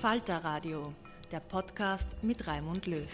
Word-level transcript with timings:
Falter 0.00 0.38
Radio, 0.38 0.94
der 1.30 1.40
Podcast 1.40 2.16
mit 2.24 2.46
Raimund 2.46 2.86
Löw. 2.86 3.06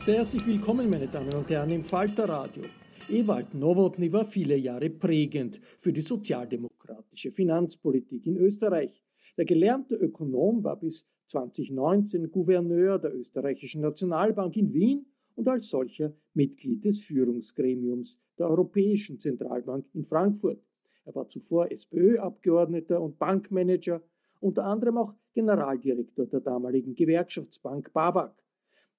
Sehr 0.00 0.14
herzlich 0.20 0.46
willkommen, 0.46 0.88
meine 0.88 1.06
Damen 1.08 1.34
und 1.34 1.50
Herren, 1.50 1.68
im 1.68 1.82
Falter 1.82 2.26
Radio. 2.26 2.62
Ewald 3.10 3.52
Nowotny 3.52 4.10
war 4.10 4.24
viele 4.24 4.56
Jahre 4.56 4.88
prägend 4.88 5.60
für 5.78 5.92
die 5.92 6.00
sozialdemokratische 6.00 7.32
Finanzpolitik 7.32 8.24
in 8.24 8.38
Österreich. 8.38 9.04
Der 9.36 9.44
gelernte 9.44 9.96
Ökonom 9.96 10.64
war 10.64 10.80
bis 10.80 11.06
2019 11.26 12.30
Gouverneur 12.30 12.98
der 12.98 13.14
österreichischen 13.14 13.82
Nationalbank 13.82 14.56
in 14.56 14.72
Wien 14.72 15.04
und 15.34 15.48
als 15.48 15.68
solcher 15.68 16.14
Mitglied 16.32 16.82
des 16.82 17.04
Führungsgremiums 17.04 18.18
der 18.38 18.48
Europäischen 18.48 19.20
Zentralbank 19.20 19.84
in 19.92 20.06
Frankfurt. 20.06 20.62
Er 21.08 21.14
war 21.14 21.26
zuvor 21.26 21.72
SPÖ-Abgeordneter 21.72 23.00
und 23.00 23.18
Bankmanager, 23.18 24.02
unter 24.40 24.64
anderem 24.64 24.98
auch 24.98 25.14
Generaldirektor 25.32 26.26
der 26.26 26.40
damaligen 26.40 26.94
Gewerkschaftsbank 26.94 27.94
BAWAG. 27.94 28.34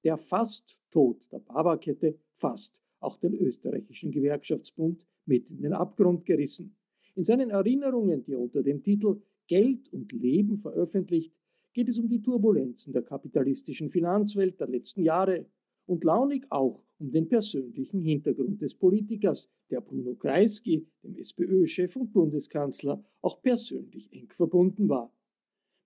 Der 0.03 0.17
Fast-Tod 0.17 1.21
der 1.31 1.37
BAWAG 1.37 1.85
hätte 1.85 2.17
fast 2.33 2.81
auch 2.99 3.17
den 3.17 3.35
österreichischen 3.35 4.09
Gewerkschaftsbund 4.09 5.05
mit 5.27 5.51
in 5.51 5.61
den 5.61 5.73
Abgrund 5.73 6.25
gerissen. 6.25 6.75
In 7.13 7.25
seinen 7.25 7.51
Erinnerungen, 7.51 8.23
die 8.23 8.33
er 8.33 8.39
unter 8.39 8.63
dem 8.63 8.81
Titel 8.81 9.21
Geld 9.45 9.93
und 9.93 10.11
Leben 10.11 10.57
veröffentlicht, 10.57 11.31
geht 11.73 11.89
es 11.89 11.99
um 11.99 12.09
die 12.09 12.23
Turbulenzen 12.23 12.91
der 12.91 13.03
kapitalistischen 13.03 13.91
Finanzwelt 13.91 14.59
der 14.59 14.67
letzten 14.67 15.03
Jahre 15.03 15.45
und 15.89 16.03
launig 16.03 16.45
auch 16.51 16.83
um 16.99 17.11
den 17.11 17.27
persönlichen 17.27 18.01
Hintergrund 18.01 18.61
des 18.61 18.75
Politikers, 18.75 19.49
der 19.71 19.81
Bruno 19.81 20.13
Kreisky, 20.13 20.85
dem 21.03 21.17
SPÖ-Chef 21.17 21.95
und 21.95 22.13
Bundeskanzler, 22.13 23.03
auch 23.21 23.41
persönlich 23.41 24.13
eng 24.13 24.29
verbunden 24.31 24.87
war. 24.87 25.11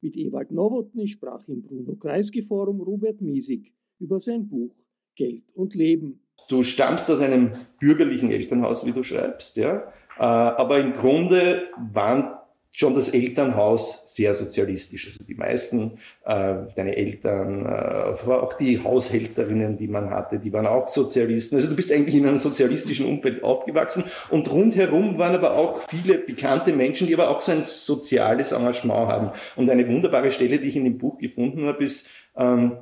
Mit 0.02 0.18
Ewald 0.18 0.52
Nowotny 0.52 1.08
sprach 1.08 1.48
im 1.48 1.62
Bruno 1.62 1.96
Kreisky-Forum 1.96 2.82
Robert 2.82 3.22
Miesig 3.22 3.74
über 4.00 4.20
sein 4.20 4.48
Buch 4.48 4.76
Geld 5.16 5.50
und 5.54 5.74
Leben. 5.74 6.20
Du 6.50 6.64
stammst 6.64 7.10
aus 7.10 7.22
einem 7.22 7.54
bürgerlichen 7.80 8.30
Elternhaus, 8.30 8.86
wie 8.86 8.92
du 8.92 9.04
schreibst, 9.04 9.56
ja. 9.56 9.88
Äh, 10.18 10.24
aber 10.24 10.80
im 10.80 10.94
Grunde 10.94 11.70
waren 11.94 12.36
schon 12.76 12.96
das 12.96 13.10
Elternhaus 13.10 14.02
sehr 14.06 14.34
sozialistisch. 14.34 15.06
Also 15.08 15.24
die 15.24 15.36
meisten, 15.36 16.00
äh, 16.26 16.56
deine 16.76 16.98
Eltern, 16.98 17.66
äh, 17.66 18.30
auch 18.32 18.54
die 18.54 18.84
Haushälterinnen, 18.84 19.78
die 19.78 19.88
man 19.88 20.10
hatte, 20.10 20.40
die 20.40 20.52
waren 20.52 20.66
auch 20.66 20.88
Sozialisten. 20.88 21.56
Also 21.56 21.70
du 21.70 21.76
bist 21.76 21.92
eigentlich 21.92 22.16
in 22.16 22.26
einem 22.26 22.38
sozialistischen 22.38 23.06
Umfeld 23.06 23.44
aufgewachsen 23.44 24.06
und 24.32 24.52
rundherum 24.52 25.20
waren 25.20 25.36
aber 25.36 25.56
auch 25.56 25.84
viele 25.84 26.18
bekannte 26.18 26.74
Menschen, 26.74 27.06
die 27.06 27.14
aber 27.14 27.30
auch 27.30 27.42
so 27.42 27.52
ein 27.52 27.62
soziales 27.62 28.52
Engagement 28.52 29.08
haben. 29.08 29.30
Und 29.56 29.70
eine 29.70 29.88
wunderbare 29.88 30.32
Stelle, 30.32 30.58
die 30.58 30.70
ich 30.70 30.76
in 30.76 30.86
dem 30.86 30.98
Buch 30.98 31.20
gefunden 31.20 31.68
habe, 31.68 31.84
ist, 31.84 32.10
ähm, 32.36 32.78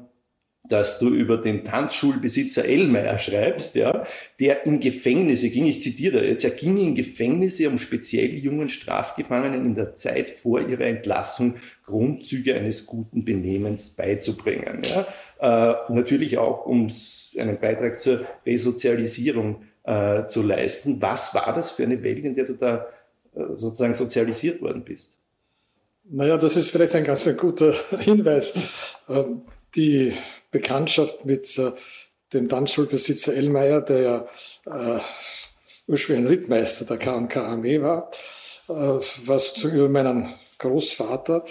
dass 0.72 1.00
du 1.00 1.10
über 1.10 1.38
den 1.38 1.64
Tanzschulbesitzer 1.64 2.66
Ellmeier 2.66 3.20
schreibst, 3.20 3.76
ja, 3.76 4.06
der 4.40 4.66
in 4.66 4.80
Gefängnisse 4.80 5.50
ging, 5.50 5.66
ich 5.68 5.82
zitiere 5.82 6.26
jetzt, 6.26 6.44
er 6.44 6.52
ging 6.52 6.78
in 6.78 6.96
Gefängnisse, 6.96 7.68
um 7.70 7.78
speziell 7.78 8.34
jungen 8.34 8.70
Strafgefangenen 8.70 9.66
in 9.66 9.76
der 9.76 9.96
Zeit 9.96 10.30
vor 10.30 10.62
ihrer 10.62 10.86
Entlassung 10.86 11.56
Grundzüge 11.86 12.56
eines 12.56 12.86
guten 12.86 13.26
Benehmens 13.26 13.90
beizubringen. 13.90 14.82
Ja. 14.84 15.08
Äh, 15.42 15.94
natürlich 15.94 16.38
auch, 16.38 16.66
um 16.66 16.88
einen 17.38 17.60
Beitrag 17.60 18.00
zur 18.00 18.26
Resozialisierung 18.46 19.64
äh, 19.84 20.26
zu 20.26 20.44
leisten. 20.44 21.02
Was 21.02 21.34
war 21.34 21.54
das 21.54 21.72
für 21.72 21.84
eine 21.84 22.02
Welt, 22.04 22.24
in 22.24 22.36
der 22.36 22.46
du 22.46 22.54
da 22.54 22.88
äh, 23.36 23.42
sozusagen 23.58 23.96
sozialisiert 23.96 24.62
worden 24.62 24.84
bist? 24.84 25.18
Naja, 26.04 26.38
das 26.38 26.56
ist 26.56 26.70
vielleicht 26.70 26.96
ein 26.96 27.04
ganz 27.04 27.30
guter 27.38 27.74
Hinweis. 28.00 28.54
Ähm, 29.10 29.42
die 29.76 30.14
Bekanntschaft 30.52 31.26
mit 31.26 31.58
äh, 31.58 31.72
dem 32.34 32.50
Tanzschulbesitzer 32.50 33.34
Ellmeier, 33.34 33.82
der 33.82 34.02
ja 34.02 34.28
äh, 34.66 35.00
ursprünglich 35.88 36.26
ein 36.26 36.28
Rittmeister 36.28 36.86
der 36.86 36.98
K&K 36.98 37.44
Armee 37.44 37.82
war, 37.82 38.12
äh, 38.70 38.74
was 38.74 39.54
zu, 39.54 39.70
über 39.70 39.90
meinen 39.90 40.34
Großvater, 40.60 41.46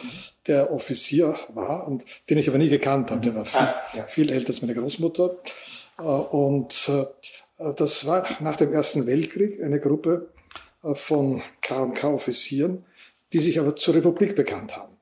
der 0.47 0.73
Offizier 0.73 1.37
war 1.49 1.87
und 1.87 2.05
den 2.29 2.39
ich 2.39 2.49
aber 2.49 2.59
nie 2.59 2.69
gekannt 2.69 3.11
habe. 3.11 3.21
Der 3.21 3.35
war 3.35 3.45
viel, 3.45 3.61
ah, 3.61 3.83
ja. 3.95 4.07
viel 4.07 4.31
älter 4.31 4.49
als 4.49 4.63
meine 4.63 4.75
Großmutter. 4.75 5.37
Äh, 5.99 6.03
und 6.03 6.89
äh, 6.89 7.07
das 7.77 8.07
war 8.07 8.27
nach 8.41 8.57
dem 8.57 8.73
Ersten 8.73 9.07
Weltkrieg 9.07 9.63
eine 9.63 9.81
Gruppe 9.81 10.31
äh, 10.83 10.95
von 10.95 11.43
K&K-Offizieren, 11.61 12.85
die 13.33 13.41
sich 13.41 13.59
aber 13.59 13.77
zur 13.77 13.97
Republik 13.97 14.35
bekannt 14.35 14.77
haben. 14.77 14.97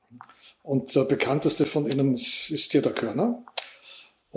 Und 0.63 0.95
der 0.95 1.05
bekannteste 1.05 1.65
von 1.65 1.91
ihnen 1.91 2.15
ist 2.15 2.69
Theodor 2.71 2.93
Körner. 2.93 3.43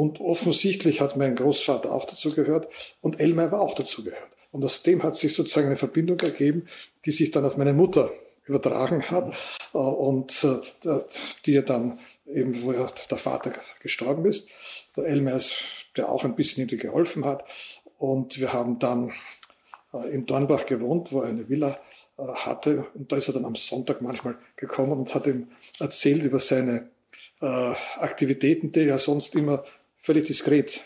Und 0.01 0.19
offensichtlich 0.19 1.00
hat 1.00 1.15
mein 1.15 1.36
Großvater 1.36 1.92
auch 1.94 2.06
dazu 2.06 2.30
gehört 2.30 2.68
und 3.01 3.19
Elmar 3.19 3.51
war 3.51 3.62
auch 3.62 3.75
dazu 3.75 4.03
gehört. 4.03 4.31
Und 4.51 4.65
aus 4.65 4.81
dem 4.81 5.03
hat 5.03 5.13
sich 5.15 5.36
sozusagen 5.36 5.68
eine 5.68 5.77
Verbindung 5.77 6.19
ergeben, 6.21 6.65
die 7.06 7.12
sich 7.12 7.30
dann 7.30 7.45
auf 7.45 7.56
meine 7.56 7.71
Mutter 7.71 8.12
übertragen 8.45 9.12
hat 9.12 9.31
äh, 9.75 9.77
und 9.77 10.44
äh, 10.44 10.98
die 11.45 11.63
dann 11.63 12.00
eben, 12.25 12.63
wo 12.63 12.71
der 12.71 13.18
Vater 13.19 13.51
gestorben 13.80 14.25
ist. 14.25 14.50
Der 14.98 15.06
Elmar 15.06 15.36
ist, 15.36 15.53
der 15.95 16.09
auch 16.09 16.24
ein 16.24 16.36
bisschen 16.36 16.68
ihm 16.68 16.80
geholfen 16.80 17.24
hat. 17.24 17.44
Und 18.00 18.39
wir 18.39 18.53
haben 18.53 18.80
dann 18.80 19.13
äh, 19.94 20.09
in 20.09 20.25
Dornbach 20.25 20.65
gewohnt, 20.65 21.12
wo 21.12 21.21
er 21.21 21.30
eine 21.30 21.48
Villa 21.48 21.80
hatte. 22.18 22.88
Und 22.95 23.12
da 23.12 23.18
ist 23.18 23.27
er 23.27 23.36
dann 23.36 23.45
am 23.45 23.56
Sonntag 23.56 24.01
manchmal 24.01 24.36
gekommen 24.56 24.94
und 24.94 25.13
hat 25.13 25.27
ihm 25.27 25.50
erzählt 25.80 26.24
über 26.24 26.39
seine 26.39 26.89
Aktivitäten, 27.39 28.71
die 28.71 28.88
er 28.88 29.00
sonst 29.00 29.33
immer 29.33 29.63
völlig 30.01 30.25
diskret 30.25 30.86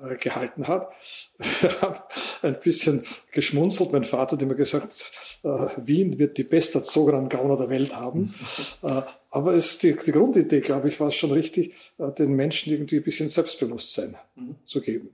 äh, 0.00 0.16
gehalten 0.16 0.68
hat. 0.68 0.92
Wir 1.60 1.80
haben 1.80 2.00
ein 2.42 2.60
bisschen 2.60 3.02
geschmunzelt. 3.32 3.92
Mein 3.92 4.04
Vater 4.04 4.36
hat 4.36 4.42
immer 4.42 4.54
gesagt, 4.54 5.12
äh, 5.42 5.48
Wien 5.76 6.18
wird 6.18 6.38
die 6.38 6.44
besterzogenen 6.44 7.28
Gauner 7.28 7.56
der 7.56 7.70
Welt 7.70 7.94
haben. 7.94 8.34
Äh, 8.80 9.02
aber 9.30 9.54
es, 9.54 9.78
die, 9.78 9.96
die 9.96 10.12
Grundidee, 10.12 10.60
glaube 10.60 10.88
ich, 10.88 11.00
war 11.00 11.10
schon 11.10 11.32
richtig, 11.32 11.74
äh, 11.98 12.12
den 12.12 12.34
Menschen 12.34 12.72
irgendwie 12.72 12.98
ein 12.98 13.02
bisschen 13.02 13.28
Selbstbewusstsein 13.28 14.16
mhm. 14.36 14.54
zu 14.62 14.80
geben. 14.80 15.10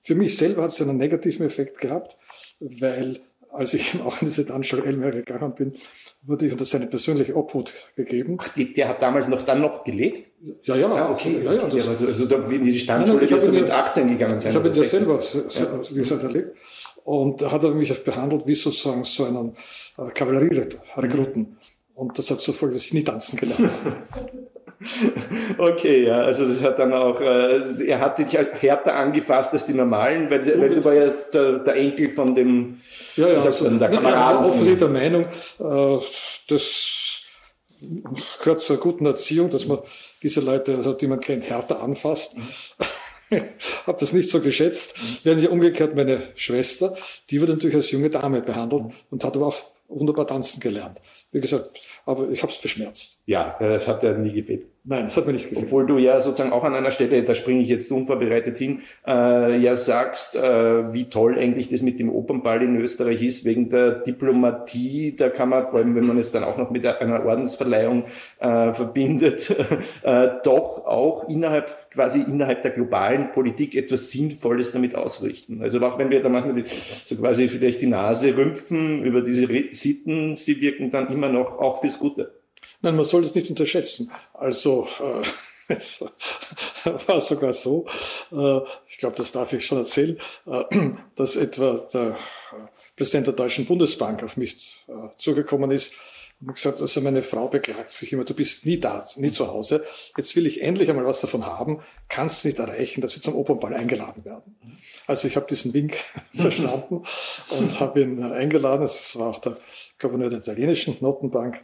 Für 0.00 0.16
mich 0.16 0.36
selber 0.36 0.62
hat 0.62 0.70
es 0.70 0.82
einen 0.82 0.96
negativen 0.96 1.46
Effekt 1.46 1.78
gehabt, 1.78 2.16
weil 2.58 3.20
als 3.52 3.74
ich 3.74 4.00
auch 4.00 4.20
in 4.20 4.28
diese 4.28 4.46
Tanzschule 4.46 4.84
Elmer 4.84 5.10
gegangen 5.10 5.54
bin, 5.54 5.74
wurde 6.22 6.46
ich 6.46 6.52
unter 6.52 6.64
seine 6.64 6.86
persönliche 6.86 7.36
Obhut 7.36 7.74
gegeben. 7.96 8.38
Ach, 8.40 8.48
die, 8.48 8.72
der 8.72 8.88
hat 8.88 9.02
damals 9.02 9.28
noch 9.28 9.42
dann 9.42 9.60
noch 9.60 9.84
gelebt? 9.84 10.30
Ja, 10.62 10.76
ja. 10.76 10.88
Ah, 10.88 11.10
okay. 11.10 11.42
Ja, 11.44 11.52
ja, 11.52 11.68
das, 11.68 11.86
ja, 11.86 12.06
also 12.06 12.26
da, 12.26 12.36
in 12.48 12.64
die 12.64 12.78
Standschule 12.78 13.28
wirst 13.28 13.46
du 13.46 13.52
mit 13.52 13.70
18 13.70 14.08
gegangen 14.08 14.38
sein. 14.38 14.52
Ich 14.52 14.56
habe 14.56 14.68
ihn 14.68 14.74
ja 14.74 14.84
selber, 14.84 15.20
ja. 15.20 15.80
wie 15.90 15.98
gesagt, 15.98 16.22
erlebt. 16.22 16.56
Und 17.04 17.42
da 17.42 17.50
hat 17.50 17.64
er 17.64 17.70
mich 17.72 18.04
behandelt 18.04 18.46
wie 18.46 18.54
sozusagen 18.54 19.04
so 19.04 19.24
einen 19.24 19.54
äh, 19.98 20.10
Kavallerierekruten. 20.12 21.58
Und 21.94 22.18
das 22.18 22.30
hat 22.30 22.40
zur 22.40 22.54
Folge, 22.54 22.74
dass 22.74 22.86
ich 22.86 22.94
nie 22.94 23.04
tanzen 23.04 23.36
gelernt 23.36 23.70
habe. 23.84 23.96
Okay, 25.58 26.06
ja, 26.06 26.22
also 26.22 26.46
das 26.46 26.62
hat 26.62 26.78
dann 26.78 26.92
auch, 26.92 27.20
äh, 27.20 27.86
er 27.86 28.00
hat 28.00 28.18
dich 28.18 28.32
härter 28.32 28.94
angefasst 28.94 29.52
als 29.52 29.66
die 29.66 29.74
normalen, 29.74 30.30
weil, 30.30 30.60
weil 30.60 30.70
du 30.70 30.84
war 30.84 30.94
ja 30.94 31.06
der, 31.32 31.58
der 31.58 31.74
Enkel 31.76 32.10
von 32.10 32.34
dem, 32.34 32.80
ja, 33.16 33.28
ja, 33.28 33.34
also, 33.34 33.68
der 33.68 33.90
Kameraden. 33.90 34.44
Ja, 34.44 34.48
offensichtlich 34.48 34.78
der 34.78 34.88
Meinung, 34.88 35.24
äh, 35.24 35.98
das 36.48 37.22
gehört 38.38 38.60
zur 38.60 38.78
guten 38.78 39.06
Erziehung, 39.06 39.50
dass 39.50 39.66
man 39.66 39.78
diese 40.22 40.40
Leute, 40.40 40.76
also 40.76 40.94
die 40.94 41.06
man 41.06 41.20
kennt, 41.20 41.48
härter 41.48 41.82
anfasst. 41.82 42.36
Habe 43.86 43.98
das 44.00 44.12
nicht 44.12 44.28
so 44.28 44.40
geschätzt. 44.40 45.24
Während 45.24 45.42
ja 45.42 45.50
umgekehrt 45.50 45.94
meine 45.94 46.20
Schwester, 46.34 46.96
die 47.30 47.40
wurde 47.40 47.52
natürlich 47.52 47.76
als 47.76 47.90
junge 47.90 48.10
Dame 48.10 48.40
behandelt 48.42 48.86
und 49.10 49.24
hat 49.24 49.36
aber 49.36 49.46
auch 49.46 49.56
wunderbar 49.88 50.26
tanzen 50.26 50.60
gelernt. 50.60 51.00
Wie 51.32 51.40
gesagt, 51.40 51.70
aber 52.06 52.28
ich 52.30 52.42
habe 52.42 52.52
es 52.52 52.58
verschmerzt. 52.58 53.22
Ja, 53.26 53.56
das 53.60 53.86
hat 53.88 54.02
ja 54.02 54.12
nie 54.12 54.32
gefehlt. 54.32 54.66
Nein, 54.82 55.04
das 55.04 55.16
hat 55.18 55.26
mir 55.26 55.34
nicht 55.34 55.50
gefehlt. 55.50 55.66
Obwohl 55.66 55.86
du 55.86 55.98
ja 55.98 56.18
sozusagen 56.22 56.52
auch 56.52 56.64
an 56.64 56.74
einer 56.74 56.90
Stelle, 56.90 57.22
da 57.22 57.34
springe 57.34 57.60
ich 57.60 57.68
jetzt 57.68 57.92
unvorbereitet 57.92 58.56
hin, 58.56 58.80
äh, 59.06 59.58
ja 59.58 59.76
sagst, 59.76 60.36
äh, 60.36 60.92
wie 60.94 61.10
toll 61.10 61.38
eigentlich 61.38 61.68
das 61.68 61.82
mit 61.82 61.98
dem 61.98 62.08
Opernball 62.08 62.62
in 62.62 62.80
Österreich 62.80 63.22
ist, 63.22 63.44
wegen 63.44 63.68
der 63.68 63.96
Diplomatie. 63.96 65.14
Da 65.16 65.28
kann 65.28 65.50
man, 65.50 65.66
vor 65.66 65.80
allem 65.80 65.94
wenn 65.96 66.06
man 66.06 66.16
es 66.16 66.32
dann 66.32 66.44
auch 66.44 66.56
noch 66.56 66.70
mit 66.70 66.86
einer 66.86 67.26
Ordensverleihung 67.26 68.04
äh, 68.38 68.72
verbindet, 68.72 69.54
äh, 70.02 70.28
doch 70.44 70.86
auch 70.86 71.28
innerhalb, 71.28 71.90
quasi 71.90 72.22
innerhalb 72.22 72.62
der 72.62 72.70
globalen 72.70 73.32
Politik 73.32 73.76
etwas 73.76 74.10
Sinnvolles 74.10 74.72
damit 74.72 74.94
ausrichten. 74.94 75.60
Also 75.60 75.78
auch 75.80 75.98
wenn 75.98 76.08
wir 76.08 76.22
da 76.22 76.30
manchmal 76.30 76.54
die, 76.54 76.64
so 77.04 77.16
quasi 77.16 77.48
vielleicht 77.48 77.82
die 77.82 77.86
Nase 77.86 78.34
rümpfen 78.34 79.04
über 79.04 79.20
diese 79.20 79.46
Sitten, 79.72 80.36
sie 80.36 80.58
wirken 80.62 80.90
dann 80.90 81.12
immer 81.12 81.28
noch 81.28 81.58
auch 81.58 81.82
fürs 81.82 81.98
Gute. 81.98 82.39
Nein, 82.82 82.96
man 82.96 83.04
soll 83.04 83.22
das 83.22 83.34
nicht 83.34 83.50
unterschätzen. 83.50 84.10
Also 84.32 84.88
äh, 85.00 85.22
es 85.74 86.04
war 87.06 87.20
sogar 87.20 87.52
so, 87.52 87.86
äh, 88.32 88.60
ich 88.86 88.98
glaube, 88.98 89.16
das 89.16 89.32
darf 89.32 89.52
ich 89.52 89.64
schon 89.64 89.78
erzählen, 89.78 90.18
äh, 90.46 90.64
dass 91.14 91.36
etwa 91.36 91.74
der 91.92 92.18
Präsident 92.96 93.26
der 93.26 93.34
Deutschen 93.34 93.66
Bundesbank 93.66 94.22
auf 94.22 94.36
mich 94.36 94.84
äh, 94.88 95.16
zugekommen 95.16 95.70
ist 95.70 95.92
und 96.40 96.54
gesagt, 96.54 96.80
also 96.80 97.00
meine 97.02 97.22
Frau 97.22 97.48
beklagt 97.48 97.90
sich 97.90 98.12
immer, 98.12 98.24
du 98.24 98.34
bist 98.34 98.64
nie 98.64 98.80
da, 98.80 99.04
nie 99.16 99.30
zu 99.30 99.48
Hause. 99.48 99.84
Jetzt 100.16 100.34
will 100.36 100.46
ich 100.46 100.62
endlich 100.62 100.88
einmal 100.88 101.04
was 101.04 101.20
davon 101.20 101.44
haben. 101.44 101.80
Kannst 102.08 102.44
nicht 102.44 102.58
erreichen, 102.58 103.02
dass 103.02 103.14
wir 103.14 103.22
zum 103.22 103.34
Opernball 103.34 103.74
eingeladen 103.74 104.24
werden. 104.24 104.56
Also 105.06 105.28
ich 105.28 105.36
habe 105.36 105.46
diesen 105.46 105.74
Wink 105.74 105.96
verstanden 106.34 107.04
und 107.50 107.80
habe 107.80 108.00
ihn 108.00 108.22
eingeladen. 108.22 108.82
Es 108.82 109.18
war 109.18 109.28
auch 109.28 109.38
der 109.38 109.54
Gouverneur 109.98 110.30
der 110.30 110.38
italienischen 110.38 110.96
Notenbank 111.00 111.62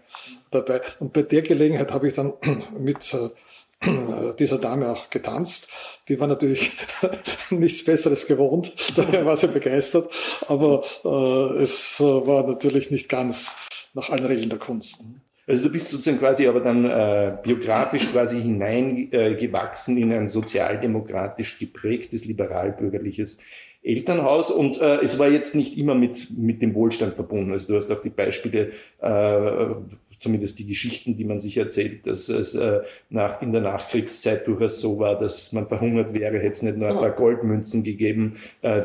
dabei. 0.51 0.83
Und 1.01 1.13
bei 1.13 1.23
der 1.23 1.43
Gelegenheit 1.43 1.93
habe 1.93 2.09
ich 2.09 2.15
dann 2.15 2.35
mit 2.79 3.15
äh, 3.15 4.35
dieser 4.39 4.59
Dame 4.59 4.91
auch 4.91 5.11
getanzt. 5.11 5.71
Die 6.09 6.19
war 6.19 6.27
natürlich 6.27 6.73
nichts 7.51 7.85
Besseres 7.85 8.27
gewohnt, 8.27 8.75
daher 8.97 9.27
war 9.27 9.37
sie 9.37 9.49
begeistert, 9.49 10.13
aber 10.49 10.83
äh, 11.05 11.63
es 11.63 12.01
war 12.01 12.47
natürlich 12.47 12.91
nicht 12.91 13.09
ganz 13.09 13.55
nach 13.97 14.11
allen 14.11 14.27
Regeln 14.27 14.51
der 14.51 14.59
Kunst. 14.59 15.07
Also 15.49 15.65
du 15.65 15.73
bist 15.73 15.89
sozusagen 15.89 16.19
quasi 16.19 16.47
aber 16.47 16.61
dann 16.61 16.85
äh, 16.85 17.37
biografisch 17.43 18.11
quasi 18.11 18.41
hineingewachsen 18.41 19.97
äh, 19.97 20.01
in 20.01 20.13
ein 20.13 20.29
sozialdemokratisch 20.29 21.59
geprägtes, 21.59 22.25
liberal-bürgerliches 22.25 23.39
Elternhaus 23.83 24.51
und 24.51 24.81
äh, 24.81 24.97
es 24.97 25.19
war 25.21 25.29
jetzt 25.29 25.55
nicht 25.55 25.79
immer 25.79 25.95
mit, 25.95 26.37
mit 26.37 26.63
dem 26.63 26.75
Wohlstand 26.75 27.15
verbunden. 27.15 27.53
Also 27.53 27.69
du 27.69 27.77
hast 27.77 27.91
auch 27.93 28.03
die 28.03 28.11
Beispiele, 28.11 28.73
äh, 29.01 29.67
zumindest 30.19 30.59
die 30.59 30.67
Geschichten, 30.67 31.17
die 31.17 31.25
man 31.25 31.39
sich 31.39 31.57
erzählt, 31.57 32.07
dass 32.09 32.29
es 32.29 32.57
äh, 32.57 32.81
nach, 33.09 33.41
in 33.41 33.53
der 33.53 33.63
Nachkriegszeit 33.63 34.49
durchaus 34.49 34.81
so 34.81 34.99
war, 34.99 35.17
dass 35.17 35.53
man 35.53 35.69
verhungert 35.69 36.13
wäre, 36.13 36.39
hätte 36.39 36.55
es 36.55 36.63
nicht 36.63 36.77
nur 36.77 36.89
ein 36.89 36.97
paar 36.97 37.13
Goldmünzen 37.13 37.85
gegeben, 37.85 38.39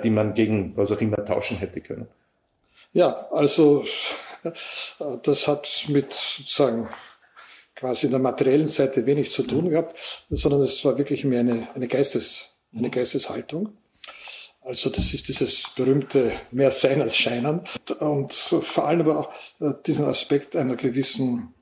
die 0.03 0.09
man 0.09 0.33
gegen 0.35 0.73
was 0.75 0.91
auch 0.91 1.01
immer 1.01 1.25
tauschen 1.25 1.57
hätte 1.57 1.81
können. 1.81 2.07
Ja, 2.93 3.27
also 3.31 3.85
das 5.23 5.47
hat 5.47 5.85
mit 5.87 6.13
sozusagen 6.13 6.89
quasi 7.75 8.05
in 8.05 8.11
der 8.11 8.21
materiellen 8.21 8.67
Seite 8.67 9.05
wenig 9.05 9.31
zu 9.31 9.43
tun 9.43 9.69
gehabt, 9.69 9.95
sondern 10.29 10.61
es 10.61 10.83
war 10.85 10.97
wirklich 10.97 11.23
mehr 11.23 11.39
eine, 11.39 11.73
eine, 11.73 11.87
Geistes, 11.87 12.55
eine 12.75 12.89
Geisteshaltung. 12.89 13.77
Also 14.61 14.91
das 14.91 15.13
ist 15.13 15.27
dieses 15.27 15.71
berühmte 15.75 16.33
mehr 16.51 16.69
Sein 16.69 17.01
als 17.01 17.15
Scheinen. 17.15 17.61
Und 17.99 18.33
vor 18.33 18.85
allem 18.85 19.01
aber 19.01 19.19
auch 19.19 19.33
äh, 19.59 19.73
diesen 19.85 20.05
Aspekt 20.05 20.55
einer 20.55 20.75
gewissen 20.75 21.55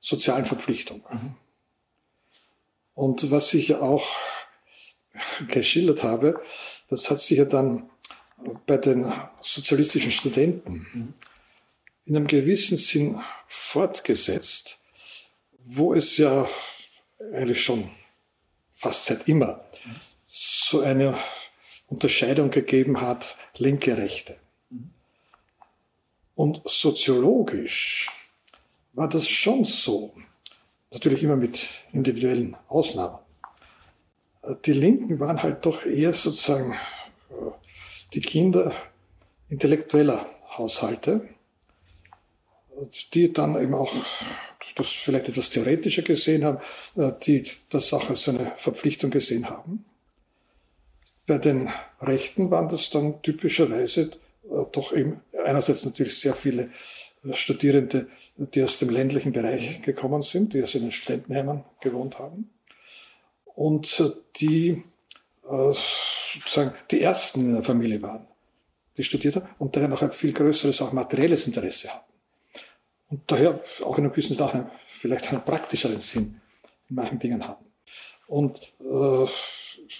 sozialen 0.00 0.46
Verpflichtung. 0.46 1.04
Und 2.94 3.30
was 3.30 3.54
ich 3.54 3.76
auch 3.76 4.04
geschildert 5.48 6.02
habe, 6.02 6.42
das 6.88 7.08
hat 7.10 7.20
sich 7.20 7.38
ja 7.38 7.44
dann 7.44 7.88
bei 8.66 8.76
den 8.76 9.12
sozialistischen 9.40 10.10
Studenten 10.10 11.14
in 12.04 12.16
einem 12.16 12.26
gewissen 12.26 12.76
Sinn 12.76 13.20
fortgesetzt, 13.46 14.78
wo 15.64 15.94
es 15.94 16.16
ja 16.16 16.46
eigentlich 17.32 17.64
schon 17.64 17.90
fast 18.74 19.06
seit 19.06 19.28
immer 19.28 19.64
so 20.26 20.80
eine 20.80 21.18
Unterscheidung 21.86 22.50
gegeben 22.50 23.00
hat, 23.00 23.36
linke, 23.56 23.96
rechte. 23.96 24.36
Und 26.34 26.62
soziologisch 26.64 28.10
war 28.94 29.08
das 29.08 29.28
schon 29.28 29.64
so, 29.64 30.14
natürlich 30.92 31.22
immer 31.22 31.36
mit 31.36 31.68
individuellen 31.92 32.56
Ausnahmen. 32.68 33.18
Die 34.64 34.72
Linken 34.72 35.20
waren 35.20 35.42
halt 35.42 35.64
doch 35.64 35.84
eher 35.84 36.12
sozusagen 36.12 36.72
äh, 36.72 37.34
die 38.14 38.20
Kinder 38.20 38.74
intellektueller 39.48 40.26
Haushalte 40.56 41.28
die 43.12 43.32
dann 43.32 43.60
eben 43.60 43.74
auch 43.74 43.92
das 44.74 44.88
vielleicht 44.88 45.28
etwas 45.28 45.50
theoretischer 45.50 46.02
gesehen 46.02 46.44
haben, 46.44 46.58
äh, 46.96 47.12
die 47.22 47.44
das 47.70 47.92
auch 47.92 48.10
als 48.10 48.28
eine 48.28 48.52
Verpflichtung 48.56 49.10
gesehen 49.10 49.48
haben. 49.48 49.84
Bei 51.26 51.38
den 51.38 51.70
Rechten 52.00 52.50
waren 52.50 52.68
das 52.68 52.90
dann 52.90 53.22
typischerweise 53.22 54.02
äh, 54.02 54.64
doch 54.72 54.92
eben 54.92 55.20
einerseits 55.44 55.84
natürlich 55.84 56.18
sehr 56.18 56.34
viele 56.34 56.70
äh, 57.24 57.32
Studierende, 57.34 58.08
die 58.36 58.62
aus 58.62 58.78
dem 58.78 58.90
ländlichen 58.90 59.32
Bereich 59.32 59.82
gekommen 59.82 60.22
sind, 60.22 60.54
die 60.54 60.62
aus 60.62 60.72
den 60.72 60.90
Studentenheimen 60.90 61.64
gewohnt 61.80 62.18
haben 62.18 62.50
und 63.54 64.12
die 64.36 64.82
sozusagen 65.44 66.72
die 66.90 67.02
ersten 67.02 67.40
in 67.40 67.54
der 67.54 67.62
Familie 67.62 68.00
waren, 68.00 68.26
die 68.96 69.02
studiert 69.02 69.36
haben 69.36 69.48
und 69.58 69.76
daher 69.76 69.88
noch 69.88 70.00
ein 70.00 70.12
viel 70.12 70.32
größeres 70.32 70.80
auch 70.80 70.92
materielles 70.92 71.46
Interesse 71.46 71.92
hatten 71.92 72.11
und 73.12 73.20
daher 73.26 73.60
auch 73.84 73.98
in 73.98 74.04
einem 74.04 74.12
gewissen 74.12 74.36
Sinne 74.36 74.70
vielleicht 74.88 75.28
einen 75.28 75.44
praktischeren 75.44 76.00
Sinn 76.00 76.40
in 76.88 76.96
manchen 76.96 77.18
Dingen 77.18 77.46
hatten. 77.46 77.66
Und 78.26 78.72
äh, 78.80 79.26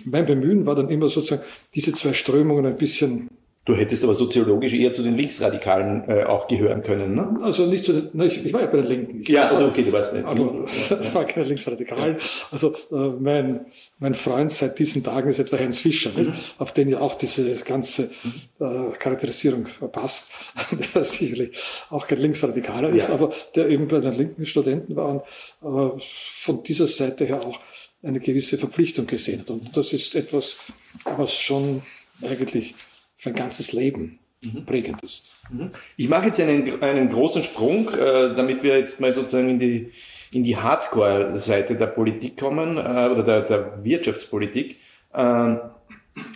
mein 0.07 0.25
Bemühen 0.25 0.65
war 0.65 0.75
dann 0.75 0.89
immer 0.89 1.11
sozusagen, 1.11 1.43
diese 1.75 1.93
zwei 1.93 2.15
Strömungen 2.15 2.65
ein 2.65 2.79
bisschen 2.79 3.29
Du 3.65 3.77
hättest 3.77 4.03
aber 4.03 4.13
soziologisch 4.13 4.73
eher 4.73 4.91
zu 4.91 5.05
den 5.05 5.17
Linksradikalen 5.17 6.09
äh, 6.09 6.25
auch 6.25 6.49
gehören 6.49 6.83
können, 6.83 7.15
ne? 7.15 7.39
Also 7.43 7.67
nicht 7.67 7.85
zu 7.85 7.93
den, 7.93 8.09
ne, 8.13 8.27
ich, 8.27 8.45
ich 8.45 8.53
war 8.53 8.63
ja 8.63 8.67
bei 8.67 8.79
den 8.79 8.87
Linken. 8.87 9.21
Ich 9.23 9.29
ja, 9.29 9.47
also 9.47 9.67
okay, 9.67 9.85
du 9.85 9.93
warst 9.93 10.13
bei 10.13 10.25
Aber 10.25 10.65
es 10.65 10.91
war 11.15 11.25
keine 11.27 11.47
Linksradikalen. 11.47 12.17
Also 12.51 12.75
äh, 12.91 12.95
mein, 13.21 13.67
mein 14.01 14.15
Freund 14.15 14.51
seit 14.51 14.81
diesen 14.81 15.05
Tagen 15.05 15.31
ist 15.31 15.39
etwa 15.39 15.59
Heinz 15.59 15.79
Fischer, 15.79 16.11
mhm. 16.11 16.23
nicht? 16.23 16.57
auf 16.59 16.73
den 16.73 16.89
ja 16.89 16.99
auch 16.99 17.15
diese 17.15 17.55
ganze 17.63 18.11
äh, 18.59 18.91
Charakterisierung 18.99 19.67
passt, 19.93 20.33
der 20.95 21.05
sicherlich 21.05 21.57
auch 21.89 22.09
kein 22.09 22.19
Linksradikaler 22.19 22.91
ist, 22.91 23.11
ja. 23.11 23.15
aber 23.15 23.33
der 23.55 23.69
eben 23.69 23.87
bei 23.87 24.01
den 24.01 24.13
linken 24.13 24.45
Studenten 24.45 24.97
war 24.97 25.25
und 25.63 25.99
äh, 25.99 26.01
von 26.01 26.65
dieser 26.65 26.89
Seite 26.89 27.27
her 27.27 27.47
auch 27.47 27.61
eine 28.03 28.19
gewisse 28.19 28.59
Verpflichtung 28.59 29.07
gesehen 29.07 29.43
hat. 29.43 29.51
Und 29.51 29.77
das 29.77 29.93
ist 29.93 30.17
etwas, 30.17 30.57
was 31.05 31.33
schon 31.33 31.83
eigentlich 32.23 32.75
für 33.23 33.31
ein 33.31 33.37
ganzes 33.37 33.73
Leben 33.73 34.19
mhm. 34.45 34.67
prägend 34.67 35.01
ist. 35.05 35.33
Mhm. 35.49 35.71
Ich 35.97 36.09
mache 36.09 36.27
jetzt 36.27 36.41
einen, 36.41 36.83
einen 36.83 37.09
großen 37.09 37.45
Sprung, 37.45 37.89
äh, 37.91 38.35
damit 38.35 38.65
wir 38.65 38.77
jetzt 38.77 39.01
mal 39.01 39.13
sozusagen 39.13 39.49
in 39.49 39.59
die, 39.61 39.93
in 40.33 40.43
die 40.43 40.57
Hardcore-Seite 40.57 41.77
der 41.77 41.87
Politik 41.87 42.37
kommen 42.37 42.79
äh, 42.79 42.81
oder 42.81 43.23
der, 43.23 43.43
der 43.43 43.85
Wirtschaftspolitik, 43.85 44.79
äh, 45.15 45.55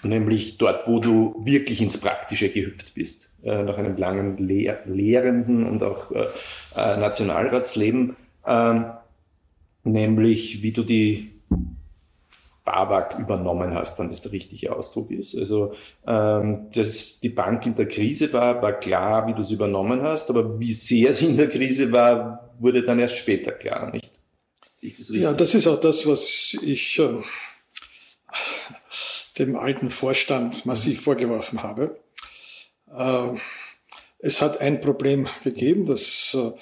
nämlich 0.05 0.59
dort, 0.59 0.87
wo 0.87 1.01
du 1.01 1.43
wirklich 1.45 1.81
ins 1.81 1.99
Praktische 1.99 2.51
gehüpft 2.51 2.95
bist, 2.95 3.29
äh, 3.43 3.65
nach 3.65 3.79
einem 3.79 3.97
langen 3.97 4.39
Lehr 4.39 4.79
lehrenden 4.87 5.67
und 5.67 5.83
auch 5.83 6.13
äh, 6.13 6.29
äh, 6.77 6.97
Nationalratsleben, 6.99 8.15
nämlich 9.83 10.63
wie 10.63 10.71
du 10.71 10.85
die 10.85 11.36
BAWAG 12.67 13.19
übernommen 13.19 13.75
hast, 13.75 13.99
wenn 13.99 14.09
das 14.11 14.21
der 14.21 14.33
richtige 14.33 14.75
Ausdruck 14.77 15.11
ist. 15.11 15.35
Also, 15.35 15.73
ähm, 16.07 16.67
dass 16.75 17.21
die 17.21 17.31
Bank 17.31 17.65
in 17.65 17.75
der 17.75 17.89
Krise 17.89 18.31
war, 18.33 18.61
war 18.61 18.75
klar, 18.75 19.27
wie 19.27 19.33
du 19.33 19.41
es 19.41 19.51
übernommen 19.51 20.03
hast, 20.03 20.29
aber 20.29 20.61
wie 20.61 20.73
sehr 20.73 21.15
sie 21.15 21.27
in 21.27 21.37
der 21.39 21.49
Krise 21.49 21.91
war, 21.93 22.55
wurde 22.59 22.83
dann 22.83 22.99
erst 22.99 23.17
später 23.17 23.53
klar, 23.53 23.91
nicht? 23.93 24.11
Das 24.99 25.09
ja, 25.09 25.33
das 25.33 25.55
ist 25.55 25.67
auch 25.67 25.81
das, 25.81 26.07
was 26.07 26.57
ich 26.63 26.99
äh, 26.99 27.23
dem 29.39 29.57
alten 29.57 29.91
Vorstand 29.91 30.67
massiv 30.67 31.03
vorgeworfen 31.03 31.63
habe. 31.63 31.99
Äh, 32.95 33.39
es 34.19 34.43
hat 34.43 34.61
ein 34.61 34.81
Problem 34.81 35.29
gegeben, 35.45 35.87
das 35.87 36.37
äh, 36.39 36.53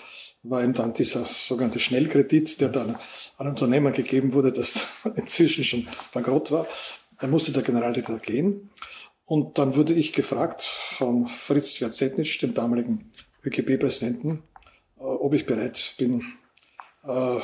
war 0.44 0.62
eben 0.62 0.74
dann 0.74 0.92
dieser 0.92 1.24
sogenannte 1.24 1.80
Schnellkredit, 1.80 2.60
der 2.60 2.68
dann 2.68 2.96
an 3.38 3.48
Unternehmer 3.48 3.90
gegeben 3.90 4.34
wurde, 4.34 4.52
das 4.52 4.86
inzwischen 5.16 5.64
schon 5.64 5.88
bankrott 6.12 6.50
war. 6.50 6.68
Da 7.18 7.26
musste 7.26 7.52
der 7.52 7.62
Generaldirektor 7.62 8.18
gehen. 8.18 8.70
Und 9.24 9.58
dann 9.58 9.74
wurde 9.74 9.94
ich 9.94 10.12
gefragt 10.12 10.60
von 10.60 11.26
Fritz 11.28 11.74
Zwerzetnitsch, 11.74 12.42
dem 12.42 12.52
damaligen 12.52 13.10
ÖGB-Präsidenten, 13.42 14.42
äh, 14.98 15.02
ob 15.02 15.32
ich 15.32 15.46
bereit 15.46 15.94
bin, 15.96 16.22
äh, 17.06 17.40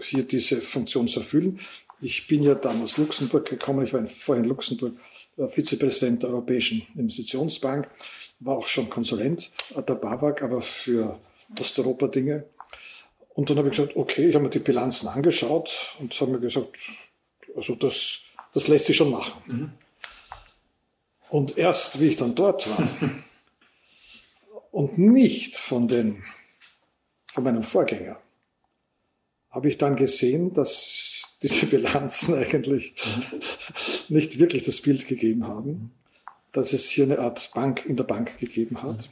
hier 0.00 0.22
diese 0.22 0.60
Funktion 0.60 1.08
zu 1.08 1.20
erfüllen. 1.20 1.58
Ich 2.00 2.28
bin 2.28 2.42
ja 2.44 2.54
damals 2.54 2.98
Luxemburg 2.98 3.48
gekommen. 3.48 3.84
Ich 3.84 3.92
war 3.92 4.06
vorher 4.06 4.44
in 4.44 4.48
Luxemburg 4.48 4.94
Vizepräsident 5.36 6.22
der 6.22 6.30
Europäischen 6.30 6.86
Investitionsbank, 6.94 7.88
war 8.38 8.58
auch 8.58 8.68
schon 8.68 8.88
Konsulent 8.88 9.50
der 9.74 9.94
BAWAG, 9.94 10.42
aber 10.42 10.62
für 10.62 11.18
Osteuropa-Dinge. 11.58 12.44
Und 13.34 13.50
dann 13.50 13.58
habe 13.58 13.68
ich 13.68 13.76
gesagt, 13.76 13.96
okay, 13.96 14.28
ich 14.28 14.34
habe 14.34 14.44
mir 14.44 14.50
die 14.50 14.60
Bilanzen 14.60 15.08
angeschaut 15.08 15.96
und 15.98 16.18
habe 16.20 16.32
mir 16.32 16.40
gesagt, 16.40 16.76
also 17.56 17.74
das, 17.74 18.20
das 18.52 18.68
lässt 18.68 18.86
sich 18.86 18.96
schon 18.96 19.10
machen. 19.10 19.32
Mhm. 19.46 19.72
Und 21.30 21.58
erst, 21.58 22.00
wie 22.00 22.06
ich 22.06 22.16
dann 22.16 22.34
dort 22.34 22.68
war 22.70 22.88
und 24.70 24.98
nicht 24.98 25.56
von, 25.56 25.88
den, 25.88 26.22
von 27.26 27.42
meinem 27.42 27.64
Vorgänger, 27.64 28.20
habe 29.50 29.68
ich 29.68 29.78
dann 29.78 29.96
gesehen, 29.96 30.52
dass 30.52 31.38
diese 31.42 31.66
Bilanzen 31.66 32.34
eigentlich 32.38 32.94
mhm. 33.04 33.40
nicht 34.14 34.38
wirklich 34.38 34.62
das 34.62 34.80
Bild 34.80 35.08
gegeben 35.08 35.46
haben, 35.46 35.92
dass 36.52 36.72
es 36.72 36.88
hier 36.88 37.04
eine 37.04 37.18
Art 37.18 37.50
Bank 37.52 37.84
in 37.84 37.96
der 37.96 38.04
Bank 38.04 38.38
gegeben 38.38 38.82
hat. 38.82 39.10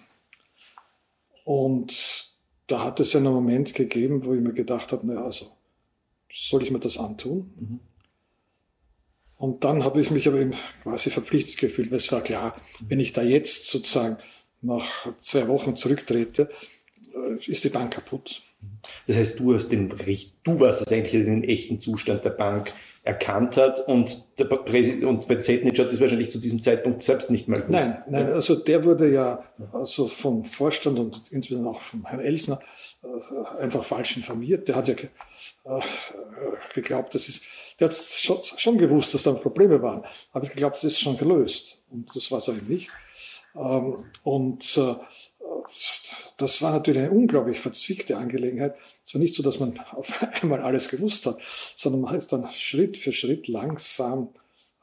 Und 1.45 2.31
da 2.67 2.85
hat 2.85 3.01
es 3.01 3.15
einen 3.17 3.33
Moment 3.33 3.75
gegeben, 3.75 4.25
wo 4.25 4.35
ich 4.35 4.41
mir 4.41 4.53
gedacht 4.53 4.93
habe, 4.93 5.07
naja, 5.07 5.25
also 5.25 5.51
soll 6.33 6.63
ich 6.63 6.71
mir 6.71 6.81
das 6.81 6.99
antun? 6.99 7.53
Mhm. 7.59 7.81
Und 9.37 9.65
dann 9.65 9.83
habe 9.83 10.01
ich 10.01 10.11
mich 10.11 10.29
aber 10.29 10.39
eben 10.39 10.55
quasi 10.83 11.11
verpflichtet 11.11 11.57
gefühlt, 11.57 11.91
weil 11.91 11.97
es 11.97 12.13
war 12.13 12.21
klar, 12.23 12.55
wenn 12.87 13.01
ich 13.01 13.13
da 13.13 13.23
jetzt 13.23 13.67
sozusagen 13.67 14.19
nach 14.61 14.87
zwei 15.19 15.49
Wochen 15.49 15.75
zurücktrete, 15.75 16.49
äh, 17.13 17.51
ist 17.51 17.65
die 17.65 17.69
Bank 17.69 17.93
kaputt. 17.93 18.43
Das 19.09 19.17
heißt, 19.17 19.41
du 19.41 19.55
hast 19.55 19.69
den 19.69 19.89
du 19.89 20.61
warst 20.61 20.83
das 20.83 20.93
eigentlich 20.93 21.25
den 21.25 21.43
echten 21.43 21.81
Zustand 21.81 22.25
der 22.25 22.31
Bank 22.31 22.73
erkannt 23.05 23.57
hat 23.57 23.81
und 23.89 24.29
der 24.39 24.45
Präsident 24.45 25.05
und 25.05 25.43
Zetnitsch 25.43 25.81
hat 25.81 25.91
das 25.91 26.01
wahrscheinlich 26.01 26.31
zu 26.31 26.39
diesem 26.39 26.61
Zeitpunkt 26.61 27.03
selbst 27.03 27.31
nicht 27.31 27.49
mal 27.49 27.57
gewusst. 27.57 27.71
Nein, 27.71 28.03
nein, 28.09 28.29
also 28.29 28.55
der 28.55 28.85
wurde 28.85 29.11
ja 29.13 29.43
also 29.73 30.07
vom 30.07 30.45
Vorstand 30.45 31.01
und 31.01 31.23
insbesondere 31.31 31.75
auch 31.75 31.83
vom 31.83 32.07
Herrn 32.07 32.21
Elsner 32.21 32.61
äh, 33.03 33.61
einfach 33.61 33.83
falsch 33.83 34.17
informiert. 34.17 34.69
Der 34.69 34.77
hat 34.77 34.87
ja 34.87 34.95
äh, 34.95 35.81
geglaubt, 36.75 37.17
das 37.17 37.29
ist, 37.29 37.45
der 37.81 37.89
hat 37.89 37.95
schon, 37.95 38.79
gewusst, 38.79 39.15
dass 39.15 39.25
da 39.25 39.33
Probleme 39.33 39.83
waren, 39.83 40.05
aber 40.33 40.47
geglaubt, 40.47 40.77
das 40.77 40.85
ist 40.85 41.01
schon 41.01 41.17
gelöst 41.17 41.83
und 41.91 42.15
das 42.15 42.31
war 42.31 42.39
es 42.39 42.47
eben 42.47 42.69
nicht. 42.69 42.89
Ähm, 43.57 44.05
und 44.23 44.77
äh, 44.79 44.95
das 46.37 46.63
war 46.63 46.73
natürlich 46.73 47.03
eine 47.03 47.11
unglaublich 47.11 47.61
verzwickte 47.61 48.17
Angelegenheit. 48.17 48.75
Es 49.05 49.15
war 49.15 49.21
nicht 49.21 49.35
so, 49.35 49.43
dass 49.43 49.61
man 49.61 49.79
auf 49.93 50.23
einmal 50.43 50.61
alles 50.61 50.89
gewusst 50.89 51.27
hat, 51.27 51.39
sondern 51.75 52.03
man 52.03 52.15
ist 52.15 52.33
dann 52.33 52.49
Schritt 52.51 52.97
für 52.97 53.13
Schritt 53.13 53.49
langsam 53.49 54.29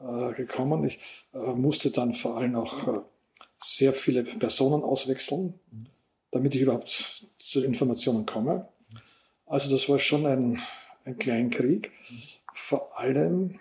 äh, 0.00 0.32
gekommen. 0.32 0.84
Ich 0.84 0.98
äh, 1.34 1.38
musste 1.38 1.90
dann 1.90 2.14
vor 2.14 2.36
allem 2.36 2.56
auch 2.56 2.88
äh, 2.88 3.00
sehr 3.58 3.92
viele 3.92 4.24
Personen 4.24 4.82
auswechseln, 4.82 5.54
damit 6.30 6.54
ich 6.54 6.62
überhaupt 6.62 7.26
zu 7.38 7.62
Informationen 7.62 8.26
komme. 8.26 8.68
Also 9.46 9.70
das 9.70 9.88
war 9.88 9.98
schon 9.98 10.26
ein, 10.26 10.62
ein 11.04 11.18
Kleinkrieg. 11.18 11.92
Vor 12.54 12.98
allem, 12.98 13.58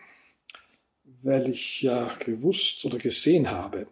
weil 1.22 1.50
ich 1.50 1.82
ja 1.82 2.16
gewusst 2.20 2.86
oder 2.86 2.98
gesehen 2.98 3.50
habe, 3.50 3.88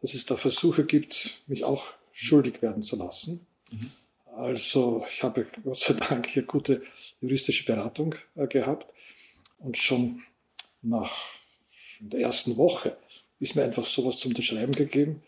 dass 0.00 0.14
es 0.14 0.26
da 0.26 0.36
Versuche 0.36 0.84
gibt, 0.84 1.42
mich 1.46 1.64
auch 1.64 1.94
schuldig 2.12 2.62
werden 2.62 2.82
zu 2.82 2.96
lassen. 2.96 3.46
Mhm. 3.70 3.90
Also 4.36 5.04
ich 5.08 5.22
habe 5.22 5.46
Gott 5.62 5.78
sei 5.78 5.94
Dank 5.94 6.26
hier 6.26 6.42
gute 6.42 6.82
juristische 7.20 7.64
Beratung 7.64 8.14
äh, 8.34 8.46
gehabt 8.46 8.86
und 9.58 9.76
schon 9.76 10.22
nach 10.80 11.12
der 12.00 12.20
ersten 12.20 12.56
Woche 12.56 12.96
ist 13.38 13.54
mir 13.56 13.64
einfach 13.64 13.84
sowas 13.84 14.18
zum 14.18 14.30
Unterschreiben 14.30 14.72
gegeben 14.72 15.22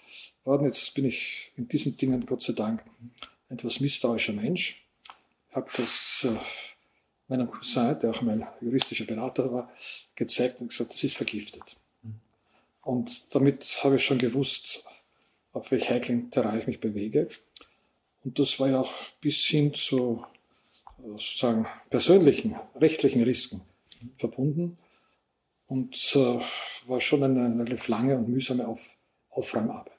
worden. 0.44 0.64
Jetzt 0.66 0.94
bin 0.94 1.04
ich 1.04 1.52
in 1.56 1.68
diesen 1.68 1.96
Dingen 1.96 2.26
Gott 2.26 2.42
sei 2.42 2.52
Dank 2.52 2.82
etwas 3.48 3.80
misstrauischer 3.80 4.32
Mensch. 4.32 4.82
Ich 5.50 5.56
habe 5.56 5.70
das 5.76 6.26
äh, 6.28 6.36
meinem 7.28 7.50
Cousin, 7.50 7.98
der 7.98 8.10
auch 8.10 8.22
mein 8.22 8.46
juristischer 8.60 9.04
Berater 9.04 9.52
war, 9.52 9.70
gezeigt 10.14 10.60
und 10.60 10.68
gesagt, 10.68 10.92
das 10.92 11.04
ist 11.04 11.16
vergiftet. 11.16 11.76
Mhm. 12.02 12.20
Und 12.82 13.34
damit 13.34 13.80
habe 13.84 13.96
ich 13.96 14.04
schon 14.04 14.18
gewusst, 14.18 14.84
auf 15.54 15.70
welch 15.70 15.88
heiklen 15.88 16.30
Terrain 16.30 16.60
ich 16.60 16.66
mich 16.66 16.80
bewege. 16.80 17.28
Und 18.24 18.38
das 18.38 18.60
war 18.60 18.68
ja 18.68 18.80
auch 18.80 18.92
bis 19.20 19.36
hin 19.44 19.72
zu 19.72 20.24
sozusagen 21.02 21.66
persönlichen, 21.90 22.56
rechtlichen 22.74 23.22
Risiken 23.22 23.62
verbunden 24.16 24.78
und 25.66 25.94
äh, 26.16 26.40
war 26.86 27.00
schon 27.00 27.22
eine, 27.22 27.44
eine 27.44 27.76
lange 27.86 28.16
und 28.16 28.28
mühsame 28.28 28.66
Auf, 28.66 28.80
Aufräumarbeit. 29.30 29.92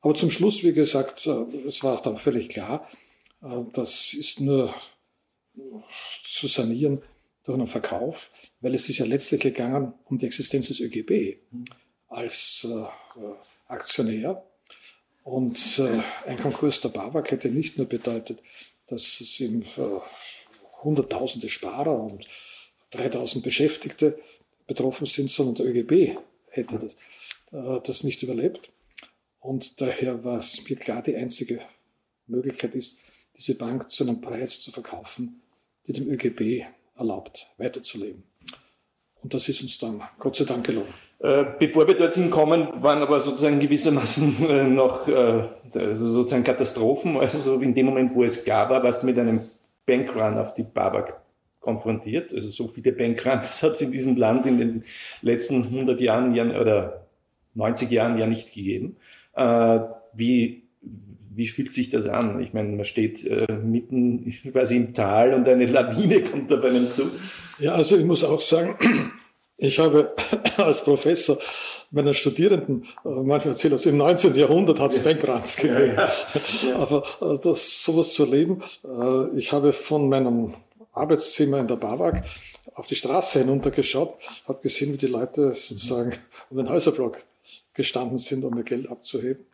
Aber 0.00 0.14
zum 0.14 0.30
Schluss, 0.30 0.62
wie 0.64 0.72
gesagt, 0.72 1.26
äh, 1.26 1.66
es 1.66 1.82
war 1.82 2.00
dann 2.02 2.16
völlig 2.16 2.48
klar, 2.48 2.88
äh, 3.42 3.62
das 3.72 4.14
ist 4.14 4.40
nur 4.40 4.74
zu 6.24 6.48
sanieren 6.48 7.02
durch 7.44 7.58
einen 7.58 7.66
Verkauf, 7.66 8.30
weil 8.60 8.74
es 8.74 8.88
ist 8.88 8.98
ja 8.98 9.06
letztlich 9.06 9.40
gegangen 9.40 9.92
um 10.06 10.18
die 10.18 10.26
Existenz 10.26 10.68
des 10.68 10.80
ÖGB 10.80 11.38
als 12.08 12.66
äh, 12.70 12.84
Aktionär 13.68 14.44
und 15.24 15.78
äh, 15.78 16.02
ein 16.26 16.38
Konkurs 16.38 16.80
der 16.80 16.88
BAWAG 16.88 17.30
hätte 17.30 17.48
nicht 17.48 17.78
nur 17.78 17.86
bedeutet, 17.86 18.42
dass 18.86 19.20
es 19.20 19.40
eben 19.40 19.62
äh, 19.62 20.00
Hunderttausende 20.82 21.48
Sparer 21.48 22.02
und 22.02 22.26
3000 22.90 23.44
Beschäftigte 23.44 24.18
betroffen 24.66 25.06
sind, 25.06 25.30
sondern 25.30 25.54
der 25.54 25.66
ÖGB 25.66 26.18
hätte 26.50 26.78
das, 26.78 26.94
äh, 27.52 27.80
das 27.84 28.04
nicht 28.04 28.22
überlebt. 28.22 28.70
Und 29.38 29.80
daher 29.80 30.24
war 30.24 30.38
es 30.38 30.68
mir 30.68 30.76
klar, 30.76 31.02
die 31.02 31.16
einzige 31.16 31.60
Möglichkeit 32.26 32.74
ist, 32.74 33.00
diese 33.36 33.56
Bank 33.56 33.90
zu 33.90 34.04
einem 34.04 34.20
Preis 34.20 34.60
zu 34.60 34.72
verkaufen, 34.72 35.42
die 35.86 35.92
dem 35.92 36.08
ÖGB 36.08 36.64
erlaubt, 36.96 37.48
weiterzuleben. 37.58 38.24
Und 39.22 39.32
das 39.32 39.48
ist 39.48 39.62
uns 39.62 39.78
dann 39.78 40.00
Gott 40.18 40.36
sei 40.36 40.44
Dank 40.44 40.66
gelungen. 40.66 40.92
Äh, 41.22 41.44
bevor 41.56 41.86
wir 41.86 41.94
dorthin 41.94 42.30
kommen, 42.30 42.82
waren 42.82 43.00
aber 43.00 43.20
sozusagen 43.20 43.60
gewissermaßen 43.60 44.36
äh, 44.48 44.64
noch 44.64 45.06
äh, 45.06 45.44
also 45.72 46.10
sozusagen 46.10 46.42
Katastrophen. 46.42 47.16
Also 47.16 47.38
so 47.38 47.60
in 47.60 47.74
dem 47.74 47.86
Moment, 47.86 48.14
wo 48.14 48.24
es 48.24 48.42
klar 48.42 48.68
war, 48.68 48.82
warst 48.82 49.02
du 49.02 49.06
mit 49.06 49.16
einem 49.18 49.40
Bankrun 49.86 50.36
auf 50.38 50.54
die 50.54 50.64
Babak 50.64 51.20
konfrontiert. 51.60 52.32
Also 52.32 52.48
so 52.48 52.66
viele 52.66 52.90
Bankruns 52.90 53.62
hat 53.62 53.72
es 53.72 53.80
in 53.80 53.92
diesem 53.92 54.16
Land 54.16 54.46
in 54.46 54.58
den 54.58 54.84
letzten 55.20 55.62
100 55.62 56.00
Jahren 56.00 56.34
oder 56.56 57.06
90 57.54 57.88
Jahren 57.90 58.18
ja 58.18 58.26
nicht 58.26 58.52
gegeben. 58.52 58.96
Wie, 60.14 60.64
wie 61.34 61.46
fühlt 61.46 61.72
sich 61.72 61.90
das 61.90 62.06
an? 62.06 62.40
Ich 62.42 62.52
meine, 62.52 62.70
man 62.70 62.84
steht 62.84 63.28
mitten 63.62 64.34
quasi 64.52 64.76
im 64.76 64.94
Tal 64.94 65.34
und 65.34 65.46
eine 65.48 65.66
Lawine 65.66 66.22
kommt 66.22 66.52
auf 66.52 66.64
einem 66.64 66.90
zu. 66.90 67.10
Ja, 67.62 67.74
also 67.74 67.96
ich 67.96 68.04
muss 68.04 68.24
auch 68.24 68.40
sagen, 68.40 68.76
ich 69.56 69.78
habe 69.78 70.12
als 70.56 70.82
Professor 70.82 71.38
meinen 71.92 72.12
Studierenden 72.12 72.88
äh, 73.04 73.08
manchmal 73.08 73.52
erzählt, 73.52 73.74
also 73.74 73.88
im 73.88 73.98
19. 73.98 74.34
Jahrhundert 74.34 74.80
hat 74.80 74.90
es 74.90 74.98
Bankruns 74.98 75.54
gegeben. 75.54 75.94
Ja, 75.96 76.10
ja. 76.68 76.76
Aber 76.76 77.04
äh, 77.20 77.38
das 77.38 77.84
sowas 77.84 78.14
zu 78.14 78.24
erleben, 78.24 78.64
äh, 78.84 79.38
ich 79.38 79.52
habe 79.52 79.72
von 79.72 80.08
meinem 80.08 80.54
Arbeitszimmer 80.92 81.60
in 81.60 81.68
der 81.68 81.76
BAWAG 81.76 82.24
auf 82.74 82.88
die 82.88 82.96
Straße 82.96 83.38
hinuntergeschaut, 83.38 84.14
habe 84.48 84.60
gesehen, 84.60 84.92
wie 84.92 84.98
die 84.98 85.06
Leute 85.06 85.54
sozusagen 85.54 86.16
um 86.50 86.56
den 86.56 86.68
Häuserblock 86.68 87.18
gestanden 87.74 88.18
sind, 88.18 88.44
um 88.44 88.58
ihr 88.58 88.64
Geld 88.64 88.90
abzuheben. 88.90 89.46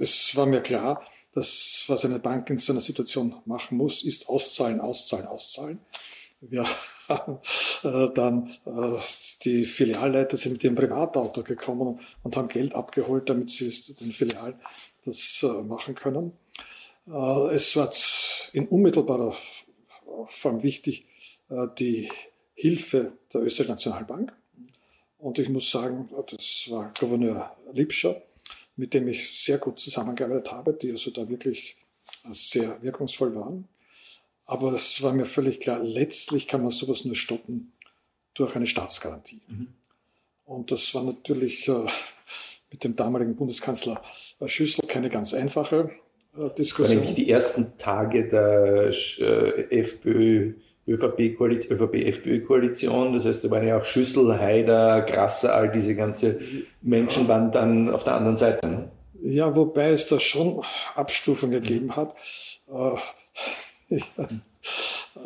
Es 0.00 0.36
war 0.36 0.46
mir 0.46 0.60
klar, 0.60 1.02
dass 1.32 1.84
was 1.86 2.04
eine 2.04 2.18
Bank 2.18 2.50
in 2.50 2.58
so 2.58 2.72
einer 2.72 2.80
Situation 2.80 3.36
machen 3.44 3.76
muss, 3.76 4.02
ist 4.02 4.28
auszahlen, 4.28 4.80
auszahlen, 4.80 5.26
auszahlen. 5.26 5.78
Wir 6.40 6.64
haben 7.08 7.38
äh, 7.82 8.08
dann 8.14 8.48
äh, 8.64 8.98
die 9.44 9.64
Filialleiter 9.64 10.36
sind 10.36 10.52
mit 10.52 10.64
ihrem 10.64 10.74
Privatauto 10.74 11.42
gekommen 11.42 12.00
und 12.22 12.36
haben 12.36 12.48
Geld 12.48 12.74
abgeholt, 12.74 13.28
damit 13.28 13.50
sie 13.50 13.70
den 13.94 14.12
Filialen 14.12 14.58
das 15.04 15.42
äh, 15.42 15.62
machen 15.62 15.94
können. 15.94 16.32
Es 17.52 17.74
war 17.76 17.90
in 18.52 18.68
unmittelbarer 18.68 19.34
Form 20.26 20.62
wichtig 20.62 21.06
die 21.78 22.08
Hilfe 22.54 23.14
der 23.32 23.40
Österreichischen 23.40 23.70
Nationalbank. 23.70 24.32
Und 25.18 25.38
ich 25.38 25.48
muss 25.48 25.70
sagen, 25.70 26.08
das 26.30 26.68
war 26.70 26.92
Gouverneur 27.00 27.56
Lipscher, 27.72 28.22
mit 28.80 28.94
dem 28.94 29.08
ich 29.08 29.44
sehr 29.44 29.58
gut 29.58 29.78
zusammengearbeitet 29.78 30.50
habe, 30.52 30.72
die 30.72 30.90
also 30.90 31.10
da 31.10 31.28
wirklich 31.28 31.76
sehr 32.30 32.82
wirkungsvoll 32.82 33.34
waren. 33.34 33.68
Aber 34.46 34.72
es 34.72 35.02
war 35.02 35.12
mir 35.12 35.26
völlig 35.26 35.60
klar, 35.60 35.80
letztlich 35.80 36.48
kann 36.48 36.62
man 36.62 36.70
sowas 36.70 37.04
nur 37.04 37.14
stoppen 37.14 37.72
durch 38.32 38.56
eine 38.56 38.66
Staatsgarantie. 38.66 39.42
Mhm. 39.48 39.68
Und 40.46 40.72
das 40.72 40.94
war 40.94 41.02
natürlich 41.02 41.68
äh, 41.68 41.86
mit 42.70 42.82
dem 42.82 42.96
damaligen 42.96 43.36
Bundeskanzler 43.36 44.02
Schüssel 44.46 44.86
keine 44.88 45.10
ganz 45.10 45.34
einfache 45.34 45.90
äh, 46.34 46.48
Diskussion. 46.56 47.04
Waren 47.04 47.14
die 47.14 47.30
ersten 47.30 47.76
Tage 47.76 48.30
der 48.30 48.92
äh, 49.18 49.78
FPÖ. 49.78 50.54
ÖVP-Koalition, 50.86 51.76
ÖVP-FPÖ-Koalition. 51.76 53.12
Das 53.14 53.24
heißt, 53.24 53.44
da 53.44 53.50
waren 53.50 53.66
ja 53.66 53.78
auch 53.78 53.84
Schüssel, 53.84 54.38
Haider, 54.38 55.02
Grasser, 55.02 55.54
all 55.54 55.70
diese 55.70 55.94
ganze 55.94 56.40
Menschen 56.82 57.28
waren 57.28 57.52
dann 57.52 57.90
auf 57.90 58.04
der 58.04 58.14
anderen 58.14 58.36
Seite. 58.36 58.90
Ja, 59.22 59.54
wobei 59.54 59.90
es 59.90 60.06
da 60.06 60.18
schon 60.18 60.64
Abstufungen 60.94 61.62
gegeben 61.62 61.94
hat. 61.94 62.14
Äh, 62.68 62.96
ich 63.96 64.04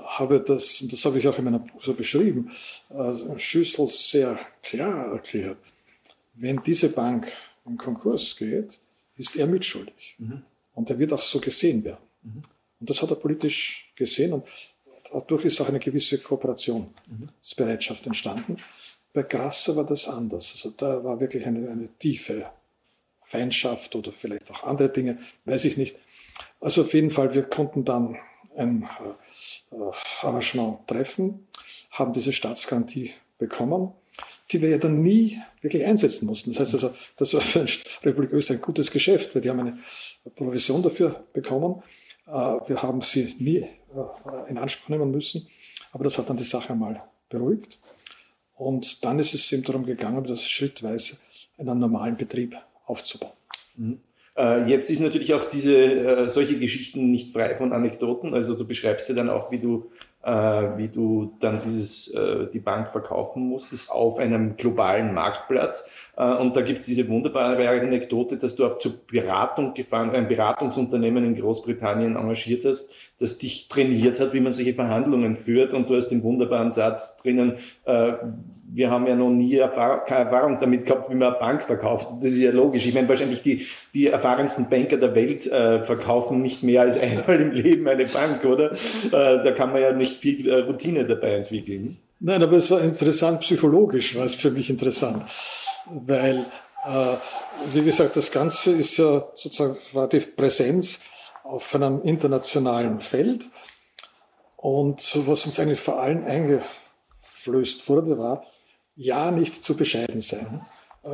habe 0.05 0.41
das, 0.41 0.81
und 0.81 0.93
das 0.93 1.05
habe 1.05 1.19
ich 1.19 1.29
auch 1.29 1.39
in 1.39 1.45
meiner 1.45 1.59
Buch 1.59 1.83
so 1.83 1.95
beschrieben, 1.95 2.51
also 2.89 3.37
Schüssel 3.39 3.87
sehr 3.87 4.39
klar 4.63 5.13
erklärt. 5.13 5.59
Wenn 6.35 6.61
diese 6.63 6.89
Bank 6.89 7.31
in 7.67 7.77
Konkurs 7.77 8.37
geht, 8.37 8.81
ist 9.17 9.37
er 9.37 9.47
mitschuldig. 9.47 10.17
Mhm. 10.19 10.43
Und 10.75 10.91
er 10.91 10.99
wird 10.99 11.13
auch 11.13 11.21
so 11.21 11.41
gesehen 11.41 11.85
werden. 11.85 12.03
Mhm. 12.23 12.43
Und 12.81 12.91
das 12.91 13.01
hat 13.01 13.11
er 13.11 13.17
politisch 13.17 13.93
gesehen 13.95 14.33
und 14.33 14.45
dadurch 15.21 15.45
ist 15.45 15.61
auch 15.61 15.69
eine 15.69 15.81
gewisse 15.81 16.19
Kooperationsbereitschaft 16.19 18.05
mhm. 18.05 18.09
entstanden. 18.09 18.57
Bei 19.13 19.23
Grasser 19.23 19.77
war 19.77 19.85
das 19.85 20.09
anders. 20.09 20.53
Also 20.55 20.71
da 20.77 21.03
war 21.05 21.21
wirklich 21.21 21.47
eine, 21.47 21.71
eine 21.71 21.89
tiefe 21.99 22.47
Feindschaft 23.23 23.95
oder 23.95 24.13
vielleicht 24.13 24.51
auch 24.51 24.65
andere 24.65 24.91
Dinge, 24.91 25.19
weiß 25.45 25.65
ich 25.65 25.77
nicht. 25.77 25.97
Also 26.61 26.83
auf 26.83 26.95
jeden 26.95 27.11
Fall, 27.11 27.35
wir 27.35 27.45
konnten 27.45 27.85
dann 27.85 28.17
ein 28.57 28.89
äh, 29.71 29.77
Arrangement 30.23 30.87
treffen, 30.87 31.47
haben 31.91 32.13
diese 32.13 32.33
Staatsgarantie 32.33 33.13
bekommen, 33.39 33.93
die 34.51 34.61
wir 34.63 34.69
ja 34.69 34.79
dann 34.79 35.03
nie 35.03 35.41
wirklich 35.61 35.85
einsetzen 35.85 36.27
mussten. 36.27 36.51
Das 36.51 36.61
heißt 36.61 36.75
also, 36.75 36.95
das 37.17 37.35
war 37.35 37.41
für 37.41 37.65
die 37.65 37.81
Republik 38.05 38.33
Österreich 38.33 38.61
ein 38.61 38.63
gutes 38.63 38.91
Geschäft, 38.91 39.35
weil 39.35 39.43
die 39.43 39.51
haben 39.51 39.61
eine 39.61 39.79
Provision 40.37 40.83
dafür 40.83 41.25
bekommen. 41.33 41.83
Äh, 42.27 42.31
wir 42.31 42.83
haben 42.83 43.01
sie 43.01 43.35
nie 43.39 43.67
in 44.49 44.59
Anspruch 44.59 44.89
nehmen 44.89 45.11
müssen, 45.11 45.47
aber 45.93 46.05
das 46.05 46.19
hat 46.19 46.29
dann 46.29 46.37
die 46.37 46.45
Sache 46.45 46.75
mal 46.75 47.03
beruhigt. 47.29 47.79
Und 48.57 49.05
dann 49.05 49.19
ist 49.19 49.35
es 49.35 49.51
eben 49.53 49.65
darum 49.65 49.85
gegangen, 49.85 50.25
das 50.25 50.49
schrittweise 50.49 51.19
in 51.59 51.69
einem 51.69 51.81
normalen 51.81 52.17
Betrieb 52.17 52.57
aufzubauen. 52.87 53.33
Mhm. 53.77 54.01
Äh, 54.37 54.69
jetzt 54.69 54.91
ist 54.91 55.01
natürlich 55.01 55.33
auch 55.35 55.45
diese, 55.45 55.77
äh, 55.77 56.29
solche 56.29 56.59
Geschichten 56.59 57.11
nicht 57.11 57.33
frei 57.33 57.57
von 57.57 57.73
Anekdoten. 57.73 58.35
Also 58.35 58.55
du 58.55 58.67
beschreibst 58.67 59.09
ja 59.09 59.15
dann 59.15 59.31
auch, 59.31 59.51
wie 59.51 59.59
du, 59.59 59.91
äh, 60.14 60.14
wie 60.25 60.89
du 60.89 61.37
dann 61.41 61.61
dieses, 61.61 62.13
die 62.53 62.59
Bank 62.59 62.91
verkaufen 62.93 63.49
musstest 63.49 63.91
auf 63.91 64.19
einem 64.19 64.57
globalen 64.57 65.13
Marktplatz. 65.13 65.89
und 66.17 66.57
da 66.57 66.63
gibt 66.63 66.81
es 66.81 66.87
diese 66.87 67.09
wunderbare 67.09 67.69
Anekdote, 67.69 68.37
dass 68.37 68.57
du 68.57 68.67
auch 68.67 68.79
zur 68.79 68.95
Beratung 69.07 69.75
gefahren, 69.75 70.11
ein 70.11 70.29
Beratungsunternehmen 70.29 71.25
in 71.25 71.35
Großbritannien 71.35 72.17
engagiert 72.17 72.65
hast, 72.65 72.91
das 73.19 73.39
dich 73.39 73.69
trainiert 73.69 74.21
hat, 74.21 74.33
wie 74.33 74.41
man 74.41 74.53
solche 74.53 74.75
Verhandlungen 74.75 75.37
führt. 75.37 75.75
Und 75.75 75.89
du 75.91 75.97
hast 75.97 76.09
den 76.09 76.23
wunderbaren 76.23 76.73
Satz 76.73 77.17
drinnen, 77.19 77.59
wir 78.75 78.91
haben 78.91 79.07
ja 79.07 79.15
noch 79.15 79.31
nie 79.31 79.55
Erfahrung, 79.55 80.01
keine 80.05 80.25
Erfahrung 80.25 80.59
damit 80.61 80.85
gehabt, 80.85 81.09
wie 81.09 81.15
man 81.15 81.29
eine 81.29 81.39
Bank 81.39 81.63
verkauft. 81.63 82.09
Das 82.21 82.33
ist 82.33 82.41
ja 82.41 82.51
logisch. 82.51 82.85
Ich 82.87 82.93
meine, 82.93 83.09
wahrscheinlich 83.09 83.43
die, 83.43 83.67
die 83.95 84.09
erfahrensten 84.09 84.69
Banker 84.69 84.97
der 84.97 85.15
Welt 85.15 85.47
äh, 85.47 85.85
verkaufen 85.85 86.43
nicht 86.43 86.65
mehr 86.65 86.81
als 86.81 86.99
einmal 87.01 87.41
im 87.41 87.53
Leben 87.53 87.87
eine 87.87 88.07
Bank, 88.07 88.45
oder? 88.45 88.73
Äh, 88.73 89.09
da 89.11 89.53
kann 89.53 89.73
man 89.73 89.81
ja 89.81 89.93
nicht 89.93 90.21
viel 90.21 90.49
äh, 90.49 90.63
Routine 90.63 91.07
dabei 91.07 91.37
entwickeln. 91.37 91.99
Nein, 92.19 92.43
aber 92.43 92.57
es 92.57 92.69
war 92.71 92.81
interessant 92.81 93.41
psychologisch, 93.41 94.17
war 94.17 94.25
es 94.25 94.35
für 94.35 94.51
mich 94.51 94.69
interessant, 94.71 95.25
weil, 95.89 96.47
äh, 96.85 97.17
wie 97.73 97.83
gesagt, 97.83 98.17
das 98.17 98.33
Ganze 98.33 98.73
ist 98.73 98.97
ja 98.97 99.25
sozusagen, 99.35 99.77
war 99.93 100.09
die 100.09 100.21
Präsenz 100.21 101.01
auf 101.45 101.73
einem 101.77 102.03
internationalen 102.03 102.99
Feld. 102.99 103.51
Und 104.57 105.17
was 105.29 105.47
uns 105.47 105.61
eigentlich 105.61 105.81
vor 105.81 106.01
allem 106.01 106.25
eingeflößt 106.25 107.89
wurde, 107.89 108.19
war, 108.19 108.45
ja 108.97 109.31
nicht 109.31 109.65
zu 109.65 109.77
bescheiden 109.77 110.21
sein. 110.21 110.47
Mhm. 110.51 110.61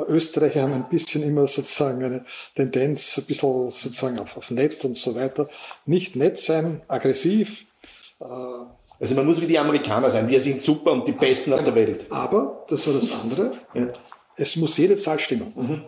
Österreicher 0.09 0.63
haben 0.63 0.73
ein 0.73 0.89
bisschen 0.89 1.23
immer 1.23 1.47
sozusagen 1.47 2.05
eine 2.05 2.25
Tendenz, 2.55 3.19
ein 3.19 3.25
bisschen 3.25 3.71
sozusagen 3.71 4.21
auf, 4.21 4.37
auf 4.37 4.51
nett 4.51 4.85
und 4.85 4.97
so 4.97 5.17
weiter. 5.17 5.49
Nicht 5.85 6.15
nett 6.15 6.39
sein, 6.39 6.81
aggressiv. 6.87 7.67
Äh, 8.21 8.25
also 9.01 9.15
man 9.15 9.27
muss 9.27 9.41
wie 9.41 9.47
die 9.47 9.59
Amerikaner 9.59 10.11
sein. 10.11 10.29
Wir 10.29 10.39
sind 10.39 10.61
super 10.61 10.93
und 10.93 11.09
die 11.09 11.13
Besten 11.13 11.53
auf 11.53 11.65
der 11.65 11.75
Welt. 11.75 12.07
Aber, 12.11 12.65
das 12.69 12.87
war 12.87 12.95
das 12.95 13.11
andere, 13.13 13.59
ja. 13.75 13.89
es 14.37 14.57
muss 14.57 14.77
jede 14.77 14.95
Zahl 14.95 15.19
stimmen. 15.19 15.53
Mhm. 15.57 15.83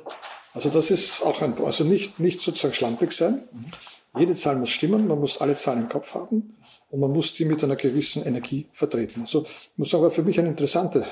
Also 0.54 0.68
das 0.68 0.90
ist 0.90 1.22
auch 1.22 1.40
ein, 1.40 1.54
also 1.62 1.84
nicht, 1.84 2.18
nicht 2.18 2.40
sozusagen 2.40 2.74
schlampig 2.74 3.12
sein. 3.12 3.48
Mhm. 3.52 3.66
Jede 4.16 4.34
Zahl 4.34 4.56
muss 4.56 4.70
stimmen, 4.70 5.06
man 5.06 5.18
muss 5.18 5.40
alle 5.40 5.54
Zahlen 5.54 5.82
im 5.82 5.88
Kopf 5.88 6.14
haben 6.14 6.56
und 6.90 7.00
man 7.00 7.10
muss 7.10 7.32
die 7.32 7.46
mit 7.46 7.64
einer 7.64 7.76
gewissen 7.76 8.22
Energie 8.24 8.68
vertreten. 8.74 9.22
Also 9.22 9.44
ich 9.44 9.70
muss 9.76 9.90
sagen, 9.90 10.02
war 10.02 10.10
für 10.10 10.22
mich 10.22 10.38
ein 10.38 10.46
interessantes 10.46 11.06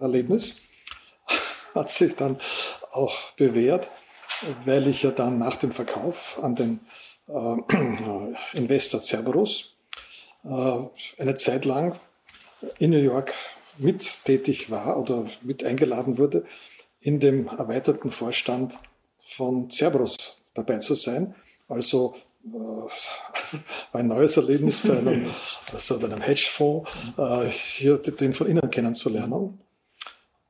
Erlebnis. 0.00 0.56
Hat 1.74 1.90
sich 1.90 2.16
dann 2.16 2.38
auch 2.92 3.32
bewährt, 3.32 3.90
weil 4.64 4.86
ich 4.86 5.02
ja 5.02 5.10
dann 5.10 5.38
nach 5.38 5.56
dem 5.56 5.72
Verkauf 5.72 6.38
an 6.42 6.54
den 6.54 6.80
äh, 7.28 8.34
Investor 8.58 9.02
Cerberus 9.02 9.76
äh, 10.44 10.78
eine 11.18 11.34
Zeit 11.34 11.66
lang 11.66 12.00
in 12.78 12.90
New 12.90 12.98
York 12.98 13.34
mit 13.76 14.24
tätig 14.24 14.70
war 14.70 14.98
oder 14.98 15.26
mit 15.42 15.64
eingeladen 15.64 16.16
wurde, 16.16 16.44
in 17.00 17.20
dem 17.20 17.48
erweiterten 17.48 18.10
Vorstand 18.10 18.78
von 19.26 19.68
Cerberus 19.70 20.40
dabei 20.54 20.78
zu 20.78 20.94
sein. 20.94 21.34
Also 21.68 22.16
ein 23.92 24.06
neues 24.06 24.36
Erlebnis 24.36 24.80
bei 24.80 24.98
einem, 24.98 25.30
also 25.72 25.98
bei 25.98 26.06
einem 26.06 26.20
Hedgefonds, 26.20 26.90
äh, 27.16 27.46
hier 27.46 27.98
den 27.98 28.32
von 28.32 28.46
innen 28.46 28.70
kennenzulernen. 28.70 29.58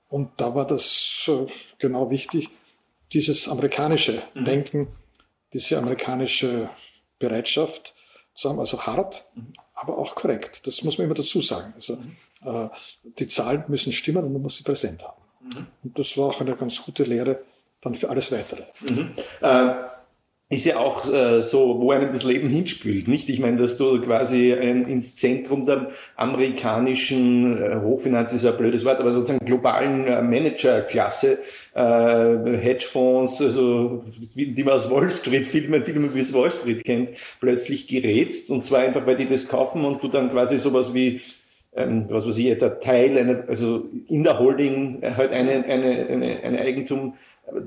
Und 0.09 0.31
da 0.39 0.55
war 0.55 0.67
das 0.67 1.25
äh, 1.29 1.47
genau 1.79 2.11
wichtig, 2.11 2.49
dieses 3.13 3.49
amerikanische 3.49 4.23
mhm. 4.35 4.45
Denken, 4.45 4.89
diese 5.53 5.79
amerikanische 5.79 6.71
Bereitschaft 7.19 7.95
zu 8.35 8.49
haben, 8.49 8.61
also 8.61 8.81
hart, 8.87 9.25
mhm. 9.35 9.53
aber 9.75 9.99
auch 9.99 10.15
korrekt. 10.15 10.67
Das 10.67 10.83
muss 10.83 10.99
man 10.99 11.07
immer 11.07 11.15
dazu 11.15 11.41
sagen. 11.41 11.73
Also 11.75 11.97
mhm. 11.97 12.17
äh, 12.45 12.69
die 13.19 13.27
Zahlen 13.27 13.65
müssen 13.69 13.93
stimmen 13.93 14.25
und 14.25 14.33
man 14.33 14.43
muss 14.43 14.57
sie 14.57 14.65
präsent 14.65 15.05
haben. 15.05 15.23
Und 15.83 15.99
das 15.99 16.17
war 16.17 16.27
auch 16.27 16.41
eine 16.41 16.57
ganz 16.57 16.83
gute 16.83 17.05
Lehre 17.05 17.43
dann 17.81 17.95
für 17.95 18.11
alles 18.11 18.33
Weitere. 18.33 18.65
Mhm. 18.89 19.15
Äh 19.41 19.98
ist 20.51 20.65
ja 20.65 20.79
auch 20.79 21.13
äh, 21.13 21.43
so, 21.43 21.79
wo 21.79 21.93
einem 21.93 22.11
das 22.11 22.25
Leben 22.25 22.49
hinspült, 22.49 23.07
nicht? 23.07 23.29
Ich 23.29 23.39
meine, 23.39 23.59
dass 23.59 23.77
du 23.77 24.01
quasi 24.01 24.55
ein, 24.55 24.87
ins 24.89 25.15
Zentrum 25.15 25.67
der 25.67 25.91
amerikanischen 26.17 27.63
äh, 27.63 27.77
Hochfinanz 27.83 28.33
ist 28.33 28.47
ein 28.47 28.57
blödes 28.57 28.83
Wort, 28.87 28.99
aber 28.99 29.13
sozusagen 29.13 29.45
globalen 29.45 30.07
äh, 30.07 30.23
Managerklasse, 30.23 31.41
äh, 31.75 31.81
Hedgefonds, 31.81 33.43
also 33.43 34.05
die 34.35 34.65
man 34.65 34.73
aus 34.75 34.91
Wall 34.91 35.11
Street 35.11 35.47
Filmen, 35.47 35.85
Filme 35.85 36.15
wie 36.15 36.21
es 36.21 36.33
Wall 36.33 36.51
Street 36.51 36.83
kennt, 36.83 37.11
plötzlich 37.41 37.87
gerätst 37.87 38.51
und 38.51 38.65
zwar 38.65 38.81
einfach, 38.81 39.07
weil 39.07 39.17
die 39.17 39.29
das 39.29 39.49
kaufen 39.49 39.85
und 39.85 40.03
du 40.03 40.09
dann 40.09 40.31
quasi 40.31 40.57
sowas 40.57 40.95
wie 40.95 41.21
ähm, 41.77 42.07
was 42.09 42.27
weiß 42.27 42.39
ich, 42.39 42.57
der 42.57 42.81
Teil, 42.81 43.19
eine, 43.19 43.45
also 43.49 43.87
in 44.09 44.25
der 44.25 44.39
Holding 44.39 45.03
halt 45.03 45.33
eine, 45.33 45.65
eine, 45.65 46.07
eine, 46.09 46.41
eine 46.43 46.61
Eigentum 46.61 47.15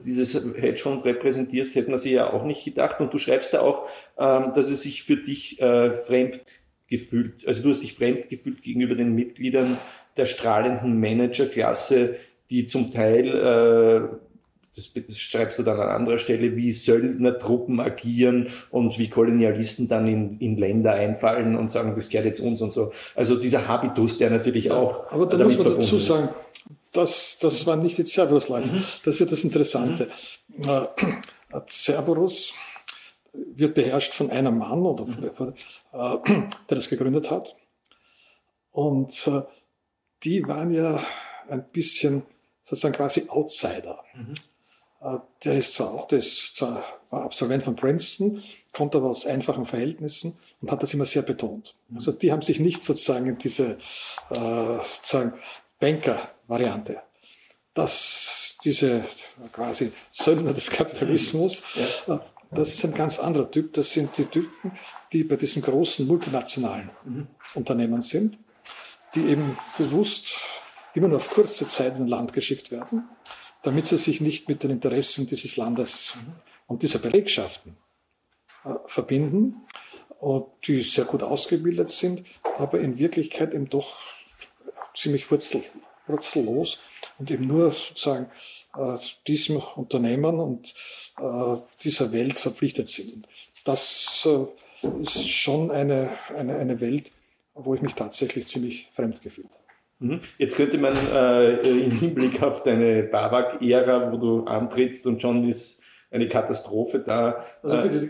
dieses 0.04 0.34
Hedgefonds 0.34 1.06
repräsentierst, 1.06 1.76
hätte 1.76 1.90
man 1.90 2.00
sich 2.00 2.14
ja 2.14 2.32
auch 2.32 2.44
nicht 2.44 2.66
gedacht. 2.66 3.00
Und 3.00 3.14
du 3.14 3.18
schreibst 3.18 3.54
da 3.54 3.62
auch, 3.62 3.88
ähm, 4.18 4.52
dass 4.56 4.70
es 4.70 4.84
sich 4.84 5.04
für 5.04 5.18
dich 5.18 5.62
äh, 5.62 5.94
fremd 5.94 6.42
gefühlt, 6.88 7.48
also 7.48 7.64
du 7.64 7.70
hast 7.70 7.82
dich 7.82 7.96
fremd 7.96 8.30
gefühlt 8.30 8.62
gegenüber 8.62 8.96
den 8.96 9.16
Mitgliedern 9.16 9.78
der 10.18 10.26
strahlenden 10.26 11.00
Managerklasse, 11.00 12.18
die 12.50 12.66
zum 12.66 12.92
Teil, 12.92 13.28
äh, 13.30 14.16
das, 14.76 14.94
das 14.94 15.18
schreibst 15.18 15.58
du 15.60 15.64
dann 15.64 15.80
an 15.80 15.90
anderer 15.90 16.18
Stelle, 16.18 16.56
wie 16.56 16.72
Söldnertruppen 16.72 17.80
agieren 17.80 18.50
und 18.70 19.00
wie 19.00 19.10
Kolonialisten 19.10 19.88
dann 19.88 20.08
in, 20.08 20.38
in 20.40 20.58
Länder 20.58 20.94
einfallen 20.94 21.56
und 21.56 21.72
sagen, 21.72 21.94
das 21.96 22.10
gehört 22.10 22.26
jetzt 22.26 22.40
uns 22.40 22.62
und 22.62 22.72
so. 22.72 22.92
Also 23.16 23.38
dieser 23.38 23.68
Habitus, 23.68 24.18
der 24.18 24.30
natürlich 24.30 24.72
auch. 24.72 25.12
Aber 25.12 25.26
da 25.26 25.38
muss 25.44 25.58
man 25.58 25.76
dazu 25.76 25.98
sagen, 25.98 26.30
das, 26.92 27.38
das 27.40 27.66
waren 27.66 27.82
nicht 27.82 27.98
die 27.98 28.06
Cerberus-Leute. 28.06 28.72
Mhm. 28.72 28.84
Das 29.04 29.16
ist 29.16 29.20
ja 29.20 29.26
das 29.26 29.44
Interessante. 29.44 30.10
Mhm. 30.48 30.70
Äh, 30.70 31.62
Cerberus 31.68 32.54
wird 33.34 33.76
beherrscht 33.76 34.14
von 34.14 34.30
einem 34.30 34.58
Mann, 34.58 34.82
oder, 34.82 35.06
mhm. 35.06 35.54
äh, 35.94 36.48
der 36.70 36.76
das 36.76 36.90
gegründet 36.90 37.32
hat. 37.32 37.56
Und 38.72 39.28
äh, 39.28 39.42
die 40.24 40.48
waren 40.48 40.74
ja 40.74 41.04
ein 41.50 41.64
bisschen 41.72 42.24
sozusagen 42.64 42.96
quasi 42.96 43.26
Outsider. 43.30 44.04
Mhm. 44.14 44.34
Äh, 45.02 45.18
der 45.44 45.58
ist 45.58 45.74
zwar 45.74 45.94
auch, 45.94 46.08
der 46.08 46.20
ist 46.20 46.56
zwar, 46.56 46.84
war 47.10 47.24
Absolvent 47.24 47.64
von 47.64 47.76
Princeton, 47.76 48.44
kommt 48.74 48.96
aber 48.96 49.10
aus 49.10 49.26
einfachen 49.26 49.66
Verhältnissen 49.66 50.38
und 50.62 50.72
hat 50.72 50.84
das 50.84 50.94
immer 50.94 51.06
sehr 51.06 51.24
betont. 51.24 51.76
Mhm. 51.90 51.98
Also 51.98 52.12
die 52.12 52.32
haben 52.32 52.42
sich 52.42 52.60
nicht 52.60 52.84
sozusagen 52.84 53.28
in 53.28 53.38
diese 53.38 53.78
äh, 54.30 54.78
sozusagen 54.82 55.34
Banker-Variante. 56.52 57.02
Dass 57.74 58.58
diese 58.64 59.04
quasi 59.54 59.92
Söldner 60.12 60.54
des 60.54 60.70
Kapitalismus, 60.70 61.64
ja. 62.08 62.16
Äh, 62.16 62.20
das 62.54 62.74
ist 62.74 62.84
ein 62.84 62.94
ganz 62.94 63.18
anderer 63.18 63.50
Typ. 63.50 63.74
Das 63.74 63.94
sind 63.94 64.18
die 64.18 64.26
Typen, 64.26 64.74
die 65.14 65.24
bei 65.24 65.38
diesen 65.38 65.62
großen 65.62 66.06
multinationalen 66.06 66.90
mhm. 67.06 67.28
Unternehmen 67.56 68.02
sind, 68.02 68.38
die 69.16 69.22
eben 69.22 69.58
bewusst 69.78 70.34
immer 70.94 71.08
nur 71.08 71.18
auf 71.18 71.30
kurze 71.30 71.66
Zeit 71.66 71.96
in 71.96 72.04
ein 72.04 72.08
Land 72.10 72.34
geschickt 72.34 72.70
werden, 72.70 73.08
damit 73.64 73.86
sie 73.86 73.98
sich 73.98 74.20
nicht 74.20 74.50
mit 74.50 74.64
den 74.64 74.72
Interessen 74.72 75.28
dieses 75.28 75.56
Landes 75.56 76.18
und 76.68 76.84
dieser 76.84 77.00
Belegschaften 77.00 77.78
äh, 78.66 78.74
verbinden 78.86 79.62
und 80.20 80.48
die 80.68 80.82
sehr 80.82 81.06
gut 81.06 81.24
ausgebildet 81.24 81.88
sind, 81.88 82.28
aber 82.58 82.82
in 82.82 82.98
Wirklichkeit 83.00 83.54
eben 83.54 83.70
doch 83.70 83.98
ziemlich 84.94 85.32
wurzel, 85.32 85.64
wurzellos 86.12 86.82
und 87.18 87.32
eben 87.32 87.48
nur 87.48 87.72
sozusagen 87.72 88.28
äh, 88.78 88.98
diesem 89.28 89.58
Unternehmen 89.76 90.40
und 90.40 90.74
äh, 91.20 91.56
dieser 91.84 92.12
Welt 92.14 92.40
verpflichtet 92.40 92.88
sind. 92.88 93.28
Das 93.66 94.28
äh, 94.30 95.02
ist 95.02 95.30
schon 95.30 95.72
eine, 95.72 96.12
eine, 96.36 96.56
eine 96.58 96.82
Welt, 96.82 97.12
wo 97.54 97.76
ich 97.76 97.82
mich 97.82 97.94
tatsächlich 97.94 98.48
ziemlich 98.48 98.90
fremd 98.94 99.22
gefühlt 99.22 99.50
habe. 99.50 99.62
Mhm. 100.02 100.22
Jetzt 100.38 100.56
könnte 100.56 100.78
man 100.78 100.96
äh, 100.96 101.58
im 101.62 101.92
Hinblick 101.92 102.42
auf 102.42 102.64
deine 102.64 103.04
Babak-Ära, 103.04 104.12
wo 104.12 104.18
du 104.18 104.44
antrittst 104.46 105.06
und 105.06 105.22
schon 105.22 105.48
ist 105.48 105.80
eine 106.12 106.28
Katastrophe 106.28 107.00
da. 107.00 107.46
Also 107.64 107.82
bitte, 107.84 108.10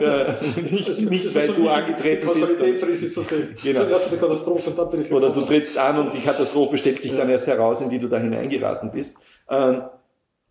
äh, 0.00 0.34
nicht, 0.72 0.88
das, 0.88 0.98
nicht 0.98 1.34
weil 1.34 1.48
du 1.48 1.68
angetreten 1.68 2.28
bist. 2.28 2.56
Sehen. 2.58 3.56
Genau. 3.62 3.84
Zuerst 3.84 4.10
eine 4.10 4.20
Katastrophe, 4.20 4.72
dann 4.72 4.90
bin 4.90 5.02
ich 5.02 5.12
Oder 5.12 5.30
du 5.30 5.40
trittst 5.40 5.78
an 5.78 5.98
und 5.98 6.14
die 6.14 6.20
Katastrophe 6.20 6.76
stellt 6.76 7.00
sich 7.00 7.12
ja. 7.12 7.18
dann 7.18 7.30
erst 7.30 7.46
heraus, 7.46 7.80
in 7.80 7.90
die 7.90 8.00
du 8.00 8.08
da 8.08 8.18
hineingeraten 8.18 8.90
bist. 8.90 9.16
Ähm, 9.48 9.82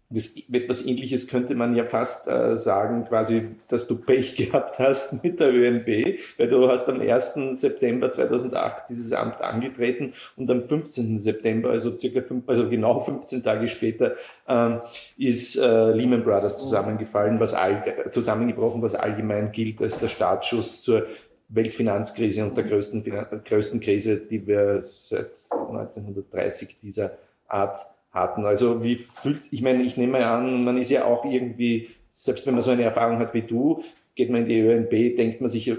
das, 0.09 0.37
etwas 0.51 0.85
Ähnliches 0.85 1.27
könnte 1.27 1.53
man 1.53 1.75
ja 1.75 1.83
fast 1.83 2.27
äh, 2.27 2.55
sagen, 2.55 3.05
quasi, 3.05 3.49
dass 3.67 3.87
du 3.87 3.97
Pech 3.97 4.35
gehabt 4.37 4.79
hast 4.79 5.21
mit 5.21 5.39
der 5.39 5.53
ÖNB, 5.53 6.19
weil 6.37 6.47
du 6.47 6.69
hast 6.69 6.87
am 6.87 7.01
1. 7.01 7.33
September 7.53 8.09
2008 8.09 8.83
dieses 8.89 9.11
Amt 9.11 9.41
angetreten 9.41 10.13
und 10.37 10.49
am 10.49 10.61
15. 10.61 11.19
September, 11.19 11.71
also 11.71 11.97
circa 11.97 12.21
fünf, 12.21 12.47
also 12.47 12.69
genau 12.69 13.01
15 13.01 13.43
Tage 13.43 13.67
später, 13.67 14.15
ähm, 14.47 14.79
ist 15.17 15.57
äh, 15.57 15.91
Lehman 15.91 16.23
Brothers 16.23 16.57
zusammengefallen, 16.57 17.39
was 17.41 17.53
all, 17.53 17.83
zusammengebrochen, 18.09 18.81
was 18.81 18.95
allgemein 18.95 19.51
gilt 19.51 19.81
als 19.81 19.99
der 19.99 20.07
Startschuss 20.07 20.81
zur 20.81 21.05
Weltfinanzkrise 21.49 22.45
und 22.45 22.57
der 22.57 22.63
größten, 22.63 23.03
größten 23.43 23.79
Krise, 23.81 24.17
die 24.17 24.45
wir 24.47 24.81
seit 24.81 25.31
1930 25.51 26.77
dieser 26.81 27.17
Art 27.47 27.85
hatten. 28.17 28.45
Also 28.45 28.83
wie 28.83 28.95
fühlt, 28.95 29.41
ich 29.51 29.61
meine, 29.61 29.83
ich 29.83 29.97
nehme 29.97 30.25
an, 30.25 30.63
man 30.63 30.77
ist 30.77 30.89
ja 30.89 31.05
auch 31.05 31.25
irgendwie, 31.25 31.89
selbst 32.11 32.45
wenn 32.45 32.53
man 32.53 32.63
so 32.63 32.71
eine 32.71 32.83
Erfahrung 32.83 33.19
hat 33.19 33.33
wie 33.33 33.43
du, 33.43 33.83
geht 34.15 34.29
man 34.29 34.41
in 34.41 34.47
die 34.47 34.59
ÖNB, 34.59 35.15
denkt 35.15 35.41
man 35.41 35.49
sich, 35.49 35.71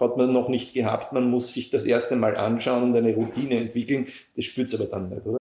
hat 0.00 0.16
man 0.16 0.32
noch 0.32 0.48
nicht 0.48 0.74
gehabt, 0.74 1.12
man 1.12 1.30
muss 1.30 1.52
sich 1.52 1.70
das 1.70 1.84
erste 1.84 2.16
Mal 2.16 2.36
anschauen 2.36 2.82
und 2.84 2.96
eine 2.96 3.14
Routine 3.14 3.58
entwickeln. 3.58 4.06
Das 4.36 4.44
spürt 4.44 4.68
es 4.68 4.74
aber 4.74 4.86
dann 4.86 5.08
nicht, 5.08 5.26
oder? 5.26 5.38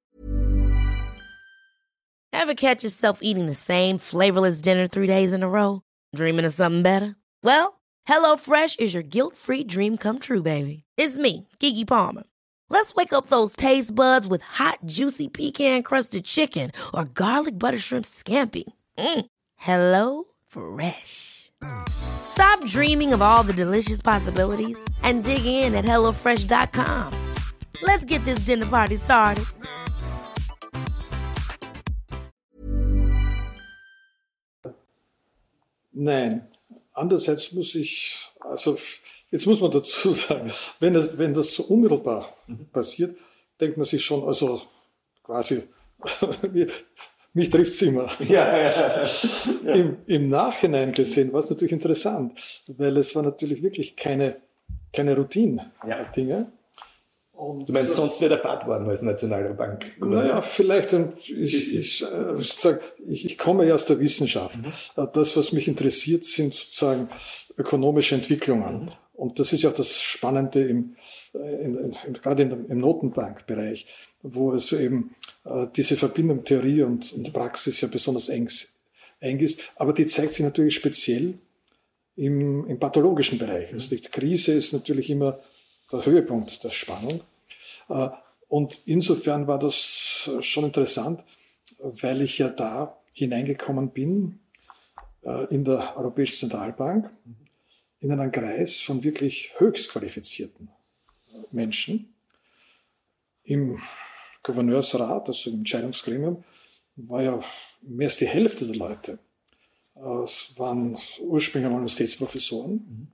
Ever 2.31 2.55
catch 2.55 2.83
yourself 2.83 3.19
eating 3.21 3.45
the 3.45 3.53
same 3.53 3.97
flavorless 3.97 4.59
dinner 4.59 4.87
three 4.87 5.07
days 5.07 5.33
in 5.33 5.43
a 5.43 5.47
row? 5.47 5.81
Dreaming 6.13 6.45
of 6.45 6.53
something 6.53 6.83
better? 6.83 7.15
Well, 7.41 7.79
HelloFresh 8.07 8.79
is 8.79 8.93
your 8.93 9.03
guilt-free 9.03 9.63
dream 9.63 9.97
come 9.97 10.19
true, 10.19 10.41
baby. 10.41 10.83
It's 10.97 11.17
me, 11.17 11.47
Kiki 11.59 11.85
Palmer. 11.85 12.23
Let's 12.73 12.95
wake 12.95 13.13
up 13.13 13.27
those 13.27 13.55
taste 13.55 13.93
buds 13.93 14.25
with 14.25 14.41
hot, 14.41 14.79
juicy 14.87 15.27
pecan 15.27 15.83
crusted 15.83 16.25
chicken 16.25 16.71
or 16.91 17.05
garlic 17.05 17.59
butter 17.59 17.77
shrimp 17.77 18.03
scampi. 18.03 18.63
Mm. 18.97 19.25
Hello 19.57 20.23
Fresh. 20.47 21.51
Stop 21.87 22.65
dreaming 22.65 23.13
of 23.13 23.21
all 23.21 23.43
the 23.43 23.53
delicious 23.53 24.01
possibilities 24.01 24.83
and 25.03 25.23
dig 25.23 25.45
in 25.45 25.75
at 25.75 25.85
HelloFresh.com. 25.85 27.13
Let's 27.83 28.05
get 28.05 28.25
this 28.25 28.39
dinner 28.39 28.65
party 28.65 28.95
started. 28.95 29.45
Nein, 35.93 36.41
andererseits 36.97 37.53
muss 37.53 37.75
ich, 37.75 38.25
also 38.41 38.77
Jetzt 39.33 39.47
muss 39.47 39.61
man 39.61 39.71
dazu 39.71 40.13
sagen, 40.13 40.51
wenn 40.79 40.93
das, 40.93 41.17
wenn 41.17 41.33
das 41.33 41.53
so 41.53 41.63
unmittelbar 41.63 42.37
mhm. 42.45 42.67
passiert, 42.71 43.17
denkt 43.59 43.77
man 43.77 43.85
sich 43.85 44.05
schon, 44.05 44.23
also 44.23 44.61
quasi, 45.23 45.63
mich 47.33 47.49
trifft 47.49 47.71
es 47.71 47.81
immer. 47.81 48.09
Ja, 48.19 48.55
ja, 48.55 49.03
ja. 49.03 49.73
Im, 49.73 49.97
Im 50.05 50.27
Nachhinein 50.27 50.91
gesehen 50.91 51.33
war 51.33 51.39
es 51.39 51.49
natürlich 51.49 51.71
interessant, 51.71 52.39
weil 52.67 52.95
es 52.95 53.15
war 53.15 53.23
natürlich 53.23 53.63
wirklich 53.63 53.95
keine, 53.95 54.37
keine 54.93 55.15
Routine-Dinge. 55.15 56.51
Und 57.31 57.67
du 57.67 57.73
meinst, 57.73 57.95
sonst 57.95 58.21
wäre 58.21 58.29
der 58.29 58.37
Fahrt 58.37 58.67
worden 58.67 58.87
als 58.87 59.01
Nationale 59.01 59.55
Bank? 59.55 59.83
Oder? 59.99 60.09
Naja, 60.09 60.41
vielleicht, 60.43 60.93
ich, 60.93 61.75
ich, 61.75 62.03
äh, 62.03 62.37
ich, 63.07 63.25
ich, 63.25 63.37
komme 63.39 63.65
ja 63.65 63.73
aus 63.73 63.85
der 63.85 63.99
Wissenschaft. 63.99 64.59
Mhm. 64.59 65.09
Das, 65.13 65.35
was 65.35 65.51
mich 65.51 65.67
interessiert, 65.67 66.23
sind 66.23 66.53
sozusagen 66.53 67.09
ökonomische 67.57 68.13
Entwicklungen. 68.13 68.83
Mhm. 68.83 68.91
Und 69.13 69.39
das 69.39 69.53
ist 69.53 69.61
ja 69.61 69.71
das 69.71 70.01
Spannende 70.01 70.63
im, 70.63 70.95
äh, 71.33 71.63
in, 71.63 71.95
in, 72.05 72.13
gerade 72.13 72.43
im, 72.43 72.69
im 72.69 72.79
Notenbankbereich, 72.79 73.85
wo 74.23 74.53
es 74.53 74.71
eben 74.71 75.15
äh, 75.45 75.67
diese 75.75 75.97
Verbindung 75.97 76.43
Theorie 76.43 76.83
und, 76.83 77.13
und 77.13 77.31
Praxis 77.31 77.81
ja 77.81 77.87
besonders 77.87 78.29
eng, 78.29 78.49
eng 79.19 79.39
ist. 79.39 79.61
Aber 79.75 79.93
die 79.93 80.07
zeigt 80.07 80.33
sich 80.33 80.43
natürlich 80.43 80.75
speziell 80.75 81.35
im, 82.15 82.67
im 82.67 82.79
pathologischen 82.79 83.37
Bereich. 83.37 83.71
Also 83.71 83.95
die 83.95 84.01
Krise 84.01 84.53
ist 84.53 84.73
natürlich 84.73 85.09
immer 85.09 85.39
der 85.91 86.05
Höhepunkt 86.05 86.63
der 86.63 86.71
Spannung. 86.71 87.21
Äh, 87.89 88.09
und 88.47 88.81
insofern 88.85 89.47
war 89.47 89.59
das 89.59 90.29
schon 90.41 90.65
interessant, 90.65 91.23
weil 91.79 92.21
ich 92.21 92.37
ja 92.37 92.49
da 92.49 92.97
hineingekommen 93.13 93.89
bin 93.89 94.39
äh, 95.23 95.45
in 95.53 95.63
der 95.63 95.97
Europäischen 95.97 96.37
Zentralbank 96.49 97.09
in 98.03 98.11
einen 98.11 98.31
Kreis 98.31 98.81
von 98.81 99.01
wirklich 99.01 99.53
höchst 99.57 99.91
qualifizierten 99.91 100.69
Menschen. 101.51 102.13
Im 103.43 103.81
Gouverneursrat, 104.43 105.29
also 105.29 105.49
im 105.49 105.59
Entscheidungsgremium, 105.59 106.43
war 106.97 107.23
ja 107.23 107.43
mehr 107.81 108.07
als 108.07 108.17
die 108.17 108.27
Hälfte 108.27 108.65
der 108.65 108.75
Leute 108.75 109.19
Es 110.25 110.53
waren 110.57 110.97
ursprünglich 111.21 111.65
einmal 111.65 111.79
Universitätsprofessoren. 111.79 113.07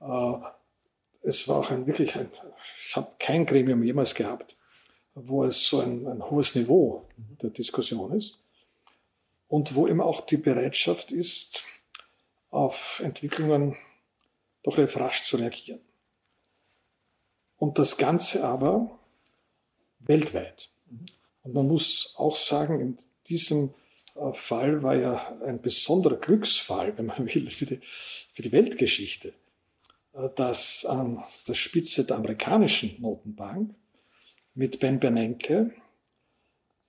Mhm. 0.00 0.44
Es 1.22 1.48
war 1.48 1.56
auch 1.56 1.70
ein 1.70 1.86
wirklich 1.86 2.14
ein, 2.16 2.30
ich 2.86 2.94
habe 2.94 3.10
kein 3.18 3.46
Gremium 3.46 3.82
jemals 3.82 4.14
gehabt, 4.14 4.54
wo 5.14 5.44
es 5.44 5.66
so 5.66 5.80
ein, 5.80 6.06
ein 6.06 6.30
hohes 6.30 6.54
Niveau 6.54 7.06
der 7.42 7.50
Diskussion 7.50 8.12
ist 8.12 8.44
und 9.48 9.74
wo 9.74 9.88
eben 9.88 10.02
auch 10.02 10.26
die 10.26 10.36
Bereitschaft 10.36 11.10
ist, 11.10 11.64
auf 12.50 13.00
Entwicklungen 13.04 13.76
doch 14.62 14.76
relativ 14.76 15.00
rasch 15.00 15.24
zu 15.24 15.36
reagieren. 15.36 15.80
Und 17.56 17.78
das 17.78 17.96
Ganze 17.96 18.44
aber 18.44 18.98
weltweit. 20.00 20.70
Und 21.42 21.54
man 21.54 21.66
muss 21.66 22.14
auch 22.16 22.36
sagen, 22.36 22.80
in 22.80 22.98
diesem 23.26 23.74
äh, 24.14 24.32
Fall 24.32 24.82
war 24.82 24.96
ja 24.96 25.38
ein 25.44 25.60
besonderer 25.60 26.16
Glücksfall, 26.16 26.96
wenn 26.96 27.06
man 27.06 27.26
will, 27.34 27.50
für 27.50 27.66
die, 27.66 27.80
für 28.32 28.42
die 28.42 28.52
Weltgeschichte, 28.52 29.32
äh, 30.14 30.28
dass 30.36 30.84
an 30.84 31.24
der 31.46 31.54
Spitze 31.54 32.04
der 32.04 32.16
amerikanischen 32.16 33.00
Notenbank 33.00 33.74
mit 34.54 34.80
Ben 34.80 35.00
Bernanke 35.00 35.72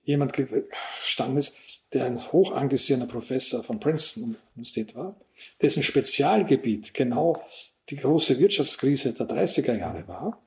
jemand 0.02 0.32
gestanden 0.32 1.36
ist, 1.36 1.54
der 1.92 2.06
ein 2.06 2.18
hoch 2.32 2.52
angesehener 2.52 3.06
Professor 3.06 3.62
von 3.62 3.80
Princeton 3.80 4.36
Universität 4.54 4.94
war, 4.94 5.16
dessen 5.60 5.82
Spezialgebiet 5.82 6.94
genau 6.94 7.42
die 7.88 7.96
große 7.96 8.38
Wirtschaftskrise 8.38 9.12
der 9.12 9.28
30er 9.28 9.76
Jahre 9.76 10.06
war 10.06 10.42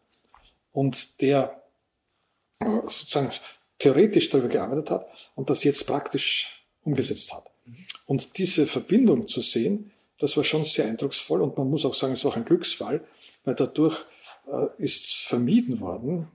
und 0.71 1.21
der 1.21 1.63
äh, 2.59 2.65
sozusagen 2.83 3.31
theoretisch 3.77 4.29
darüber 4.29 4.47
gearbeitet 4.47 4.91
hat 4.91 5.31
und 5.35 5.49
das 5.49 5.63
jetzt 5.63 5.85
praktisch 5.85 6.65
umgesetzt 6.83 7.33
hat. 7.33 7.45
Und 8.05 8.37
diese 8.37 8.67
Verbindung 8.67 9.27
zu 9.27 9.41
sehen, 9.41 9.91
das 10.19 10.37
war 10.37 10.43
schon 10.43 10.63
sehr 10.63 10.85
eindrucksvoll 10.85 11.41
und 11.41 11.57
man 11.57 11.69
muss 11.69 11.85
auch 11.85 11.93
sagen, 11.93 12.13
es 12.13 12.23
war 12.23 12.31
auch 12.31 12.37
ein 12.37 12.45
Glücksfall, 12.45 13.03
weil 13.43 13.55
dadurch 13.55 14.05
äh, 14.47 14.67
ist 14.77 15.25
vermieden 15.25 15.79
worden, 15.79 16.27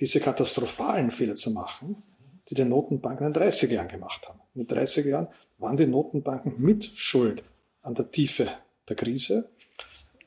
diese 0.00 0.20
katastrophalen 0.20 1.10
Fehler 1.10 1.34
zu 1.34 1.50
machen, 1.50 2.02
die 2.48 2.54
die 2.54 2.64
Notenbanken 2.64 3.26
in 3.26 3.32
den 3.32 3.42
30er 3.42 3.72
Jahren 3.72 3.88
gemacht 3.88 4.28
haben. 4.28 4.40
In 4.54 4.66
den 4.66 4.78
30er 4.78 5.08
Jahren 5.08 5.28
waren 5.58 5.76
die 5.76 5.86
Notenbanken 5.86 6.54
mit 6.58 6.90
Schuld 6.94 7.42
an 7.88 7.94
der 7.94 8.10
Tiefe 8.10 8.48
der 8.88 8.96
Krise. 8.96 9.48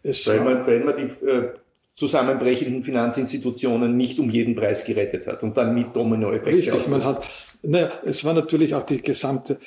Es 0.04 0.28
weil, 0.28 0.42
man, 0.42 0.66
weil 0.66 0.80
man 0.84 0.98
die 0.98 1.26
äh, 1.26 1.50
zusammenbrechenden 1.94 2.84
Finanzinstitutionen 2.84 3.96
nicht 3.96 4.20
um 4.20 4.30
jeden 4.32 4.56
Preis 4.56 4.84
gerettet 4.84 5.28
hat 5.28 5.44
und 5.44 5.56
dann 5.56 5.76
mit 5.76 5.96
Dominoeffekt. 5.96 6.58
Richtig, 6.58 6.88
man 6.88 7.04
hat, 7.06 7.28
naja, 7.62 7.92
es 8.04 8.26
war 8.26 8.34
natürlich 8.34 8.74
auch 8.74 8.84
die 8.84 9.02
gesamte 9.02 9.60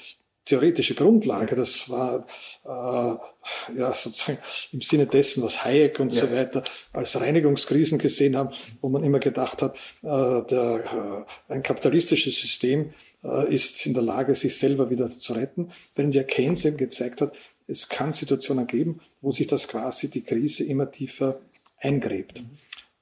theoretische 0.45 0.95
Grundlage. 0.95 1.55
Das 1.55 1.89
war 1.89 2.27
äh, 2.65 3.79
ja 3.79 3.93
sozusagen 3.95 4.39
im 4.73 4.81
Sinne 4.81 5.07
dessen, 5.07 5.43
was 5.43 5.65
Hayek 5.65 6.01
und 6.01 6.13
ja. 6.13 6.23
so 6.23 6.33
weiter 6.33 6.65
als 6.93 7.19
Reinigungskrisen 7.21 7.99
gesehen 7.99 8.37
haben, 8.37 8.51
wo 8.81 8.89
man 8.89 9.05
immer 9.05 9.21
gedacht 9.21 9.63
hat, 9.63 9.77
äh, 10.03 10.07
der, 10.51 11.25
äh, 11.49 11.53
ein 11.53 11.63
kapitalistisches 11.63 12.41
System 12.41 12.93
äh, 13.23 13.53
ist 13.53 13.87
in 13.87 13.95
der 13.95 14.03
Lage, 14.03 14.35
sich 14.35 14.59
selber 14.59 14.91
wieder 14.91 15.09
zu 15.09 15.33
retten. 15.33 15.71
Während 15.95 16.15
ja 16.15 16.23
Keynes 16.23 16.65
eben 16.65 16.77
gezeigt 16.77 17.21
hat, 17.21 17.33
es 17.67 17.89
kann 17.89 18.13
Situationen 18.13 18.67
geben, 18.67 19.01
wo 19.21 19.31
sich 19.31 19.47
das 19.47 19.69
quasi 19.69 20.11
die 20.11 20.23
Krise 20.23 20.65
immer 20.65 20.91
tiefer 20.91 21.41
eingräbt. 21.79 22.43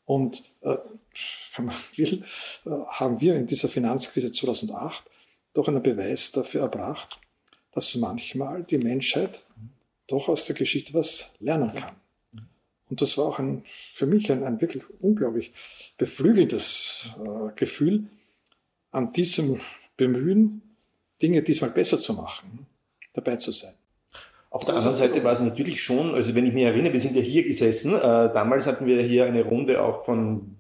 Und 0.05 0.44
äh, 0.61 0.77
wenn 1.57 1.66
man 1.66 1.75
will, 1.96 2.25
äh, 2.66 2.70
haben 2.88 3.20
wir 3.20 3.35
in 3.37 3.46
dieser 3.46 3.68
Finanzkrise 3.68 4.33
2008 4.33 5.03
doch 5.55 5.68
einen 5.68 5.83
Beweis 5.83 6.33
dafür 6.33 6.62
erbracht, 6.62 7.20
dass 7.72 7.94
manchmal 7.96 8.64
die 8.64 8.79
Menschheit 8.79 9.42
doch 10.07 10.29
aus 10.29 10.46
der 10.46 10.57
Geschichte 10.57 10.94
was 10.94 11.35
lernen 11.40 11.72
kann. 11.75 11.96
Und 12.88 13.01
das 13.01 13.16
war 13.16 13.25
auch 13.25 13.38
ein, 13.38 13.62
für 13.64 14.07
mich 14.07 14.31
ein, 14.31 14.44
ein 14.44 14.61
wirklich 14.61 14.85
unglaublich 15.01 15.53
beflügeltes 15.96 17.11
äh, 17.18 17.53
Gefühl, 17.57 18.05
an 18.90 19.12
diesem 19.12 19.61
Bemühen, 19.96 20.61
Dinge 21.22 21.42
diesmal 21.42 21.70
besser 21.70 21.98
zu 21.98 22.12
machen, 22.14 22.66
dabei 23.14 23.37
zu 23.37 23.53
sein. 23.53 23.75
Auf 24.52 24.66
der 24.66 24.74
anderen 24.74 24.94
Seite 24.94 25.24
war 25.24 25.32
es 25.32 25.40
natürlich 25.40 25.82
schon, 25.82 26.14
also 26.14 26.34
wenn 26.34 26.44
ich 26.44 26.52
mich 26.52 26.64
erinnere, 26.64 26.92
wir 26.92 27.00
sind 27.00 27.16
ja 27.16 27.22
hier 27.22 27.42
gesessen, 27.42 27.94
äh, 27.94 28.00
damals 28.00 28.66
hatten 28.66 28.84
wir 28.84 29.00
hier 29.02 29.24
eine 29.24 29.42
Runde 29.44 29.82
auch 29.82 30.04
von, 30.04 30.56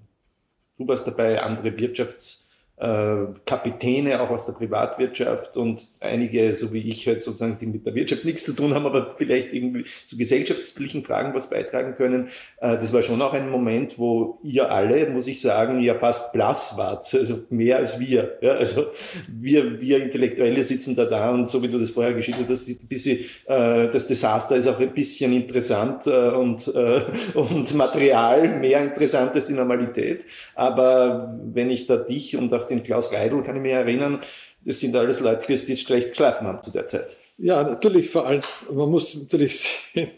du 0.78 0.88
warst 0.88 1.06
dabei, 1.06 1.42
andere 1.42 1.68
Wirtschafts- 1.68 2.42
Kapitäne 2.82 4.20
auch 4.20 4.30
aus 4.30 4.46
der 4.46 4.54
Privatwirtschaft 4.54 5.56
und 5.56 5.86
einige, 6.00 6.56
so 6.56 6.72
wie 6.72 6.80
ich 6.90 7.06
halt 7.06 7.20
sozusagen, 7.20 7.56
die 7.60 7.66
mit 7.66 7.86
der 7.86 7.94
Wirtschaft 7.94 8.24
nichts 8.24 8.44
zu 8.44 8.54
tun 8.54 8.74
haben, 8.74 8.86
aber 8.86 9.14
vielleicht 9.16 9.52
irgendwie 9.52 9.84
zu 10.04 10.16
gesellschaftlichen 10.16 11.04
Fragen 11.04 11.32
was 11.32 11.48
beitragen 11.48 11.94
können. 11.94 12.30
Äh, 12.60 12.78
das 12.78 12.92
war 12.92 13.02
schon 13.02 13.22
auch 13.22 13.34
ein 13.34 13.50
Moment, 13.50 14.00
wo 14.00 14.40
ihr 14.42 14.72
alle, 14.72 15.08
muss 15.10 15.28
ich 15.28 15.40
sagen, 15.40 15.80
ja 15.80 15.94
fast 15.94 16.32
blass 16.32 16.76
wart, 16.76 17.06
also 17.14 17.44
mehr 17.50 17.76
als 17.76 18.00
wir. 18.00 18.38
Ja, 18.40 18.54
also 18.54 18.86
wir, 19.28 19.80
wir 19.80 20.02
Intellektuelle 20.02 20.64
sitzen 20.64 20.96
da 20.96 21.04
da 21.04 21.30
und 21.30 21.48
so 21.48 21.62
wie 21.62 21.68
du 21.68 21.78
das 21.78 21.90
vorher 21.90 22.14
geschildert 22.14 22.48
hast, 22.48 22.68
ein 22.68 22.88
bisschen, 22.88 23.18
äh, 23.46 23.90
das 23.90 24.08
Desaster 24.08 24.56
ist 24.56 24.66
auch 24.66 24.80
ein 24.80 24.92
bisschen 24.92 25.32
interessant 25.32 26.06
und, 26.06 26.66
und 26.66 27.74
Material 27.74 28.58
mehr 28.58 28.82
interessant 28.82 29.34
als 29.34 29.46
die 29.46 29.52
Normalität. 29.52 30.24
Aber 30.56 31.38
wenn 31.44 31.70
ich 31.70 31.86
da 31.86 31.96
dich 31.96 32.36
und 32.36 32.52
auch 32.52 32.61
den 32.68 32.82
Klaus 32.82 33.12
Reidel, 33.12 33.42
kann 33.42 33.56
ich 33.56 33.62
mich 33.62 33.72
erinnern, 33.72 34.20
das 34.64 34.80
sind 34.80 34.94
alles 34.94 35.20
Leute, 35.20 35.46
die 35.46 35.76
schlecht 35.76 36.10
geschlafen 36.10 36.46
haben 36.46 36.62
zu 36.62 36.70
der 36.70 36.86
Zeit. 36.86 37.16
Ja, 37.38 37.62
natürlich, 37.62 38.10
vor 38.10 38.26
allem, 38.26 38.42
man 38.70 38.90
muss 38.90 39.14
natürlich 39.14 39.60
sehen, 39.60 40.10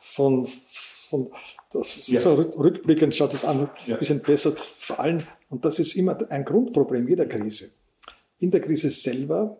von, 0.00 0.46
von 1.08 1.30
das 1.72 2.08
ja. 2.08 2.20
so 2.20 2.34
rückblickend 2.34 3.14
schaut 3.14 3.32
es 3.32 3.44
an, 3.44 3.70
ja. 3.86 3.94
ein 3.94 3.98
bisschen 3.98 4.20
besser. 4.20 4.54
Vor 4.76 5.00
allem, 5.00 5.22
und 5.48 5.64
das 5.64 5.78
ist 5.78 5.94
immer 5.94 6.18
ein 6.30 6.44
Grundproblem 6.44 7.08
jeder 7.08 7.26
Krise. 7.26 7.70
In 8.38 8.50
der 8.50 8.60
Krise 8.60 8.90
selber 8.90 9.58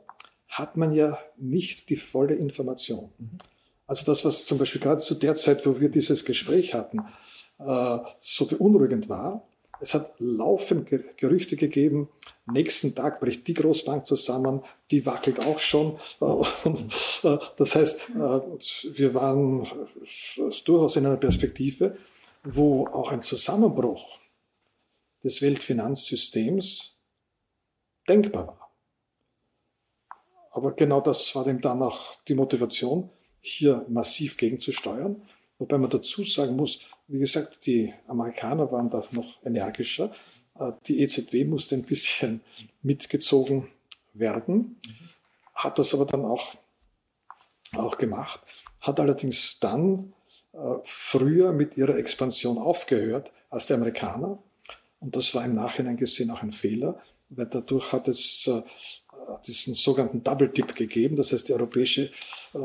hat 0.48 0.76
man 0.76 0.92
ja 0.92 1.18
nicht 1.38 1.88
die 1.88 1.96
volle 1.96 2.35
Information. 2.35 3.11
Mhm. 3.18 3.38
Also 3.87 4.04
das, 4.04 4.24
was 4.24 4.44
zum 4.44 4.58
Beispiel 4.58 4.80
gerade 4.80 5.00
zu 5.00 5.14
der 5.14 5.35
Zeit, 5.35 5.66
wo 5.66 5.80
wir 5.80 5.88
dieses 5.88 6.24
Gespräch 6.24 6.74
hatten, 6.74 7.00
äh, 7.58 7.98
so 8.20 8.46
beunruhigend 8.46 9.08
war, 9.08 9.46
es 9.82 9.94
hat 9.94 10.12
laufend 10.20 10.88
Gerüchte 11.16 11.56
gegeben, 11.56 12.08
nächsten 12.46 12.94
Tag 12.94 13.20
bricht 13.20 13.46
die 13.48 13.54
Großbank 13.54 14.06
zusammen, 14.06 14.62
die 14.90 15.04
wackelt 15.04 15.40
auch 15.40 15.58
schon. 15.58 15.98
Und 16.20 16.88
äh, 17.24 17.38
das 17.56 17.74
heißt, 17.74 18.10
äh, 18.10 18.40
wir 18.96 19.14
waren 19.14 19.66
durchaus 20.64 20.96
in 20.96 21.06
einer 21.06 21.16
Perspektive, 21.16 21.96
wo 22.44 22.86
auch 22.86 23.10
ein 23.10 23.22
Zusammenbruch 23.22 24.18
des 25.22 25.42
Weltfinanzsystems 25.42 26.96
denkbar 28.08 28.46
war. 28.46 28.72
Aber 30.52 30.72
genau 30.72 31.00
das 31.00 31.34
war 31.34 31.44
dem 31.44 31.60
dann 31.60 31.82
auch 31.82 32.14
die 32.28 32.34
Motivation, 32.34 33.10
hier 33.40 33.84
massiv 33.88 34.36
gegenzusteuern. 34.36 35.22
Wobei 35.58 35.78
man 35.78 35.90
dazu 35.90 36.22
sagen 36.22 36.54
muss, 36.56 36.80
wie 37.12 37.18
gesagt, 37.18 37.66
die 37.66 37.92
Amerikaner 38.09 38.72
waren 38.72 38.88
da 38.88 39.03
noch 39.12 39.44
energischer. 39.44 40.12
Äh, 40.59 40.72
die 40.87 41.03
EZB 41.03 41.44
musste 41.44 41.75
ein 41.75 41.83
bisschen 41.83 42.40
mitgezogen 42.83 43.68
werden, 44.14 44.81
hat 45.55 45.79
das 45.79 45.94
aber 45.94 46.07
dann 46.07 46.25
auch, 46.25 46.55
auch 47.77 47.98
gemacht, 47.98 48.40
hat 48.81 48.98
allerdings 48.98 49.61
dann 49.61 50.14
äh, 50.53 50.77
früher 50.85 51.53
mit 51.53 51.77
ihrer 51.77 51.96
Expansion 51.96 52.57
aufgehört 52.57 53.31
als 53.51 53.66
die 53.66 53.75
Amerikaner. 53.75 54.38
Und 55.01 55.14
das 55.14 55.35
war 55.35 55.44
im 55.44 55.55
Nachhinein 55.55 55.98
gesehen 55.98 56.31
auch 56.31 56.42
ein 56.42 56.53
Fehler, 56.53 56.98
weil 57.29 57.46
dadurch 57.46 57.92
hat 57.92 58.09
es 58.09 58.46
äh, 58.46 58.62
diesen 59.46 59.74
sogenannten 59.74 60.22
Double 60.22 60.48
Dip 60.48 60.74
gegeben. 60.74 61.16
Das 61.16 61.32
heißt, 61.32 61.48
die 61.48 61.52
europäische, 61.52 62.04
äh, 62.54 62.58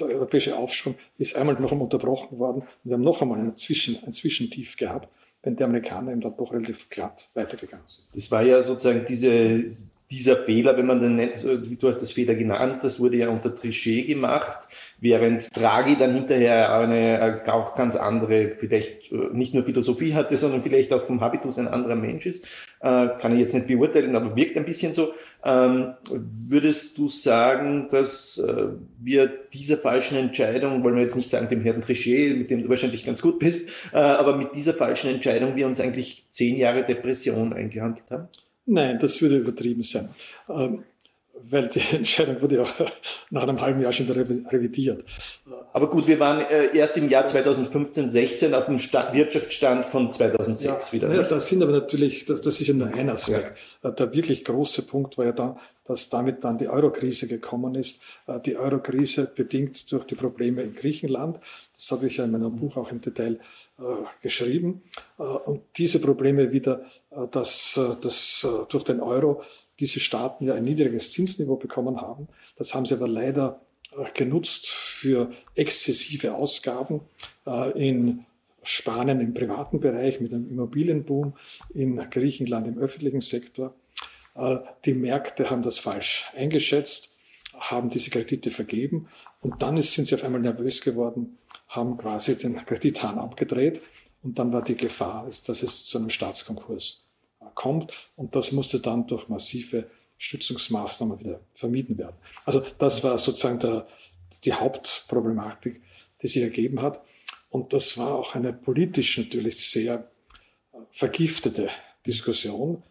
der 0.00 0.08
europäische 0.08 0.56
Aufschwung 0.56 0.94
ist 1.18 1.36
einmal 1.36 1.54
noch 1.54 1.72
einmal 1.72 1.84
unterbrochen 1.84 2.38
worden. 2.38 2.62
Wir 2.84 2.94
haben 2.94 3.02
noch 3.02 3.22
einmal 3.22 3.38
ein, 3.38 3.56
Zwischen, 3.56 4.02
ein 4.04 4.12
Zwischentief 4.12 4.76
gehabt, 4.76 5.08
wenn 5.42 5.56
die 5.56 5.64
Amerikaner 5.64 6.12
eben 6.12 6.20
dann 6.20 6.36
doch 6.36 6.52
relativ 6.52 6.88
glatt 6.88 7.28
weitergegangen 7.34 7.86
sind. 7.86 8.14
Das 8.14 8.30
war 8.30 8.42
ja 8.42 8.62
sozusagen 8.62 9.04
diese, 9.06 9.72
dieser 10.12 10.36
Fehler, 10.36 10.76
wenn 10.76 10.86
man 10.86 11.00
den 11.00 11.16
nennt, 11.16 11.42
du 11.42 11.88
hast 11.88 12.00
das 12.00 12.12
Fehler 12.12 12.34
genannt, 12.34 12.80
das 12.82 13.00
wurde 13.00 13.16
ja 13.16 13.30
unter 13.30 13.54
Trichet 13.54 14.06
gemacht, 14.06 14.68
während 15.00 15.48
Draghi 15.56 15.96
dann 15.96 16.14
hinterher 16.14 16.72
eine 16.74 17.42
auch 17.46 17.74
ganz 17.74 17.96
andere, 17.96 18.50
vielleicht 18.50 19.10
äh, 19.10 19.16
nicht 19.32 19.54
nur 19.54 19.64
Philosophie 19.64 20.12
hatte, 20.12 20.36
sondern 20.36 20.62
vielleicht 20.62 20.92
auch 20.92 21.06
vom 21.06 21.22
Habitus 21.22 21.58
ein 21.58 21.66
anderer 21.66 21.96
Mensch 21.96 22.26
ist. 22.26 22.44
Äh, 22.80 23.08
kann 23.20 23.32
ich 23.32 23.40
jetzt 23.40 23.54
nicht 23.54 23.66
beurteilen, 23.66 24.14
aber 24.14 24.36
wirkt 24.36 24.56
ein 24.56 24.66
bisschen 24.66 24.92
so. 24.92 25.14
Ähm, 25.44 25.94
würdest 26.08 26.98
du 26.98 27.08
sagen, 27.08 27.88
dass 27.90 28.38
äh, 28.38 28.68
wir 29.00 29.30
dieser 29.52 29.76
falschen 29.76 30.16
Entscheidung, 30.16 30.84
wollen 30.84 30.94
wir 30.94 31.02
jetzt 31.02 31.16
nicht 31.16 31.30
sagen 31.30 31.48
dem 31.48 31.62
Herrn 31.62 31.82
Trichet, 31.82 32.36
mit 32.36 32.50
dem 32.50 32.62
du 32.62 32.68
wahrscheinlich 32.68 33.04
ganz 33.04 33.20
gut 33.20 33.38
bist, 33.38 33.68
aber 33.92 34.36
mit 34.36 34.54
dieser 34.54 34.74
falschen 34.74 35.10
Entscheidung 35.10 35.56
wir 35.56 35.66
uns 35.66 35.80
eigentlich 35.80 36.26
zehn 36.30 36.56
Jahre 36.56 36.84
Depression 36.84 37.52
eingehandelt 37.52 38.10
haben? 38.10 38.28
Nein, 38.66 38.98
das 39.00 39.20
würde 39.20 39.38
übertrieben 39.38 39.82
sein. 39.82 40.08
Ähm, 40.48 40.84
weil 41.34 41.68
die 41.68 41.80
Entscheidung 41.96 42.40
wurde 42.40 42.56
ja 42.56 42.64
nach 43.30 43.42
einem 43.42 43.60
halben 43.60 43.80
Jahr 43.80 43.92
schon 43.92 44.08
wieder 44.08 44.20
revidiert. 44.52 45.04
Aber 45.72 45.88
gut, 45.88 46.06
wir 46.06 46.20
waren 46.20 46.40
äh, 46.40 46.76
erst 46.76 46.96
im 46.96 47.08
Jahr 47.08 47.26
2015, 47.26 48.08
16 48.08 48.54
auf 48.54 48.66
dem 48.66 48.78
Stand, 48.78 49.14
Wirtschaftsstand 49.14 49.86
von 49.86 50.12
2006 50.12 50.86
ja, 50.86 50.92
wieder. 50.92 51.08
Naja, 51.08 51.22
das 51.22 51.48
sind 51.48 51.62
aber 51.62 51.72
natürlich, 51.72 52.26
das, 52.26 52.42
das 52.42 52.60
ist 52.60 52.68
ja 52.68 52.74
nur 52.74 52.88
ein 52.88 53.08
Aspekt. 53.08 53.56
Ja. 53.82 53.90
Äh, 53.90 53.94
der 53.94 54.12
wirklich 54.12 54.44
große 54.44 54.82
Punkt 54.82 55.16
war 55.18 55.24
ja 55.24 55.32
dann, 55.32 55.58
dass 55.84 56.10
damit 56.10 56.44
dann 56.44 56.58
die 56.58 56.68
Eurokrise 56.68 57.26
gekommen 57.26 57.74
ist. 57.74 58.02
Äh, 58.26 58.38
die 58.40 58.56
Eurokrise 58.56 59.30
bedingt 59.34 59.90
durch 59.90 60.04
die 60.04 60.14
Probleme 60.14 60.62
in 60.62 60.74
Griechenland. 60.74 61.38
Das 61.74 61.90
habe 61.90 62.06
ich 62.06 62.18
ja 62.18 62.24
in 62.24 62.32
meinem 62.32 62.54
Buch 62.54 62.76
auch 62.76 62.90
im 62.90 63.00
Detail 63.00 63.40
äh, 63.78 63.82
geschrieben. 64.20 64.82
Und 65.16 65.62
diese 65.76 66.00
Probleme 66.00 66.50
wieder, 66.50 66.84
dass, 67.30 67.78
dass 68.00 68.46
durch 68.68 68.82
den 68.82 69.00
Euro 69.00 69.42
diese 69.82 70.00
Staaten 70.00 70.46
ja 70.46 70.54
ein 70.54 70.64
niedriges 70.64 71.12
Zinsniveau 71.12 71.56
bekommen 71.56 72.00
haben. 72.00 72.28
Das 72.56 72.74
haben 72.74 72.86
sie 72.86 72.94
aber 72.94 73.08
leider 73.08 73.60
genutzt 74.14 74.68
für 74.68 75.32
exzessive 75.54 76.34
Ausgaben 76.34 77.00
in 77.74 78.24
Spanien 78.62 79.20
im 79.20 79.34
privaten 79.34 79.80
Bereich 79.80 80.20
mit 80.20 80.32
einem 80.32 80.48
Immobilienboom, 80.48 81.34
in 81.74 81.96
Griechenland 82.10 82.68
im 82.68 82.78
öffentlichen 82.78 83.20
Sektor. 83.20 83.74
Die 84.84 84.94
Märkte 84.94 85.50
haben 85.50 85.62
das 85.62 85.80
falsch 85.80 86.30
eingeschätzt, 86.36 87.18
haben 87.58 87.90
diese 87.90 88.10
Kredite 88.10 88.52
vergeben 88.52 89.08
und 89.40 89.62
dann 89.62 89.80
sind 89.80 90.06
sie 90.06 90.14
auf 90.14 90.22
einmal 90.22 90.40
nervös 90.40 90.80
geworden, 90.80 91.38
haben 91.66 91.98
quasi 91.98 92.38
den 92.38 92.64
Kredithahn 92.64 93.18
abgedreht 93.18 93.82
und 94.22 94.38
dann 94.38 94.52
war 94.52 94.62
die 94.62 94.76
Gefahr, 94.76 95.24
dass 95.24 95.62
es 95.62 95.84
zu 95.86 95.98
einem 95.98 96.08
Staatskonkurs 96.08 97.08
kommt 97.54 97.92
und 98.16 98.36
das 98.36 98.52
musste 98.52 98.80
dann 98.80 99.06
durch 99.06 99.28
massive 99.28 99.86
Stützungsmaßnahmen 100.22 101.18
wieder 101.18 101.40
vermieden 101.54 101.98
werden. 101.98 102.16
Also 102.44 102.62
das 102.78 103.02
war 103.02 103.18
sozusagen 103.18 103.58
der, 103.58 103.88
die 104.44 104.52
Hauptproblematik, 104.52 105.82
die 106.22 106.26
sich 106.28 106.42
ergeben 106.42 106.80
hat. 106.80 107.02
Und 107.50 107.72
das 107.72 107.98
war 107.98 108.14
auch 108.14 108.34
eine 108.34 108.52
politisch 108.52 109.18
natürlich 109.18 109.68
sehr 109.68 110.08
äh, 110.72 110.76
vergiftete 110.90 111.70
Diskussion, 112.06 112.82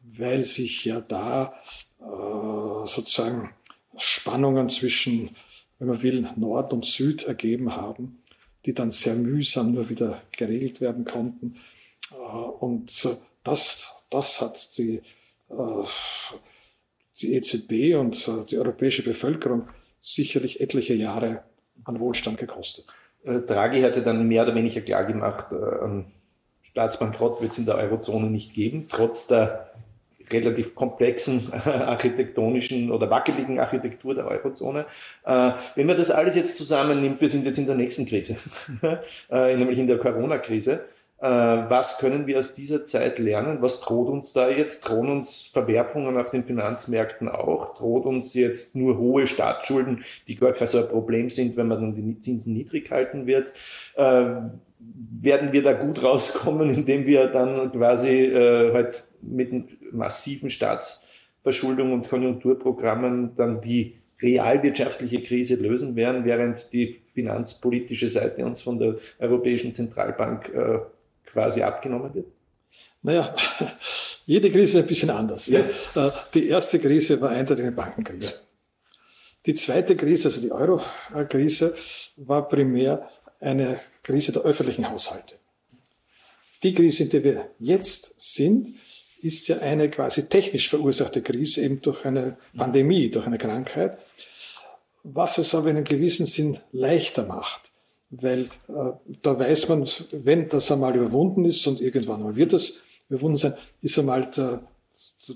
weil 0.00 0.42
sich 0.42 0.84
ja 0.84 1.00
da 1.00 1.54
äh, 2.00 2.86
sozusagen 2.86 3.50
Spannungen 3.96 4.68
zwischen, 4.70 5.30
wenn 5.78 5.88
man 5.88 6.02
will, 6.02 6.26
Nord 6.36 6.72
und 6.72 6.84
Süd 6.84 7.24
ergeben 7.24 7.76
haben, 7.76 8.22
die 8.64 8.72
dann 8.72 8.90
sehr 8.90 9.14
mühsam 9.14 9.72
nur 9.72 9.90
wieder 9.90 10.22
geregelt 10.32 10.80
werden 10.80 11.04
konnten. 11.04 11.56
Äh, 12.12 12.16
und 12.16 12.90
das, 13.44 14.04
das 14.10 14.40
hat 14.40 14.78
die, 14.78 15.02
äh, 15.50 15.84
die 17.20 17.34
EZB 17.34 17.96
und 17.96 18.28
äh, 18.28 18.44
die 18.44 18.58
europäische 18.58 19.02
Bevölkerung 19.02 19.68
sicherlich 20.00 20.60
etliche 20.60 20.94
Jahre 20.94 21.42
an 21.84 22.00
Wohlstand 22.00 22.38
gekostet. 22.38 22.86
Draghi 23.24 23.82
hatte 23.82 24.02
dann 24.02 24.26
mehr 24.26 24.42
oder 24.42 24.54
weniger 24.56 24.80
klargemacht, 24.80 25.52
einen 25.52 26.12
Staatsbankrott 26.72 27.40
wird 27.40 27.52
es 27.52 27.58
in 27.58 27.66
der 27.66 27.76
Eurozone 27.76 28.28
nicht 28.30 28.54
geben, 28.54 28.86
trotz 28.88 29.26
der 29.28 29.72
relativ 30.30 30.74
komplexen 30.74 31.52
architektonischen 31.52 32.90
oder 32.90 33.10
wackeligen 33.10 33.60
Architektur 33.60 34.14
der 34.14 34.26
Eurozone. 34.26 34.86
Äh, 35.24 35.52
wenn 35.74 35.86
man 35.86 35.96
das 35.96 36.10
alles 36.10 36.34
jetzt 36.34 36.56
zusammennimmt, 36.56 37.20
wir 37.20 37.28
sind 37.28 37.44
jetzt 37.44 37.58
in 37.58 37.66
der 37.66 37.74
nächsten 37.74 38.06
Krise, 38.06 38.38
äh, 39.30 39.56
nämlich 39.56 39.78
in 39.78 39.86
der 39.86 39.98
Corona-Krise. 39.98 40.84
Äh, 41.22 41.26
was 41.26 41.98
können 41.98 42.26
wir 42.26 42.38
aus 42.38 42.54
dieser 42.54 42.84
Zeit 42.84 43.18
lernen? 43.18 43.62
Was 43.62 43.80
droht 43.80 44.08
uns 44.08 44.32
da 44.32 44.50
jetzt? 44.50 44.82
Drohen 44.82 45.08
uns 45.08 45.42
Verwerfungen 45.46 46.18
auf 46.18 46.30
den 46.30 46.44
Finanzmärkten 46.44 47.28
auch? 47.28 47.76
Droht 47.76 48.04
uns 48.04 48.34
jetzt 48.34 48.74
nur 48.74 48.98
hohe 48.98 49.26
Staatsschulden, 49.26 50.04
die 50.26 50.34
gar 50.34 50.52
kein 50.52 50.66
so 50.66 50.78
ein 50.78 50.88
Problem 50.88 51.30
sind, 51.30 51.56
wenn 51.56 51.68
man 51.68 51.80
dann 51.80 51.94
die 51.94 52.20
Zinsen 52.20 52.52
niedrig 52.52 52.90
halten 52.90 53.26
wird? 53.26 53.52
werden 55.20 55.52
wir 55.52 55.62
da 55.62 55.72
gut 55.72 56.02
rauskommen, 56.02 56.70
indem 56.70 57.06
wir 57.06 57.28
dann 57.28 57.72
quasi 57.72 58.24
äh, 58.24 58.72
halt 58.72 59.04
mit 59.20 59.92
massiven 59.92 60.50
Staatsverschuldung 60.50 61.92
und 61.92 62.08
Konjunkturprogrammen 62.08 63.36
dann 63.36 63.60
die 63.60 63.98
realwirtschaftliche 64.20 65.22
Krise 65.22 65.56
lösen 65.56 65.96
werden, 65.96 66.24
während 66.24 66.72
die 66.72 67.00
finanzpolitische 67.12 68.08
Seite 68.08 68.44
uns 68.44 68.62
von 68.62 68.78
der 68.78 68.96
Europäischen 69.18 69.72
Zentralbank 69.72 70.48
äh, 70.54 70.78
quasi 71.32 71.62
abgenommen 71.62 72.14
wird? 72.14 72.26
Naja, 73.02 73.34
jede 74.26 74.50
Krise 74.50 74.78
ist 74.78 74.84
ein 74.84 74.88
bisschen 74.88 75.10
anders. 75.10 75.46
Ja. 75.46 75.60
Äh, 75.60 76.10
die 76.34 76.48
erste 76.48 76.78
Krise 76.78 77.20
war 77.20 77.30
eindeutig 77.30 77.64
eine 77.64 77.72
Bankenkrise. 77.72 78.34
Ja. 78.34 78.38
Die 79.46 79.54
zweite 79.54 79.96
Krise, 79.96 80.28
also 80.28 80.40
die 80.40 80.52
Euro-Krise, 80.52 81.74
war 82.16 82.48
primär 82.48 83.08
eine 83.40 83.80
Krise 84.04 84.30
der 84.30 84.42
öffentlichen 84.42 84.88
Haushalte. 84.88 85.34
Die 86.62 86.74
Krise, 86.74 87.04
in 87.04 87.10
der 87.10 87.24
wir 87.24 87.50
jetzt 87.58 88.20
sind, 88.20 88.68
ist 89.20 89.48
ja 89.48 89.58
eine 89.58 89.90
quasi 89.90 90.28
technisch 90.28 90.68
verursachte 90.68 91.22
Krise, 91.22 91.62
eben 91.62 91.80
durch 91.80 92.04
eine 92.04 92.36
Pandemie, 92.56 93.10
durch 93.10 93.26
eine 93.26 93.38
Krankheit, 93.38 93.98
was 95.02 95.38
es 95.38 95.54
aber 95.56 95.70
in 95.70 95.76
einem 95.76 95.84
gewissen 95.84 96.26
Sinn 96.26 96.60
leichter 96.70 97.24
macht. 97.24 97.71
Weil 98.14 98.42
äh, 98.68 98.92
da 99.22 99.38
weiß 99.38 99.68
man, 99.70 99.88
wenn 100.12 100.48
das 100.50 100.70
einmal 100.70 100.94
überwunden 100.94 101.46
ist 101.46 101.66
und 101.66 101.80
irgendwann 101.80 102.22
mal 102.22 102.36
wird 102.36 102.52
das 102.52 102.74
überwunden 103.08 103.36
sein, 103.36 103.54
ist 103.80 103.98
einmal 103.98 104.30
der, 104.30 104.62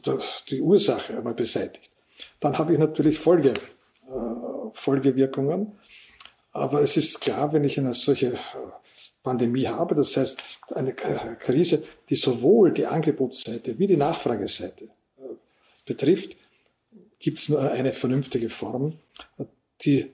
der, 0.05 0.19
die 0.51 0.61
Ursache 0.61 1.17
einmal 1.17 1.33
beseitigt. 1.33 1.91
Dann 2.39 2.59
habe 2.59 2.75
ich 2.75 2.79
natürlich 2.79 3.19
Folge, 3.19 3.51
äh, 3.51 4.71
Folgewirkungen. 4.73 5.73
Aber 6.53 6.83
es 6.83 6.97
ist 6.99 7.21
klar, 7.21 7.53
wenn 7.55 7.65
ich 7.65 7.79
eine 7.79 7.95
solche 7.95 8.35
äh, 8.35 8.39
Pandemie 9.23 9.67
habe. 9.67 9.95
Das 9.95 10.17
heißt, 10.17 10.43
eine 10.75 10.95
Krise, 10.95 11.83
die 12.11 12.15
sowohl 12.15 12.73
die 12.73 12.87
Angebotsseite 12.87 13.79
wie 13.79 13.87
die 13.87 13.97
Nachfrageseite 13.97 14.85
äh, 14.85 15.35
betrifft, 15.87 16.37
gibt 17.19 17.39
es 17.39 17.49
nur 17.49 17.71
eine 17.71 17.93
vernünftige 17.93 18.51
Form, 18.51 18.99
die 19.81 20.01
äh, 20.01 20.09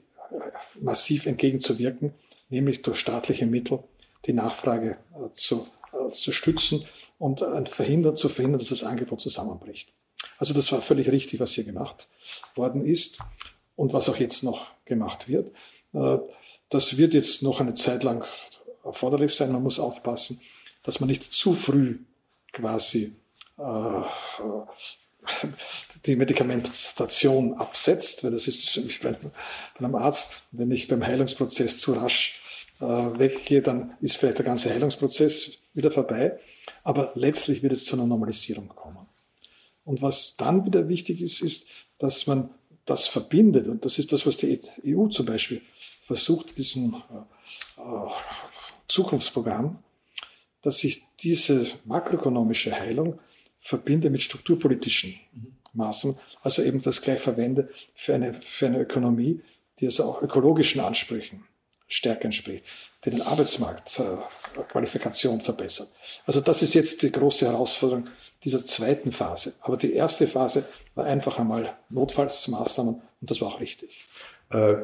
massiv 0.81 1.27
entgegenzuwirken, 1.27 2.15
nämlich 2.53 2.83
durch 2.83 2.99
staatliche 2.99 3.47
Mittel 3.47 3.81
die 4.27 4.33
Nachfrage 4.33 4.99
äh, 5.15 5.33
zu, 5.33 5.67
zu 6.11 6.33
stützen 6.33 6.85
und 7.19 7.41
verhindern, 7.69 8.17
zu 8.17 8.29
verhindern, 8.29 8.59
dass 8.59 8.71
das 8.71 8.83
Angebot 8.83 9.21
zusammenbricht. 9.21 9.93
Also 10.39 10.55
das 10.55 10.73
war 10.73 10.83
völlig 10.83 11.11
richtig, 11.11 11.39
was 11.39 11.53
hier 11.53 11.65
gemacht 11.65 12.09
worden 12.57 12.85
ist 12.85 13.19
und 13.77 13.93
was 13.93 14.09
auch 14.09 14.17
jetzt 14.17 14.43
noch 14.43 14.67
gemacht 14.87 15.29
wird. 15.29 15.55
Das 16.69 16.97
wird 16.97 17.15
jetzt 17.15 17.43
noch 17.43 17.61
eine 17.61 17.75
Zeit 17.75 18.03
lang 18.03 18.25
erforderlich 18.85 19.35
sein. 19.35 19.53
Man 19.53 19.63
muss 19.63 19.79
aufpassen, 19.79 20.41
dass 20.83 21.01
man 21.01 21.09
nicht 21.09 21.23
zu 21.23 21.55
früh 21.55 21.99
quasi 22.53 23.15
äh, 23.59 23.63
die 26.07 26.17
Medikamentation 26.17 27.55
absetzt, 27.55 28.25
weil 28.25 28.33
das 28.33 28.49
ist 28.49 28.77
ich 28.77 29.01
bei 29.01 29.17
einem 29.79 29.95
Arzt, 29.95 30.43
wenn 30.51 30.71
ich 30.71 30.89
beim 30.89 31.07
Heilungsprozess 31.07 31.79
zu 31.79 31.93
rasch 31.93 32.42
äh, 32.81 32.85
weggehe, 32.85 33.63
dann 33.63 33.95
ist 34.01 34.17
vielleicht 34.17 34.39
der 34.39 34.45
ganze 34.45 34.71
Heilungsprozess 34.71 35.59
wieder 35.75 35.91
vorbei. 35.91 36.39
Aber 36.85 37.13
letztlich 37.15 37.63
wird 37.63 37.73
es 37.73 37.85
zu 37.85 37.97
einer 37.97 38.07
Normalisierung 38.07 38.69
kommen. 38.69 39.07
Und 39.85 40.03
was 40.03 40.37
dann 40.37 40.65
wieder 40.65 40.89
wichtig 40.89 41.21
ist, 41.21 41.43
ist, 41.43 41.69
dass 41.99 42.27
man 42.27 42.51
das 42.85 43.07
verbindet. 43.07 43.69
Und 43.69 43.85
das 43.85 43.99
ist 43.99 44.13
das, 44.13 44.27
was 44.27 44.37
die 44.37 44.59
EU 44.87 45.09
zum 45.09 45.27
Beispiel 45.27 45.63
versucht, 46.03 46.57
diesen 46.59 46.95
äh, 46.95 47.83
Zukunftsprogramm, 48.89 49.79
dass 50.63 50.85
ich 50.85 51.05
diese 51.21 51.67
makroökonomische 51.85 52.73
Heilung 52.73 53.19
verbinde 53.61 54.11
mit 54.11 54.23
strukturpolitischen 54.23 55.15
Maßnahmen, 55.73 56.19
also 56.43 56.63
eben 56.63 56.81
das 56.83 57.01
gleich 57.01 57.21
verwende 57.21 57.71
für 57.95 58.15
eine, 58.15 58.35
für 58.43 58.67
eine 58.67 58.81
Ökonomie, 58.81 59.41
die 59.79 59.87
also 59.87 60.05
auch 60.05 60.23
ökologischen 60.23 60.81
Ansprüchen 60.81 61.45
stärker 61.93 62.27
entspricht, 62.27 62.65
die 63.05 63.11
den 63.11 63.23
Arbeitsmarkt 63.23 64.01
äh, 64.01 64.63
Qualifikation 64.71 65.41
verbessert. 65.41 65.93
Also 66.27 66.41
das 66.41 66.63
ist 66.63 66.75
jetzt 66.75 67.03
die 67.03 67.13
große 67.13 67.47
Herausforderung 67.47 68.09
dieser 68.45 68.65
zweiten 68.65 69.13
Phase. 69.13 69.55
Aber 69.63 69.77
die 69.77 69.93
erste 69.93 70.27
Phase 70.27 70.65
war 70.95 71.05
einfach 71.05 71.39
einmal 71.39 71.75
Notfallsmaßnahmen 71.91 72.95
und 72.95 73.31
das 73.31 73.41
war 73.41 73.49
auch 73.49 73.61
richtig. 73.61 74.07
Äh, 74.51 74.75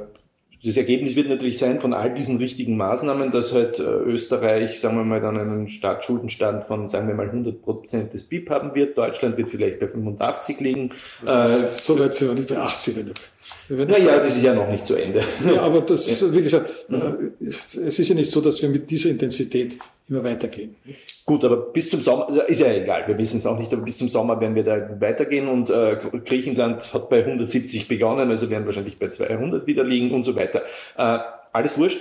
das 0.64 0.77
Ergebnis 0.77 1.14
wird 1.14 1.29
natürlich 1.29 1.59
sein 1.59 1.81
von 1.81 1.94
all 1.94 2.12
diesen 2.14 2.38
richtigen 2.38 2.77
Maßnahmen, 2.77 3.31
dass 3.31 3.55
halt 3.55 3.79
äh, 3.79 3.83
Österreich, 3.83 4.81
sagen 4.81 4.96
wir 4.96 5.04
mal, 5.04 5.21
dann 5.21 5.38
einen 5.38 5.69
Staatsschuldenstand 5.69 6.67
von, 6.67 6.88
sagen 6.88 7.06
wir 7.06 7.15
mal, 7.15 7.27
100 7.27 7.63
Prozent 7.63 8.13
des 8.13 8.25
BIP 8.25 8.50
haben 8.50 8.75
wird. 8.75 8.98
Deutschland 8.98 9.37
wird 9.37 9.50
vielleicht 9.50 9.79
bei 9.79 9.87
85 9.87 10.59
liegen. 10.59 10.90
Äh, 11.25 11.46
so 11.71 11.96
weit 11.98 12.15
sind 12.15 12.29
wir 12.29 12.35
nicht 12.35 12.48
bei 12.48 12.59
80. 12.59 13.13
Naja, 13.69 14.19
das 14.19 14.37
ist 14.37 14.42
ja 14.42 14.55
noch 14.55 14.69
nicht 14.69 14.87
zu 14.87 14.94
Ende. 14.94 15.23
Ja, 15.44 15.63
aber 15.63 15.83
das, 15.83 16.35
wie 16.35 16.42
gesagt, 16.42 16.88
mhm. 16.88 17.33
es 17.40 17.75
ist 17.75 18.09
ja 18.09 18.15
nicht 18.15 18.31
so, 18.31 18.40
dass 18.40 18.61
wir 18.63 18.69
mit 18.69 18.90
dieser 18.90 19.11
Intensität 19.11 19.77
immer 20.09 20.25
weitergehen. 20.25 20.77
Gut, 21.27 21.44
aber 21.44 21.57
bis 21.57 21.90
zum 21.90 22.01
Sommer, 22.01 22.29
also 22.29 22.40
ist 22.42 22.61
ja 22.61 22.73
egal, 22.73 23.07
wir 23.07 23.19
wissen 23.19 23.38
es 23.38 23.46
auch 23.46 23.59
nicht, 23.59 23.73
aber 23.73 23.83
bis 23.83 23.99
zum 23.99 24.09
Sommer 24.09 24.40
werden 24.40 24.55
wir 24.55 24.65
da 24.65 25.01
weitergehen 25.01 25.49
und 25.49 25.69
äh, 25.69 25.99
Griechenland 26.25 26.92
hat 26.94 27.11
bei 27.11 27.19
170 27.19 27.88
begonnen, 27.88 28.31
also 28.31 28.49
werden 28.49 28.65
wahrscheinlich 28.65 28.99
bei 28.99 29.09
200 29.09 29.67
wieder 29.67 29.85
liegen 29.85 30.15
und 30.15 30.23
so 30.23 30.35
weiter. 30.35 30.63
Äh, 30.96 31.19
alles 31.53 31.77
wurscht? 31.77 32.01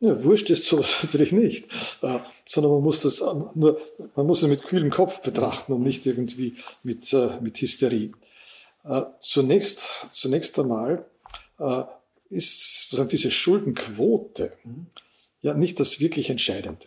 Ja, 0.00 0.22
wurscht 0.24 0.50
ist 0.50 0.64
sowas 0.64 1.02
natürlich 1.02 1.32
nicht, 1.32 1.66
äh, 2.02 2.18
sondern 2.44 2.72
man 2.72 2.82
muss 2.82 3.02
das 3.02 3.22
nur, 3.54 3.80
man 4.14 4.26
muss 4.26 4.42
es 4.42 4.48
mit 4.48 4.62
kühlem 4.62 4.90
Kopf 4.90 5.22
betrachten 5.22 5.72
und 5.72 5.82
nicht 5.82 6.06
irgendwie 6.06 6.54
mit, 6.82 7.12
äh, 7.12 7.28
mit 7.40 7.60
Hysterie. 7.60 8.12
Äh, 8.86 9.02
zunächst, 9.20 10.06
zunächst 10.10 10.58
einmal 10.58 11.04
äh, 11.58 11.82
ist 12.28 12.96
diese 13.10 13.30
Schuldenquote 13.30 14.52
ja 15.42 15.54
nicht 15.54 15.80
das 15.80 16.00
wirklich 16.00 16.30
Entscheidende. 16.30 16.86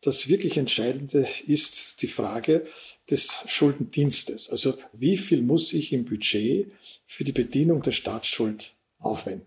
Das 0.00 0.28
wirklich 0.28 0.56
Entscheidende 0.56 1.26
ist 1.46 2.02
die 2.02 2.06
Frage 2.06 2.66
des 3.10 3.42
Schuldendienstes. 3.46 4.50
Also 4.50 4.74
wie 4.92 5.16
viel 5.16 5.42
muss 5.42 5.72
ich 5.72 5.92
im 5.92 6.04
Budget 6.04 6.70
für 7.06 7.24
die 7.24 7.32
Bedienung 7.32 7.82
der 7.82 7.90
Staatsschuld 7.90 8.74
aufwenden? 8.98 9.46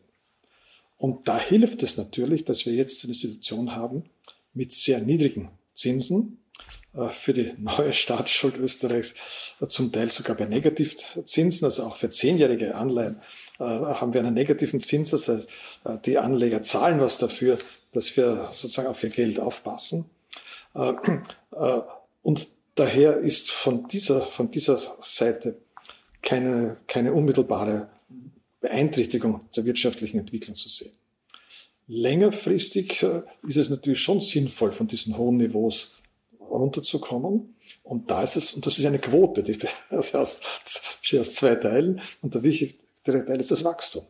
Und 0.98 1.28
da 1.28 1.40
hilft 1.40 1.84
es 1.84 1.98
natürlich, 1.98 2.44
dass 2.44 2.66
wir 2.66 2.74
jetzt 2.74 3.04
eine 3.06 3.14
Situation 3.14 3.72
haben 3.72 4.04
mit 4.54 4.74
sehr 4.74 5.00
niedrigen 5.00 5.50
Zinsen, 5.74 6.41
für 7.12 7.32
die 7.32 7.54
neue 7.58 7.94
Staatsschuld 7.94 8.58
Österreichs 8.58 9.16
äh, 9.62 9.68
zum 9.68 9.92
Teil 9.92 10.10
sogar 10.10 10.36
bei 10.36 10.46
Negativzinsen, 10.46 11.64
also 11.66 11.84
auch 11.84 11.96
für 11.96 12.10
zehnjährige 12.10 12.76
Anleihen 12.76 13.22
äh, 13.60 13.64
haben 13.64 14.14
wir 14.14 14.20
einen 14.20 14.34
negativen 14.34 14.82
Zins. 14.82 15.12
Das 15.12 15.28
heißt, 15.28 15.50
die 16.06 16.18
Anleger 16.18 16.62
zahlen 16.64 17.00
was 17.00 17.18
dafür, 17.18 17.58
dass 17.94 18.16
wir 18.18 18.48
sozusagen 18.52 18.90
auf 18.90 19.04
ihr 19.04 19.10
Geld 19.10 19.40
aufpassen. 19.40 20.10
Und 20.74 22.48
daher 22.76 23.18
ist 23.18 23.52
von 23.52 23.88
dieser, 23.88 24.22
von 24.22 24.52
dieser 24.52 24.80
Seite 25.02 25.58
keine, 26.22 26.78
keine 26.88 27.14
unmittelbare 27.14 27.90
Beeinträchtigung 28.62 29.42
der 29.56 29.66
wirtschaftlichen 29.66 30.20
Entwicklung 30.20 30.56
zu 30.56 30.70
sehen. 30.70 30.94
Längerfristig 31.88 33.04
ist 33.48 33.58
es 33.58 33.70
natürlich 33.70 34.00
schon 34.00 34.22
sinnvoll, 34.22 34.72
von 34.72 34.88
diesen 34.88 35.18
hohen 35.18 35.38
Niveaus 35.38 35.92
runterzukommen. 36.60 37.56
Und 37.84 38.12
da 38.12 38.24
ist 38.24 38.36
es, 38.36 38.54
und 38.54 38.66
das 38.66 38.78
ist 38.78 38.86
eine 38.86 39.00
Quote, 39.00 39.44
die 39.44 39.54
besteht 39.90 40.16
aus, 41.20 41.32
zwei 41.32 41.56
Teilen. 41.56 42.02
Und 42.22 42.36
der 42.36 42.44
wichtigere 42.44 43.26
Teil 43.26 43.40
ist 43.40 43.52
das 43.52 43.64
Wachstum. 43.64 44.04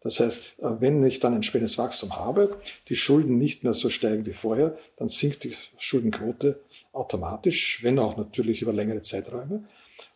Das 0.00 0.20
heißt, 0.20 0.58
äh, 0.60 0.80
wenn 0.80 1.02
ich 1.04 1.18
dann 1.18 1.34
entsprechendes 1.34 1.78
Wachstum 1.78 2.16
habe, 2.16 2.58
die 2.88 2.96
Schulden 2.96 3.38
nicht 3.38 3.64
mehr 3.64 3.72
so 3.72 3.90
steigen 3.90 4.26
wie 4.26 4.34
vorher, 4.34 4.76
dann 4.96 5.08
sinkt 5.08 5.44
die 5.44 5.56
Schuldenquote 5.78 6.60
automatisch, 6.92 7.82
wenn 7.82 7.98
auch 7.98 8.16
natürlich 8.16 8.62
über 8.62 8.72
längere 8.72 9.02
Zeiträume. 9.02 9.64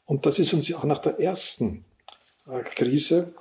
Und 0.04 0.26
das 0.26 0.38
ist 0.38 0.52
uns 0.52 0.68
ja 0.68 0.76
auch 0.76 0.84
nach 0.84 0.98
der 0.98 1.18
ersten 1.18 1.84
äh, 2.46 2.62
Krise, 2.62 3.34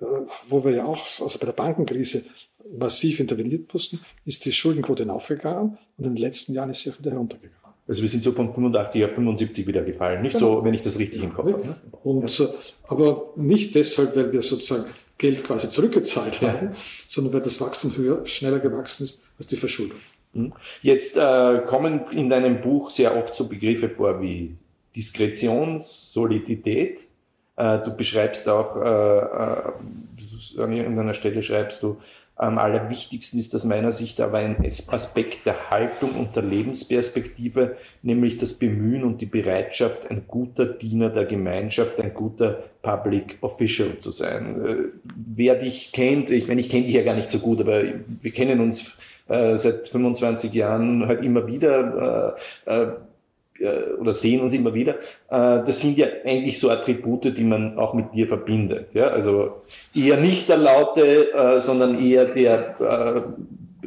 äh, 0.00 0.04
wo 0.48 0.64
wir 0.64 0.72
ja 0.72 0.84
auch, 0.84 0.98
also 1.20 1.38
bei 1.38 1.46
der 1.46 1.52
Bankenkrise, 1.52 2.24
massiv 2.70 3.20
interveniert 3.20 3.72
mussten, 3.72 4.00
ist 4.24 4.44
die 4.44 4.52
Schuldenquote 4.52 5.02
hinaufgegangen 5.02 5.78
und 5.98 6.04
in 6.04 6.14
den 6.14 6.16
letzten 6.16 6.54
Jahren 6.54 6.70
ist 6.70 6.80
sie 6.80 6.90
auch 6.90 6.98
wieder 6.98 7.10
heruntergegangen. 7.10 7.61
Also 7.88 8.02
wir 8.02 8.08
sind 8.08 8.22
so 8.22 8.32
von 8.32 8.52
85 8.52 9.04
auf 9.04 9.12
75 9.12 9.66
wieder 9.66 9.82
gefallen. 9.82 10.22
Nicht 10.22 10.34
genau. 10.34 10.58
so, 10.58 10.64
wenn 10.64 10.74
ich 10.74 10.82
das 10.82 10.98
richtig 10.98 11.22
im 11.22 11.34
Kopf 11.34 11.48
ja. 11.48 11.54
habe. 11.54 11.66
Ne? 11.66 11.76
Und, 12.04 12.38
ja. 12.38 12.48
Aber 12.86 13.30
nicht 13.36 13.74
deshalb, 13.74 14.14
weil 14.16 14.32
wir 14.32 14.42
sozusagen 14.42 14.84
Geld 15.18 15.44
quasi 15.44 15.68
zurückgezahlt 15.68 16.40
ja. 16.40 16.52
haben, 16.52 16.70
sondern 17.06 17.34
weil 17.34 17.40
das 17.40 17.60
Wachstum 17.60 17.96
höher, 17.96 18.26
schneller 18.26 18.60
gewachsen 18.60 19.04
ist 19.04 19.28
als 19.38 19.46
die 19.48 19.56
Verschuldung. 19.56 19.98
Hm. 20.34 20.52
Jetzt 20.80 21.16
äh, 21.16 21.62
kommen 21.66 22.02
in 22.12 22.30
deinem 22.30 22.60
Buch 22.60 22.90
sehr 22.90 23.16
oft 23.16 23.34
so 23.34 23.48
Begriffe 23.48 23.88
vor 23.88 24.20
wie 24.22 24.56
Diskretion, 24.94 25.80
Solidität. 25.80 27.02
Äh, 27.56 27.78
du 27.80 27.94
beschreibst 27.96 28.48
auch, 28.48 28.76
äh, 28.76 29.18
äh 29.18 29.72
an 30.58 30.72
irgendeiner 30.72 31.14
Stelle 31.14 31.42
schreibst 31.42 31.82
du, 31.82 31.98
am 32.42 32.58
allerwichtigsten 32.58 33.38
ist 33.38 33.54
aus 33.54 33.64
meiner 33.64 33.92
Sicht 33.92 34.20
aber 34.20 34.38
ein 34.38 34.56
Aspekt 34.88 35.46
der 35.46 35.70
Haltung 35.70 36.10
und 36.16 36.34
der 36.34 36.42
Lebensperspektive, 36.42 37.76
nämlich 38.02 38.36
das 38.36 38.54
Bemühen 38.54 39.04
und 39.04 39.20
die 39.20 39.26
Bereitschaft, 39.26 40.10
ein 40.10 40.24
guter 40.26 40.66
Diener 40.66 41.10
der 41.10 41.24
Gemeinschaft, 41.24 42.00
ein 42.00 42.12
guter 42.12 42.64
Public 42.82 43.38
Official 43.42 43.98
zu 43.98 44.10
sein. 44.10 44.66
Äh, 44.66 44.76
wer 45.14 45.54
dich 45.54 45.92
kennt, 45.92 46.30
ich 46.30 46.48
meine, 46.48 46.60
ich 46.60 46.68
kenne 46.68 46.84
dich 46.84 46.94
ja 46.94 47.02
gar 47.02 47.14
nicht 47.14 47.30
so 47.30 47.38
gut, 47.38 47.60
aber 47.60 47.82
wir 47.84 48.32
kennen 48.32 48.60
uns 48.60 48.90
äh, 49.28 49.56
seit 49.56 49.88
25 49.88 50.52
Jahren 50.52 51.06
halt 51.06 51.24
immer 51.24 51.46
wieder. 51.46 52.36
Äh, 52.66 52.82
äh, 52.82 52.92
äh, 53.62 53.94
oder 53.98 54.12
sehen 54.12 54.40
uns 54.40 54.52
immer 54.52 54.74
wieder, 54.74 54.94
äh, 55.30 55.64
das 55.64 55.80
sind 55.80 55.96
ja 55.96 56.06
eigentlich 56.24 56.58
so 56.58 56.70
Attribute, 56.70 57.36
die 57.36 57.44
man 57.44 57.78
auch 57.78 57.94
mit 57.94 58.12
dir 58.12 58.26
verbindet. 58.26 58.88
Ja? 58.92 59.08
Also 59.08 59.62
eher 59.94 60.16
nicht 60.16 60.48
der 60.48 60.58
Laute, 60.58 61.32
äh, 61.32 61.60
sondern 61.60 62.02
eher 62.04 62.26
der 62.26 63.34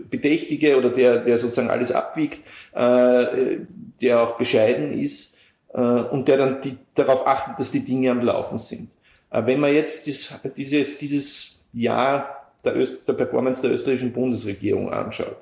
Bedächtige 0.09 0.77
oder 0.77 0.89
der, 0.89 1.19
der 1.19 1.37
sozusagen 1.37 1.69
alles 1.69 1.91
abwiegt, 1.91 2.39
der 2.73 4.21
auch 4.21 4.37
bescheiden 4.37 4.97
ist 4.97 5.35
und 5.73 6.27
der 6.27 6.37
dann 6.37 6.61
die, 6.61 6.77
darauf 6.93 7.27
achtet, 7.27 7.59
dass 7.59 7.71
die 7.71 7.83
Dinge 7.83 8.11
am 8.11 8.21
Laufen 8.21 8.57
sind. 8.57 8.89
Wenn 9.31 9.59
man 9.59 9.73
jetzt 9.73 10.07
dieses, 10.07 10.97
dieses 10.97 11.59
Jahr 11.73 12.51
der, 12.63 12.77
Öst, 12.77 13.07
der 13.07 13.13
Performance 13.13 13.61
der 13.61 13.71
österreichischen 13.71 14.13
Bundesregierung 14.13 14.93
anschaut, 14.93 15.37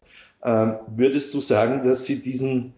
würdest 0.88 1.34
du 1.34 1.40
sagen, 1.40 1.88
dass 1.88 2.06
sie 2.06 2.22
diesen 2.22 2.74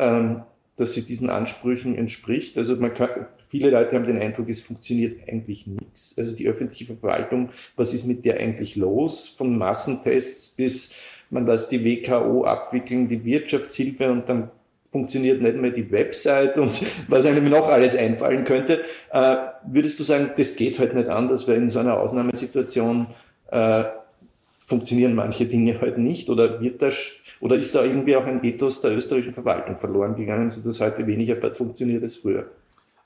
ähm, 0.00 0.42
dass 0.80 0.94
sie 0.94 1.02
diesen 1.02 1.30
Ansprüchen 1.30 1.96
entspricht. 1.96 2.56
Also 2.56 2.76
man 2.76 2.94
kann, 2.94 3.26
viele 3.48 3.70
Leute 3.70 3.94
haben 3.94 4.06
den 4.06 4.18
Eindruck, 4.18 4.48
es 4.48 4.60
funktioniert 4.60 5.28
eigentlich 5.28 5.66
nichts. 5.66 6.14
Also 6.16 6.32
die 6.32 6.48
öffentliche 6.48 6.86
Verwaltung, 6.86 7.50
was 7.76 7.94
ist 7.94 8.06
mit 8.06 8.24
der 8.24 8.38
eigentlich 8.38 8.76
los? 8.76 9.28
Von 9.28 9.58
Massentests 9.58 10.50
bis 10.50 10.92
man 11.30 11.46
lässt 11.46 11.70
die 11.70 11.84
WKO 11.84 12.44
abwickeln, 12.44 13.08
die 13.08 13.24
Wirtschaftshilfe 13.24 14.10
und 14.10 14.28
dann 14.28 14.50
funktioniert 14.90 15.40
nicht 15.40 15.56
mehr 15.56 15.70
die 15.70 15.90
Website 15.92 16.58
und 16.58 16.82
was 17.08 17.24
einem 17.24 17.48
noch 17.48 17.68
alles 17.68 17.96
einfallen 17.96 18.44
könnte. 18.44 18.80
Äh, 19.12 19.36
würdest 19.66 20.00
du 20.00 20.02
sagen, 20.02 20.30
das 20.36 20.56
geht 20.56 20.80
halt 20.80 20.94
nicht 20.94 21.08
anders, 21.08 21.46
weil 21.46 21.56
in 21.56 21.70
so 21.70 21.78
einer 21.78 21.98
Ausnahmesituation 22.00 23.06
äh, 23.52 23.84
funktionieren 24.66 25.14
manche 25.14 25.46
Dinge 25.46 25.80
halt 25.80 25.98
nicht 25.98 26.28
oder 26.28 26.60
wird 26.60 26.82
das 26.82 26.94
oder 27.40 27.56
ist 27.56 27.74
da 27.74 27.84
irgendwie 27.84 28.14
auch 28.16 28.26
ein 28.26 28.44
Ethos 28.44 28.80
der 28.80 28.92
österreichischen 28.92 29.34
Verwaltung 29.34 29.78
verloren 29.78 30.14
gegangen, 30.14 30.50
sodass 30.50 30.80
heute 30.80 31.06
weniger 31.06 31.36
funktioniert 31.54 32.02
als 32.02 32.16
früher? 32.16 32.50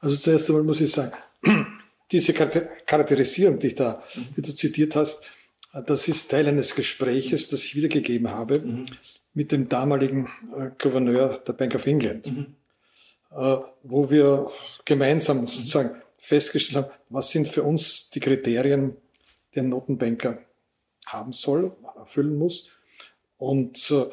Also 0.00 0.16
zuerst 0.16 0.48
einmal 0.50 0.64
muss 0.64 0.80
ich 0.80 0.90
sagen, 0.90 1.12
diese 2.12 2.32
Charakterisierung, 2.32 3.58
die, 3.58 3.68
ich 3.68 3.74
da, 3.76 4.02
die 4.36 4.42
du 4.42 4.54
zitiert 4.54 4.96
hast, 4.96 5.24
das 5.86 6.08
ist 6.08 6.30
Teil 6.30 6.46
eines 6.48 6.74
Gespräches, 6.74 7.48
das 7.48 7.64
ich 7.64 7.74
wiedergegeben 7.76 8.30
habe 8.30 8.60
mhm. 8.60 8.84
mit 9.34 9.52
dem 9.52 9.68
damaligen 9.68 10.28
äh, 10.56 10.70
Gouverneur 10.78 11.38
der 11.46 11.52
Bank 11.52 11.74
of 11.74 11.86
England, 11.86 12.26
mhm. 12.26 12.46
äh, 13.30 13.56
wo 13.82 14.10
wir 14.10 14.50
gemeinsam 14.84 15.46
sozusagen 15.46 16.02
festgestellt 16.18 16.84
haben, 16.84 16.94
was 17.08 17.30
sind 17.30 17.48
für 17.48 17.62
uns 17.62 18.10
die 18.10 18.20
Kriterien, 18.20 18.96
die 19.54 19.60
ein 19.60 19.68
Notenbanker 19.68 20.38
haben 21.06 21.32
soll, 21.32 21.72
erfüllen 21.96 22.36
muss 22.36 22.70
und 23.38 23.90
äh, 23.90 24.06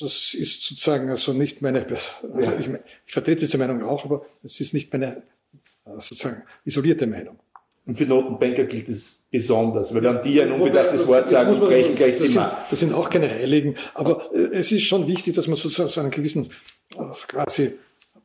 das 0.00 0.34
ist 0.34 0.64
sozusagen 0.64 1.10
also 1.10 1.32
nicht 1.32 1.62
meine, 1.62 1.86
also 1.86 2.52
ich, 2.58 2.68
ich, 3.06 3.12
vertrete 3.12 3.40
diese 3.40 3.58
Meinung 3.58 3.82
auch, 3.82 4.04
aber 4.04 4.26
es 4.42 4.60
ist 4.60 4.72
nicht 4.72 4.92
meine 4.92 5.22
äh, 5.84 5.90
sozusagen 5.98 6.42
isolierte 6.64 7.06
Meinung. 7.06 7.38
Und 7.86 7.96
für 7.96 8.06
Notenbanker 8.06 8.64
gilt 8.64 8.88
es 8.88 9.22
besonders, 9.30 9.94
weil 9.94 10.02
dann 10.02 10.22
die 10.22 10.40
ein 10.40 10.52
unbedachtes 10.52 11.06
Wort 11.06 11.28
sagen, 11.28 11.52
man, 11.52 11.60
brechen 11.60 11.94
gleich 11.96 12.16
das 12.16 12.22
die 12.22 12.32
sind, 12.32 12.56
Das 12.70 12.80
sind 12.80 12.92
auch 12.92 13.10
keine 13.10 13.28
Heiligen, 13.28 13.76
aber 13.94 14.30
äh, 14.34 14.56
es 14.56 14.72
ist 14.72 14.84
schon 14.84 15.06
wichtig, 15.06 15.34
dass 15.34 15.46
man 15.46 15.56
sozusagen 15.56 15.88
so 15.88 16.00
einen 16.00 16.10
gewissen 16.10 16.48
äh, 16.96 17.04
quasi 17.28 17.72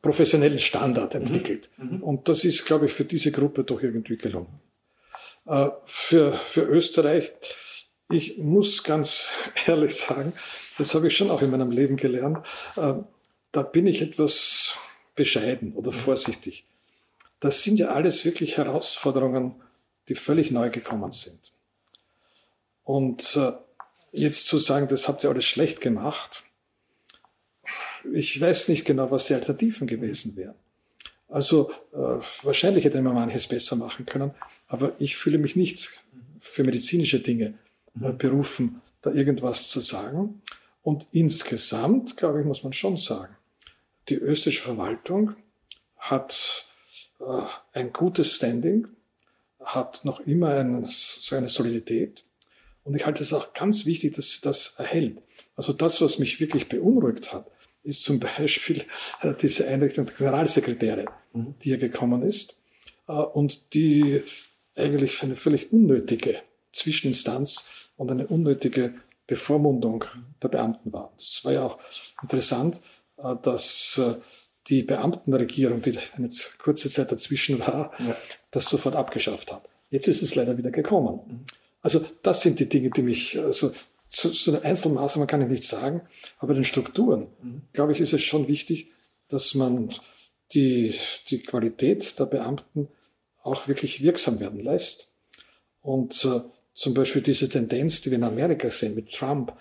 professionellen 0.02 0.58
Standard 0.58 1.14
mhm. 1.14 1.20
entwickelt. 1.20 1.68
Mhm. 1.76 2.02
Und 2.02 2.28
das 2.28 2.44
ist, 2.44 2.64
glaube 2.64 2.86
ich, 2.86 2.92
für 2.92 3.04
diese 3.04 3.32
Gruppe 3.32 3.64
doch 3.64 3.82
irgendwie 3.82 4.16
gelungen. 4.16 4.60
Für, 5.86 6.40
für 6.44 6.62
Österreich 6.62 7.30
ich 8.08 8.38
muss 8.38 8.82
ganz 8.82 9.28
ehrlich 9.66 9.94
sagen, 9.96 10.32
das 10.78 10.94
habe 10.94 11.08
ich 11.08 11.16
schon 11.16 11.30
auch 11.30 11.42
in 11.42 11.50
meinem 11.50 11.70
Leben 11.70 11.96
gelernt, 11.96 12.38
äh, 12.76 12.94
da 13.52 13.62
bin 13.62 13.86
ich 13.86 14.02
etwas 14.02 14.76
bescheiden 15.14 15.72
oder 15.72 15.92
mhm. 15.92 15.96
vorsichtig. 15.96 16.64
Das 17.40 17.62
sind 17.62 17.78
ja 17.78 17.88
alles 17.88 18.24
wirklich 18.24 18.56
Herausforderungen, 18.56 19.54
die 20.08 20.14
völlig 20.14 20.50
neu 20.50 20.70
gekommen 20.70 21.12
sind. 21.12 21.52
Und 22.84 23.36
äh, 23.36 23.52
jetzt 24.12 24.46
zu 24.46 24.58
sagen, 24.58 24.88
das 24.88 25.08
habt 25.08 25.24
ihr 25.24 25.30
alles 25.30 25.44
schlecht 25.44 25.80
gemacht, 25.80 26.44
ich 28.12 28.40
weiß 28.40 28.68
nicht 28.68 28.84
genau, 28.84 29.10
was 29.10 29.26
die 29.26 29.34
Alternativen 29.34 29.86
gewesen 29.86 30.36
wären. 30.36 30.54
Also 31.28 31.70
äh, 31.92 32.22
wahrscheinlich 32.42 32.84
hätte 32.84 33.02
man 33.02 33.14
manches 33.14 33.48
besser 33.48 33.74
machen 33.74 34.06
können, 34.06 34.32
Aber 34.68 34.92
ich 34.98 35.16
fühle 35.16 35.38
mich 35.38 35.56
nicht 35.56 36.04
für 36.40 36.62
medizinische 36.62 37.20
Dinge 37.20 37.50
mhm. 37.50 37.58
Berufen, 37.96 38.80
da 39.02 39.10
irgendwas 39.10 39.68
zu 39.68 39.80
sagen. 39.80 40.42
Und 40.82 41.06
insgesamt, 41.12 42.16
glaube 42.16 42.40
ich, 42.40 42.46
muss 42.46 42.62
man 42.62 42.72
schon 42.72 42.96
sagen, 42.96 43.36
die 44.08 44.14
österreichische 44.14 44.62
Verwaltung 44.62 45.34
hat 45.96 46.66
äh, 47.20 47.42
ein 47.72 47.92
gutes 47.92 48.36
Standing, 48.36 48.86
hat 49.64 50.04
noch 50.04 50.20
immer 50.20 50.50
ein, 50.50 50.84
so 50.84 51.34
eine 51.34 51.48
Solidität. 51.48 52.24
Und 52.84 52.94
ich 52.94 53.04
halte 53.04 53.24
es 53.24 53.32
auch 53.32 53.52
ganz 53.52 53.84
wichtig, 53.84 54.14
dass 54.14 54.32
sie 54.32 54.40
das 54.42 54.76
erhält. 54.78 55.22
Also 55.56 55.72
das, 55.72 56.00
was 56.00 56.18
mich 56.18 56.38
wirklich 56.38 56.68
beunruhigt 56.68 57.32
hat, 57.32 57.50
ist 57.82 58.04
zum 58.04 58.20
Beispiel 58.20 58.84
äh, 59.22 59.34
diese 59.40 59.66
Einrichtung 59.66 60.06
der 60.06 60.14
Generalsekretäre, 60.14 61.06
mhm. 61.32 61.54
die 61.62 61.70
hier 61.70 61.78
gekommen 61.78 62.22
ist 62.22 62.60
äh, 63.08 63.12
und 63.12 63.74
die 63.74 64.22
eigentlich 64.76 65.16
für 65.16 65.26
eine 65.26 65.36
völlig 65.36 65.72
unnötige 65.72 66.42
Zwischeninstanz 66.72 67.85
und 67.96 68.10
eine 68.10 68.26
unnötige 68.26 68.94
Bevormundung 69.26 70.04
der 70.42 70.48
Beamten 70.48 70.92
war. 70.92 71.12
Das 71.16 71.44
war 71.44 71.52
ja 71.52 71.64
auch 71.64 71.78
interessant, 72.22 72.80
äh, 73.18 73.34
dass 73.42 74.00
die 74.68 74.82
Beamtenregierung, 74.82 75.82
die 75.82 75.96
eine 76.16 76.28
kurze 76.58 76.88
Zeit 76.88 77.12
dazwischen 77.12 77.60
war, 77.60 77.92
ja. 77.98 78.16
das 78.50 78.66
sofort 78.66 78.96
abgeschafft 78.96 79.52
hat. 79.52 79.68
Jetzt 79.90 80.08
ist 80.08 80.22
es 80.22 80.34
leider 80.34 80.58
wieder 80.58 80.70
gekommen. 80.70 81.20
Mhm. 81.26 81.44
Also 81.80 82.04
das 82.22 82.42
sind 82.42 82.58
die 82.58 82.68
Dinge, 82.68 82.90
die 82.90 83.02
mich, 83.02 83.38
also 83.38 83.72
zu, 84.08 84.30
zu 84.30 84.52
den 84.52 84.62
Einzelmaßnahmen 84.62 85.28
kann 85.28 85.42
ich 85.42 85.48
nicht 85.48 85.62
sagen, 85.62 86.02
aber 86.38 86.54
den 86.54 86.64
Strukturen, 86.64 87.28
mhm. 87.42 87.62
glaube 87.72 87.92
ich, 87.92 88.00
ist 88.00 88.12
es 88.12 88.22
schon 88.22 88.48
wichtig, 88.48 88.90
dass 89.28 89.54
man 89.54 89.90
die, 90.52 90.94
die 91.28 91.42
Qualität 91.42 92.18
der 92.18 92.26
Beamten 92.26 92.88
auch 93.42 93.68
wirklich 93.68 94.02
wirksam 94.02 94.40
werden 94.40 94.60
lässt. 94.60 95.14
Und 95.80 96.24
äh, 96.24 96.40
zum 96.76 96.92
Beispiel 96.92 97.22
diese 97.22 97.48
Tendenz, 97.48 98.02
die 98.02 98.10
wir 98.10 98.18
in 98.18 98.24
Amerika 98.24 98.68
sehen 98.68 98.94
mit 98.94 99.10
Trump, 99.10 99.52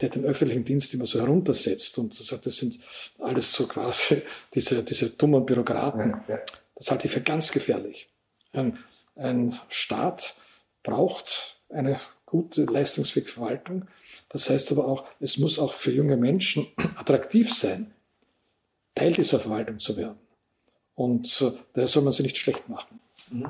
der 0.00 0.10
den 0.10 0.24
öffentlichen 0.24 0.64
Dienst 0.64 0.92
immer 0.94 1.06
so 1.06 1.18
heruntersetzt 1.18 1.98
und 1.98 2.12
sagt, 2.14 2.46
das 2.46 2.56
sind 2.56 2.78
alles 3.18 3.52
so 3.52 3.66
quasi 3.66 4.22
diese, 4.54 4.84
diese 4.84 5.10
dummen 5.10 5.44
Bürokraten. 5.44 6.20
Das 6.76 6.90
halte 6.90 7.06
ich 7.06 7.12
für 7.12 7.22
ganz 7.22 7.50
gefährlich. 7.50 8.08
Ein, 8.52 8.78
ein 9.16 9.58
Staat 9.68 10.36
braucht 10.82 11.58
eine 11.70 11.98
gute, 12.26 12.64
leistungsfähige 12.64 13.32
Verwaltung. 13.32 13.88
Das 14.28 14.50
heißt 14.50 14.70
aber 14.70 14.86
auch, 14.86 15.06
es 15.20 15.38
muss 15.38 15.58
auch 15.58 15.72
für 15.72 15.90
junge 15.90 16.18
Menschen 16.18 16.68
attraktiv 16.96 17.52
sein, 17.52 17.92
Teil 18.94 19.14
dieser 19.14 19.40
Verwaltung 19.40 19.78
zu 19.78 19.96
werden. 19.96 20.18
Und 20.94 21.40
äh, 21.40 21.52
daher 21.72 21.88
soll 21.88 22.02
man 22.02 22.12
sie 22.12 22.24
nicht 22.24 22.36
schlecht 22.36 22.68
machen. 22.68 23.00
Mhm. 23.30 23.48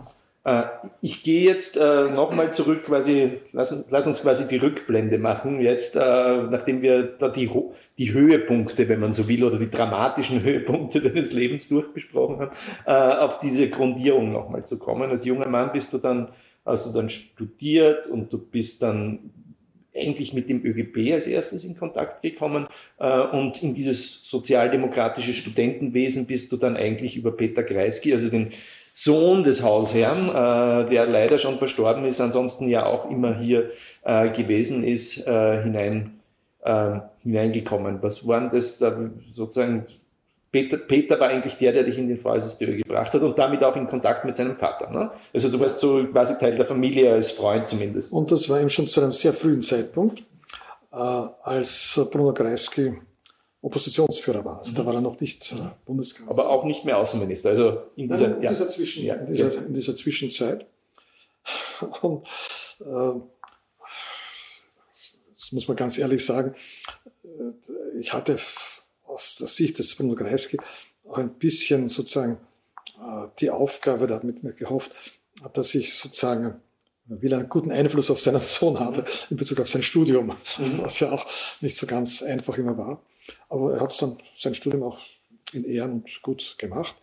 Äh, 0.49 0.65
ich 1.03 1.23
gehe 1.23 1.45
jetzt 1.45 1.77
äh, 1.77 2.11
nochmal 2.11 2.53
zurück, 2.53 2.85
quasi, 2.87 3.41
lass, 3.53 3.85
lass, 3.91 4.07
uns 4.07 4.23
quasi 4.23 4.49
die 4.49 4.57
Rückblende 4.57 5.19
machen, 5.19 5.61
jetzt, 5.61 5.97
äh, 5.97 5.99
nachdem 5.99 6.81
wir 6.81 7.03
da 7.03 7.29
die, 7.29 7.51
die 7.99 8.13
Höhepunkte, 8.13 8.89
wenn 8.89 9.01
man 9.01 9.13
so 9.13 9.29
will, 9.29 9.45
oder 9.45 9.59
die 9.59 9.71
dramatischen 9.71 10.43
Höhepunkte 10.43 11.01
deines 11.03 11.33
Lebens 11.33 11.69
durchbesprochen 11.69 12.41
haben, 12.41 12.53
äh, 12.87 13.19
auf 13.19 13.41
diese 13.41 13.69
Grundierung 13.69 14.33
nochmal 14.33 14.65
zu 14.65 14.79
kommen. 14.79 15.11
Als 15.11 15.25
junger 15.25 15.49
Mann 15.49 15.73
bist 15.73 15.93
du 15.93 15.99
dann 15.99 16.29
hast 16.65 16.87
du 16.87 16.93
dann 16.93 17.09
studiert 17.09 18.07
und 18.07 18.31
du 18.31 18.39
bist 18.39 18.83
dann 18.83 19.31
eigentlich 19.95 20.35
mit 20.35 20.49
dem 20.49 20.65
ÖGB 20.65 21.13
als 21.13 21.27
erstes 21.27 21.65
in 21.65 21.77
Kontakt 21.77 22.23
gekommen 22.23 22.69
äh, 22.99 23.21
und 23.21 23.63
in 23.63 23.75
dieses 23.75 24.29
sozialdemokratische 24.29 25.35
Studentenwesen 25.35 26.27
bist 26.27 26.53
du 26.53 26.57
dann 26.57 26.77
eigentlich 26.77 27.17
über 27.17 27.33
Peter 27.33 27.63
Kreisky, 27.63 28.13
also 28.13 28.31
den 28.31 28.51
Sohn 29.01 29.45
des 29.45 29.63
Hausherrn, 29.63 30.29
äh, 30.29 30.91
der 30.91 31.07
leider 31.07 31.39
schon 31.39 31.59
verstorben 31.59 32.05
ist, 32.05 32.21
ansonsten 32.21 32.69
ja 32.69 32.85
auch 32.85 33.09
immer 33.09 33.39
hier 33.39 33.71
äh, 34.03 34.31
gewesen 34.31 34.83
ist, 34.83 35.25
hinein, 35.25 36.15
hineingekommen. 37.23 38.03
Was 38.03 38.27
waren 38.27 38.51
das 38.51 38.79
da 38.79 38.95
sozusagen 39.31 39.85
Peter, 40.51 40.77
Peter, 40.77 41.21
war 41.21 41.29
eigentlich 41.29 41.57
der, 41.59 41.73
der 41.73 41.85
dich 41.85 41.99
in 41.99 42.09
den 42.09 42.17
VSSDÖ 42.17 42.79
gebracht 42.79 43.13
hat 43.13 43.23
und 43.23 43.39
damit 43.39 43.63
auch 43.63 43.77
in 43.77 43.87
Kontakt 43.87 44.25
mit 44.25 44.37
seinem 44.37 44.57
Vater. 44.57 44.91
Ne? 44.91 45.11
Also 45.33 45.51
du 45.51 45.61
warst 45.61 45.79
so 45.79 46.05
quasi 46.07 46.37
Teil 46.39 46.57
der 46.57 46.67
Familie 46.67 47.13
als 47.13 47.31
Freund 47.31 47.69
zumindest. 47.69 48.13
Und 48.13 48.31
das 48.33 48.49
war 48.49 48.59
eben 48.59 48.71
schon 48.71 48.87
zu 48.87 49.01
einem 49.01 49.13
sehr 49.13 49.33
frühen 49.33 49.63
Zeitpunkt, 49.63 50.23
äh, 50.93 50.97
als 50.97 52.01
Bruno 52.11 52.33
Kreisky 52.33 52.95
Oppositionsführer 53.61 54.45
war. 54.45 54.59
Also 54.59 54.73
da 54.73 54.87
war 54.87 54.95
er 54.95 55.01
noch 55.01 55.21
nicht 55.21 55.53
äh, 55.53 55.57
Bundeskanzler. 55.85 56.33
Aber 56.33 56.51
auch 56.51 56.65
nicht 56.65 56.85
mehr 56.85 56.99
Außenminister. 56.99 57.51
Also 57.51 57.83
in 57.97 58.09
dieser, 58.09 58.29
Nein, 58.29 58.43
in 58.43 58.49
dieser, 58.49 58.69
Zwischen, 58.69 59.05
ja, 59.05 59.15
in 59.15 59.33
dieser, 59.33 59.53
ja. 59.53 59.61
in 59.63 59.75
dieser 59.75 59.97
Zwischenzeit. 59.97 60.67
Und, 62.03 62.25
äh, 62.81 63.21
das 65.31 65.53
muss 65.53 65.67
man 65.67 65.77
ganz 65.77 65.99
ehrlich 65.99 66.25
sagen, 66.25 66.55
äh, 67.25 67.99
ich 67.99 68.13
hatte 68.13 68.37
aus 69.07 69.37
der 69.37 69.49
Sicht 69.49 69.79
des 69.79 69.95
Bruno 69.97 70.15
Kreisky 70.15 70.59
auch 71.09 71.19
ein 71.19 71.35
bisschen 71.35 71.89
sozusagen 71.89 72.39
äh, 73.01 73.29
die 73.41 73.51
Aufgabe, 73.51 74.07
da 74.07 74.17
hat 74.17 74.25
mit 74.25 74.43
mir 74.43 74.53
gehofft, 74.53 74.93
dass 75.53 75.75
ich 75.75 75.95
sozusagen 75.95 76.61
will 77.07 77.33
einen 77.33 77.49
guten 77.49 77.73
Einfluss 77.73 78.11
auf 78.11 78.21
seinen 78.21 78.41
Sohn 78.41 78.79
habe 78.79 79.05
in 79.31 79.37
Bezug 79.37 79.61
auf 79.61 79.69
sein 79.69 79.83
Studium, 79.83 80.27
mhm. 80.27 80.79
was 80.83 81.01
ja 81.01 81.13
auch 81.13 81.27
nicht 81.61 81.77
so 81.77 81.87
ganz 81.87 82.23
einfach 82.23 82.57
immer 82.59 82.77
war. 82.77 83.03
Aber 83.49 83.75
er 83.75 83.81
hat 83.81 84.01
dann 84.01 84.17
sein 84.35 84.55
Studium 84.55 84.83
auch 84.83 84.99
in 85.53 85.65
Ehren 85.65 85.93
und 85.93 86.23
gut 86.23 86.57
gemacht. 86.59 86.95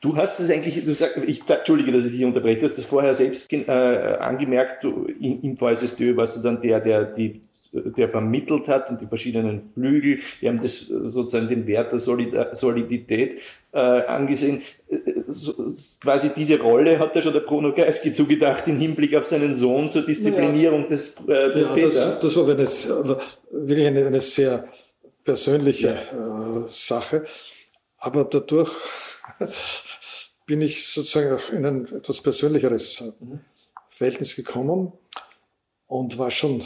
Du 0.00 0.16
hast 0.16 0.40
es 0.40 0.50
eigentlich, 0.50 0.82
du 0.84 0.94
sagst, 0.94 1.18
ich 1.26 1.48
entschuldige, 1.48 1.92
dass 1.92 2.06
ich 2.06 2.12
dich 2.12 2.24
unterbreche, 2.24 2.60
du 2.60 2.66
hast 2.66 2.78
das 2.78 2.84
vorher 2.86 3.14
selbst 3.14 3.52
äh, 3.52 3.66
angemerkt, 3.66 4.84
du, 4.84 5.04
in, 5.04 5.42
im 5.42 5.56
VSSD 5.56 6.16
warst 6.16 6.38
du 6.38 6.42
dann 6.42 6.62
der, 6.62 6.80
der 6.80 7.04
die 7.04 7.42
der 7.72 8.08
vermittelt 8.08 8.68
hat 8.68 8.90
und 8.90 9.00
die 9.00 9.06
verschiedenen 9.06 9.70
Flügel, 9.74 10.20
die 10.40 10.48
haben 10.48 10.62
das 10.62 10.80
sozusagen 10.86 11.48
den 11.48 11.66
Wert 11.66 11.92
der 11.92 11.98
Solidität 11.98 13.40
äh, 13.72 13.78
angesehen. 13.78 14.62
So, 15.28 15.52
quasi 16.00 16.30
diese 16.34 16.60
Rolle 16.60 16.98
hat 16.98 17.14
ja 17.16 17.22
schon 17.22 17.32
der 17.32 17.40
Bruno 17.40 17.72
Geisky 17.74 18.12
zugedacht 18.12 18.66
im 18.68 18.78
Hinblick 18.78 19.14
auf 19.16 19.26
seinen 19.26 19.54
Sohn 19.54 19.90
zur 19.90 20.02
Disziplinierung 20.02 20.82
ja. 20.82 20.88
des, 20.88 21.14
äh, 21.26 21.52
des 21.52 21.66
ja, 21.66 21.74
Peter. 21.74 21.88
Das, 21.88 22.20
das 22.20 22.36
war 22.36 22.48
eine, 22.48 23.18
wirklich 23.50 23.86
eine, 23.86 24.06
eine 24.06 24.20
sehr 24.20 24.68
persönliche 25.26 26.06
ja. 26.10 26.64
äh, 26.64 26.68
Sache. 26.68 27.26
Aber 27.98 28.24
dadurch 28.24 28.72
bin 30.46 30.62
ich 30.62 30.88
sozusagen 30.88 31.38
in 31.54 31.66
ein 31.66 31.86
etwas 31.86 32.22
persönlicheres 32.22 33.12
mhm. 33.20 33.40
Verhältnis 33.90 34.34
gekommen 34.36 34.92
und 35.86 36.16
war 36.16 36.30
schon 36.30 36.64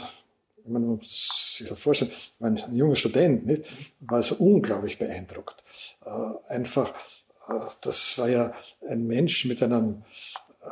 man 0.65 0.85
muss 0.85 1.57
sich 1.57 1.67
das 1.67 1.79
vorstellen, 1.79 2.11
ein 2.39 2.57
junger 2.73 2.95
Student 2.95 3.45
nicht, 3.45 3.63
war 3.99 4.21
so 4.21 4.35
unglaublich 4.35 4.97
beeindruckt. 4.97 5.63
Äh, 6.05 6.53
einfach, 6.53 6.93
äh, 7.47 7.65
das 7.81 8.17
war 8.17 8.29
ja 8.29 8.53
ein 8.87 9.07
Mensch 9.07 9.45
mit 9.45 9.61
einem 9.63 10.03
äh, 10.61 10.69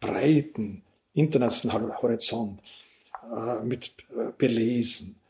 breiten 0.00 0.82
internationalen 1.14 1.94
Horizont, 2.00 2.60
mit 3.62 3.94
Belesen. 4.36 5.20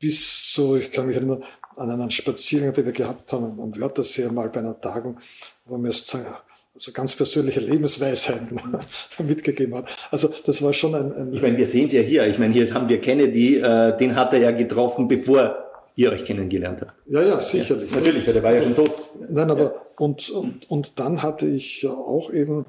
Bis 0.00 0.52
so, 0.54 0.76
ich 0.76 0.90
kann 0.90 1.06
mich 1.06 1.16
erinnern, 1.16 1.44
an 1.76 1.90
einen 1.90 2.10
Spaziergang, 2.10 2.72
den 2.72 2.86
wir 2.86 2.92
gehabt 2.92 3.32
haben 3.32 3.60
am 3.60 3.78
Wörthersee 3.78 4.28
mal 4.28 4.48
bei 4.48 4.60
einer 4.60 4.80
Tagung, 4.80 5.18
wo 5.64 5.78
wir 5.78 5.92
sozusagen 5.92 6.34
also 6.74 6.92
ganz 6.92 7.14
persönliche 7.14 7.60
Lebensweisheiten 7.60 8.58
mitgegeben 9.18 9.74
hat. 9.74 9.88
Also 10.10 10.28
das 10.44 10.62
war 10.62 10.72
schon 10.72 10.94
ein... 10.94 11.12
ein 11.12 11.34
ich 11.34 11.42
meine, 11.42 11.56
wir 11.56 11.66
sehen 11.66 11.86
es 11.86 11.92
ja 11.92 12.00
hier. 12.00 12.26
Ich 12.26 12.38
meine, 12.38 12.54
hier 12.54 12.72
haben 12.72 12.88
wir 12.88 13.00
Kennedy, 13.00 13.58
äh, 13.58 13.96
den 13.96 14.16
hat 14.16 14.32
er 14.32 14.40
ja 14.40 14.50
getroffen, 14.50 15.08
bevor 15.08 15.70
ihr 15.96 16.12
euch 16.12 16.24
kennengelernt 16.24 16.80
habt. 16.80 16.94
Ja, 17.06 17.22
ja, 17.22 17.40
sicherlich. 17.40 17.90
Ja, 17.90 17.98
natürlich, 17.98 18.26
weil 18.26 18.34
der 18.34 18.42
war 18.42 18.54
ja 18.54 18.62
schon 18.62 18.76
tot. 18.76 18.92
Nein, 19.28 19.50
aber 19.50 19.62
ja. 19.62 19.72
und, 19.98 20.30
und, 20.30 20.70
und 20.70 21.00
dann 21.00 21.22
hatte 21.22 21.46
ich 21.46 21.86
auch 21.86 22.32
eben, 22.32 22.66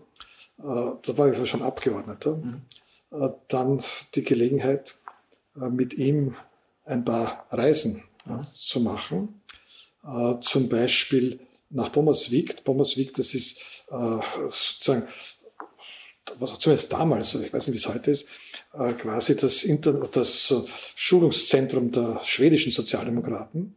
äh, 0.60 0.64
da 0.64 1.18
war 1.18 1.32
ich 1.32 1.50
schon 1.50 1.62
Abgeordneter, 1.62 2.36
mhm. 2.36 2.62
Äh, 3.12 3.30
dann 3.48 3.84
die 4.16 4.24
Gelegenheit, 4.24 4.96
äh, 5.56 5.70
mit 5.70 5.94
ihm 5.94 6.36
ein 6.86 7.04
paar 7.04 7.46
Reisen 7.52 8.04
mhm. 8.26 8.44
zu 8.44 8.80
machen. 8.80 9.42
Äh, 10.04 10.40
zum 10.42 10.70
Beispiel 10.70 11.40
nach 11.70 11.90
Bommerswick. 11.90 12.64
Bommerswick, 12.64 13.14
das 13.14 13.34
ist 13.34 13.60
sozusagen, 13.90 15.08
was 16.38 16.60
zumindest 16.60 16.92
damals, 16.94 17.34
also 17.34 17.46
ich 17.46 17.54
weiß 17.54 17.68
nicht, 17.68 17.76
wie 17.76 17.88
es 17.88 17.94
heute 17.94 18.12
ist, 18.12 18.28
quasi 18.98 19.36
das, 19.36 19.64
Inter 19.64 19.94
das 19.94 20.54
Schulungszentrum 20.96 21.92
der 21.92 22.20
schwedischen 22.24 22.72
Sozialdemokraten. 22.72 23.76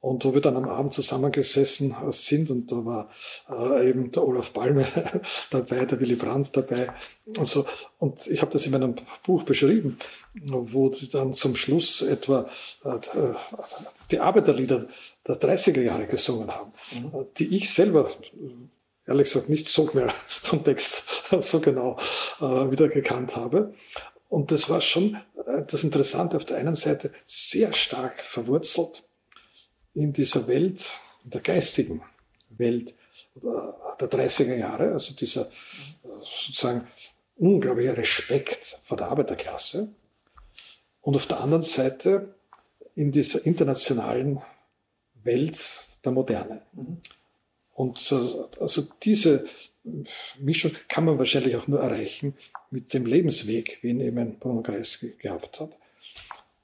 Und 0.00 0.24
wo 0.24 0.32
wir 0.32 0.40
dann 0.40 0.56
am 0.56 0.68
Abend 0.68 0.92
zusammengesessen 0.92 1.96
sind 2.10 2.50
und 2.52 2.70
da 2.70 2.84
war 2.84 3.10
äh, 3.50 3.90
eben 3.90 4.12
der 4.12 4.24
Olaf 4.24 4.52
Palme 4.52 4.86
dabei, 5.50 5.86
der 5.86 5.98
Willy 5.98 6.14
Brandt 6.14 6.56
dabei. 6.56 6.92
Und, 7.26 7.46
so. 7.46 7.66
und 7.98 8.26
ich 8.28 8.40
habe 8.40 8.52
das 8.52 8.64
in 8.64 8.72
meinem 8.72 8.94
Buch 9.24 9.42
beschrieben, 9.42 9.98
wo 10.46 10.92
sie 10.92 11.10
dann 11.10 11.32
zum 11.32 11.56
Schluss 11.56 12.02
etwa 12.02 12.48
äh, 12.84 12.98
die 14.12 14.20
Arbeiterlieder 14.20 14.86
der 15.26 15.34
30er 15.34 15.82
Jahre 15.82 16.06
gesungen 16.06 16.54
haben, 16.54 16.72
mhm. 16.94 17.26
die 17.36 17.56
ich 17.56 17.74
selber 17.74 18.08
ehrlich 19.08 19.24
gesagt 19.24 19.48
nicht 19.48 19.68
so 19.68 19.90
mehr 19.94 20.10
vom 20.28 20.62
Text 20.62 21.24
so 21.40 21.60
genau 21.60 21.98
äh, 22.40 22.44
wieder 22.44 22.88
gekannt 22.88 23.34
habe. 23.34 23.74
Und 24.28 24.52
das 24.52 24.68
war 24.70 24.80
schon 24.80 25.16
äh, 25.46 25.64
das 25.66 25.82
Interessante 25.82 26.36
auf 26.36 26.44
der 26.44 26.58
einen 26.58 26.76
Seite 26.76 27.10
sehr 27.24 27.72
stark 27.72 28.20
verwurzelt 28.20 29.07
in 29.94 30.12
dieser 30.12 30.46
Welt, 30.46 31.00
in 31.24 31.30
der 31.30 31.40
geistigen 31.40 32.02
Welt 32.50 32.94
der 33.34 34.10
30er 34.10 34.56
Jahre, 34.56 34.92
also 34.92 35.14
dieser 35.14 35.50
sozusagen 36.20 36.86
unglaubliche 37.36 37.96
Respekt 37.96 38.80
vor 38.84 38.96
der 38.96 39.08
Arbeiterklasse. 39.08 39.92
Und 41.00 41.16
auf 41.16 41.26
der 41.26 41.40
anderen 41.40 41.62
Seite 41.62 42.34
in 42.94 43.12
dieser 43.12 43.46
internationalen 43.46 44.42
Welt 45.22 45.58
der 46.04 46.12
Moderne. 46.12 46.62
Mhm. 46.72 46.98
Und 47.74 48.12
also 48.60 48.88
diese 49.02 49.46
Mischung 50.40 50.72
kann 50.88 51.04
man 51.04 51.18
wahrscheinlich 51.18 51.54
auch 51.56 51.68
nur 51.68 51.80
erreichen 51.80 52.34
mit 52.70 52.92
dem 52.92 53.06
Lebensweg, 53.06 53.78
wie 53.82 53.90
ihn 53.90 54.00
eben 54.00 54.38
Bruno 54.38 54.62
Kreisky 54.62 55.14
gehabt 55.18 55.60
hat. 55.60 55.76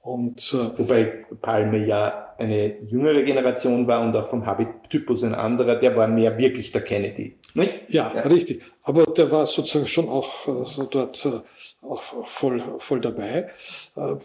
Und, 0.04 0.52
äh, 0.52 0.78
Wobei 0.78 1.24
Palme 1.40 1.86
ja 1.86 2.34
eine 2.36 2.78
jüngere 2.82 3.22
Generation 3.22 3.86
war 3.86 4.02
und 4.02 4.14
auch 4.14 4.28
vom 4.28 4.44
Habitypus 4.44 5.24
ein 5.24 5.34
anderer, 5.34 5.76
der 5.76 5.96
war 5.96 6.08
mehr 6.08 6.36
wirklich 6.36 6.72
der 6.72 6.82
Kennedy, 6.82 7.38
nicht? 7.54 7.88
Ja, 7.88 8.12
ja. 8.14 8.20
richtig. 8.20 8.62
Aber 8.82 9.04
der 9.04 9.30
war 9.30 9.46
sozusagen 9.46 9.86
schon 9.86 10.10
auch 10.10 10.46
also 10.46 10.84
dort 10.84 11.24
äh, 11.24 11.40
auch 11.80 12.02
voll, 12.26 12.62
voll 12.80 13.00
dabei. 13.00 13.48
Äh, 13.96 14.16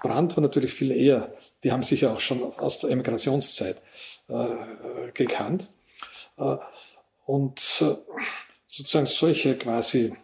Brandt 0.00 0.36
war 0.36 0.42
natürlich 0.42 0.72
viel 0.72 0.92
eher, 0.92 1.32
die 1.64 1.72
haben 1.72 1.82
sich 1.82 2.02
ja 2.02 2.12
auch 2.12 2.20
schon 2.20 2.40
aus 2.58 2.78
der 2.78 2.90
Emigrationszeit 2.90 3.82
äh, 4.28 5.10
gekannt. 5.12 5.68
Äh, 6.38 6.56
und 7.24 7.58
sozusagen 8.68 9.06
solche 9.06 9.56
quasi 9.56 10.14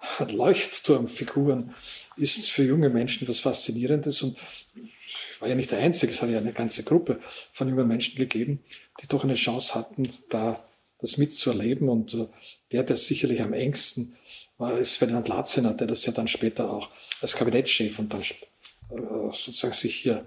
Leuchtturmfiguren 0.28 1.74
ist 2.16 2.50
für 2.50 2.64
junge 2.64 2.90
Menschen 2.90 3.28
was 3.28 3.40
Faszinierendes 3.40 4.22
und 4.22 4.36
ich 4.74 5.40
war 5.40 5.48
ja 5.48 5.54
nicht 5.54 5.70
der 5.70 5.78
Einzige, 5.78 6.12
es 6.12 6.20
hat 6.20 6.30
ja 6.30 6.38
eine 6.38 6.52
ganze 6.52 6.82
Gruppe 6.82 7.20
von 7.52 7.68
jungen 7.68 7.88
Menschen 7.88 8.16
gegeben, 8.16 8.60
die 9.00 9.06
doch 9.06 9.24
eine 9.24 9.34
Chance 9.34 9.74
hatten, 9.74 10.08
da 10.28 10.68
das 10.98 11.16
mitzuerleben 11.16 11.88
und 11.88 12.14
äh, 12.14 12.26
der, 12.72 12.82
der 12.82 12.96
sicherlich 12.96 13.40
am 13.40 13.52
engsten 13.52 14.16
war, 14.58 14.76
ist 14.76 14.96
Ferdinand 14.96 15.28
Latzener, 15.28 15.72
der 15.74 15.86
das 15.86 16.04
ja 16.04 16.12
dann 16.12 16.28
später 16.28 16.70
auch 16.70 16.90
als 17.20 17.36
Kabinettschef 17.36 17.98
und 17.98 18.12
dann 18.12 18.20
äh, 18.20 19.32
sozusagen 19.32 19.74
sich 19.74 19.94
hier 19.94 20.26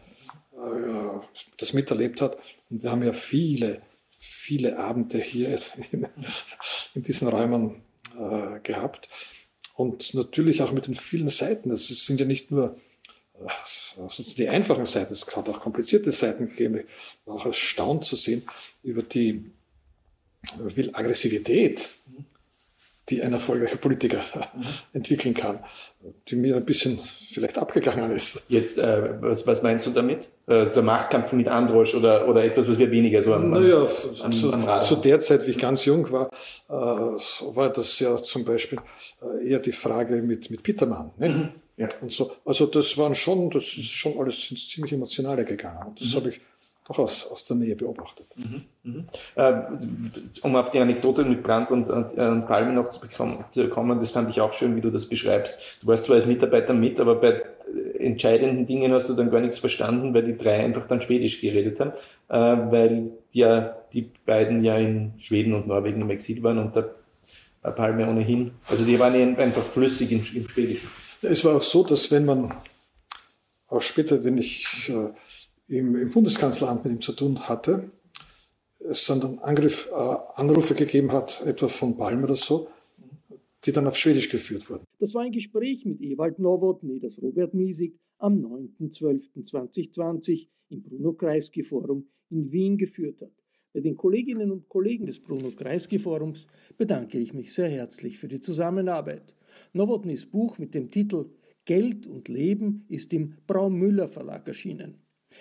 äh, 0.53 1.19
das 1.57 1.73
miterlebt 1.73 2.21
hat. 2.21 2.37
Und 2.69 2.83
wir 2.83 2.91
haben 2.91 3.03
ja 3.03 3.13
viele, 3.13 3.81
viele 4.19 4.79
Abende 4.79 5.17
hier 5.17 5.59
in 6.95 7.03
diesen 7.03 7.27
Räumen 7.27 7.83
gehabt. 8.63 9.07
Und 9.81 10.13
natürlich 10.13 10.61
auch 10.61 10.71
mit 10.71 10.87
den 10.87 10.95
vielen 10.95 11.27
Seiten. 11.27 11.71
Es 11.71 11.87
sind 11.87 12.19
ja 12.19 12.25
nicht 12.25 12.51
nur 12.51 12.75
also 13.97 14.23
die 14.37 14.49
einfachen 14.49 14.85
Seiten, 14.85 15.13
es 15.13 15.25
hat 15.35 15.49
auch 15.49 15.61
komplizierte 15.61 16.11
Seiten 16.11 16.47
gegeben. 16.47 16.81
Ich 16.81 16.85
war 17.25 17.35
auch 17.35 17.45
erstaunt 17.45 18.05
zu 18.05 18.15
sehen 18.15 18.43
über 18.83 19.01
die 19.01 19.51
über 20.59 20.97
Aggressivität, 20.97 21.89
die 23.09 23.21
ein 23.21 23.33
erfolgreicher 23.33 23.77
Politiker 23.77 24.23
entwickeln 24.93 25.33
kann, 25.33 25.59
die 26.27 26.35
mir 26.35 26.55
ein 26.55 26.65
bisschen 26.65 26.99
vielleicht 26.99 27.57
abgegangen 27.57 28.11
ist. 28.11 28.45
Jetzt, 28.49 28.77
äh, 28.77 29.21
was, 29.21 29.45
was, 29.45 29.61
meinst 29.61 29.85
du 29.85 29.91
damit? 29.91 30.27
Äh, 30.51 30.65
so 30.65 30.81
Machtkampf 30.81 31.31
mit 31.31 31.47
Androsch 31.47 31.95
oder, 31.95 32.27
oder 32.27 32.43
etwas, 32.43 32.67
was 32.67 32.77
wir 32.77 32.91
weniger 32.91 33.21
so 33.21 33.33
am, 33.33 33.51
naja, 33.51 33.87
am, 34.21 34.31
zu, 34.33 34.51
am 34.51 34.81
zu 34.81 34.95
der 34.97 35.19
Zeit, 35.19 35.45
wie 35.47 35.51
ich 35.51 35.57
ganz 35.57 35.85
jung 35.85 36.11
war, 36.11 36.29
äh, 36.67 36.73
war 36.73 37.69
das 37.69 37.97
ja 37.99 38.15
zum 38.17 38.43
Beispiel 38.43 38.79
äh, 39.21 39.49
eher 39.49 39.59
die 39.59 39.71
Frage 39.71 40.21
mit, 40.21 40.51
mit 40.51 40.61
Petermann. 40.61 41.11
Mhm. 41.17 41.49
Ja. 41.77 41.87
Und 42.01 42.11
so. 42.11 42.31
Also 42.43 42.65
das 42.65 42.97
waren 42.97 43.15
schon, 43.15 43.49
das 43.49 43.63
ist 43.63 43.91
schon 43.91 44.19
alles 44.19 44.53
ziemlich 44.69 44.91
emotionaler 44.91 45.45
gegangen. 45.45 45.87
Und 45.87 46.01
das 46.01 46.11
mhm. 46.11 46.15
habe 46.17 46.29
ich 46.29 46.41
auch 46.87 46.99
aus, 46.99 47.31
aus 47.31 47.45
der 47.45 47.55
Nähe 47.57 47.75
beobachtet. 47.75 48.25
Mhm, 48.35 48.63
mhm. 48.83 49.07
Äh, 49.35 49.53
um 50.41 50.55
auf 50.55 50.69
die 50.71 50.79
Anekdote 50.79 51.23
mit 51.23 51.43
Brandt 51.43 51.71
und, 51.71 51.89
und, 51.89 52.11
und 52.11 52.45
Palme 52.45 52.73
noch 52.73 52.89
zu, 52.89 52.99
bekommen, 52.99 53.45
zu 53.51 53.69
kommen, 53.69 53.99
das 53.99 54.11
fand 54.11 54.29
ich 54.29 54.41
auch 54.41 54.53
schön, 54.53 54.75
wie 54.75 54.81
du 54.81 54.89
das 54.89 55.05
beschreibst. 55.05 55.79
Du 55.81 55.87
warst 55.87 56.03
zwar 56.05 56.15
als 56.15 56.25
Mitarbeiter 56.25 56.73
mit, 56.73 56.99
aber 56.99 57.15
bei 57.15 57.41
entscheidenden 57.99 58.65
Dingen 58.65 58.91
hast 58.93 59.09
du 59.09 59.13
dann 59.13 59.31
gar 59.31 59.41
nichts 59.41 59.59
verstanden, 59.59 60.13
weil 60.13 60.23
die 60.23 60.37
drei 60.37 60.63
einfach 60.63 60.87
dann 60.87 61.01
Schwedisch 61.01 61.41
geredet 61.41 61.79
haben, 61.79 61.91
äh, 62.29 62.71
weil 62.71 63.11
ja 63.31 63.77
die 63.93 64.09
beiden 64.25 64.63
ja 64.63 64.77
in 64.77 65.13
Schweden 65.19 65.53
und 65.53 65.67
Norwegen 65.67 66.01
im 66.01 66.09
Exil 66.09 66.41
waren 66.43 66.57
und 66.57 66.75
der 66.75 66.95
Palme 67.61 68.07
ohnehin. 68.07 68.51
Also 68.67 68.85
die 68.85 68.97
waren 68.99 69.37
einfach 69.37 69.65
flüssig 69.65 70.11
im, 70.11 70.25
im 70.33 70.47
Schwedischen. 70.47 70.89
Es 71.21 71.45
war 71.45 71.57
auch 71.57 71.61
so, 71.61 71.83
dass 71.83 72.09
wenn 72.11 72.25
man 72.25 72.53
auch 73.67 73.81
später, 73.81 74.23
wenn 74.23 74.37
ich 74.37 74.89
äh, 74.89 75.77
im, 75.77 75.95
im 75.95 76.11
Bundeskanzleramt 76.11 76.83
mit 76.85 76.93
ihm 76.93 77.01
zu 77.01 77.13
tun 77.13 77.47
hatte, 77.47 77.91
es 78.79 79.05
dann 79.05 79.39
Angriff, 79.39 79.89
äh, 79.91 80.15
Anrufe 80.35 80.73
gegeben 80.73 81.11
hat, 81.11 81.41
etwa 81.45 81.67
von 81.67 81.95
Palm 81.97 82.23
oder 82.23 82.35
so, 82.35 82.67
die 83.63 83.71
dann 83.71 83.87
auf 83.87 83.97
Schwedisch 83.97 84.29
geführt 84.29 84.69
wurden. 84.69 84.85
Das 84.99 85.13
war 85.13 85.23
ein 85.23 85.31
Gespräch 85.31 85.85
mit 85.85 86.01
Ewald 86.01 86.39
Nowotny, 86.39 86.99
das 86.99 87.21
Robert 87.21 87.53
Miesig 87.53 87.97
am 88.17 88.39
9.12.2020 88.79 90.47
im 90.69 90.81
Bruno 90.81 91.13
Kreisky 91.13 91.63
Forum 91.63 92.07
in 92.29 92.51
Wien 92.51 92.77
geführt 92.77 93.21
hat. 93.21 93.31
Bei 93.73 93.79
den 93.79 93.95
Kolleginnen 93.95 94.51
und 94.51 94.67
Kollegen 94.67 95.05
des 95.05 95.19
Bruno 95.19 95.51
Kreisky 95.51 95.97
Forums 95.97 96.47
bedanke 96.77 97.17
ich 97.19 97.33
mich 97.33 97.53
sehr 97.53 97.69
herzlich 97.69 98.17
für 98.17 98.27
die 98.27 98.41
Zusammenarbeit. 98.41 99.33
Nowotnys 99.73 100.25
Buch 100.25 100.57
mit 100.57 100.73
dem 100.73 100.89
Titel 100.89 101.29
Geld 101.65 102.07
und 102.07 102.27
Leben 102.27 102.85
ist 102.89 103.13
im 103.13 103.35
Braumüller 103.47 104.07
Verlag 104.07 104.47
erschienen. 104.47 104.95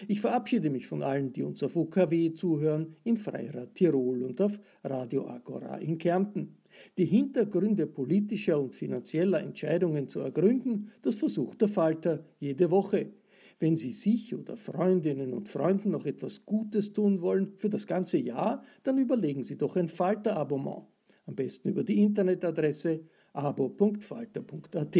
Ich 0.07 0.21
verabschiede 0.21 0.71
mich 0.71 0.87
von 0.87 1.03
allen, 1.03 1.33
die 1.33 1.43
uns 1.43 1.63
auf 1.63 1.75
UKW 1.75 2.33
zuhören, 2.33 2.95
im 3.05 3.17
Freirad 3.17 3.75
Tirol 3.75 4.23
und 4.23 4.41
auf 4.41 4.59
Radio 4.85 5.27
Agora 5.27 5.79
in 5.79 5.99
Kärnten. 5.99 6.60
Die 6.99 7.05
Hintergründe 7.05 7.87
politischer 7.87 8.61
und 8.61 8.75
finanzieller 8.75 9.41
Entscheidungen 9.41 10.09
zu 10.09 10.21
ergründen, 10.21 10.91
das 11.03 11.15
versucht 11.15 11.61
der 11.61 11.69
Falter 11.69 12.25
jede 12.39 12.71
Woche. 12.71 13.11
Wenn 13.59 13.77
Sie 13.77 13.93
sich 13.93 14.35
oder 14.35 14.57
Freundinnen 14.57 15.35
und 15.35 15.49
Freunden 15.49 15.91
noch 15.91 16.07
etwas 16.07 16.47
Gutes 16.47 16.93
tun 16.93 17.21
wollen 17.21 17.53
für 17.57 17.69
das 17.69 17.87
ganze 17.87 18.17
Jahr, 18.17 18.65
dann 18.83 18.97
überlegen 18.97 19.45
Sie 19.45 19.57
doch 19.57 19.77
ein 19.77 19.89
Falter-Abonnement. 19.89 20.87
Am 21.27 21.37
besten 21.37 21.69
über 21.69 21.85
die 21.85 22.03
Internetadresse 22.03 23.01
abo.falter.at. 23.35 24.97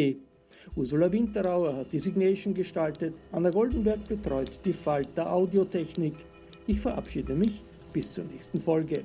Ursula 0.77 1.11
Winterauer 1.11 1.75
hat 1.75 1.93
die 1.93 1.99
Signation 1.99 2.53
gestaltet, 2.53 3.15
Anna 3.33 3.51
Goldenberg 3.51 4.07
betreut 4.07 4.61
die 4.65 4.73
Falter 4.73 5.33
Audiotechnik. 5.33 6.15
Ich 6.67 6.81
verabschiede 6.81 7.35
mich 7.35 7.63
bis 7.93 8.13
zur 8.13 8.25
nächsten 8.25 8.61
Folge. 8.61 9.05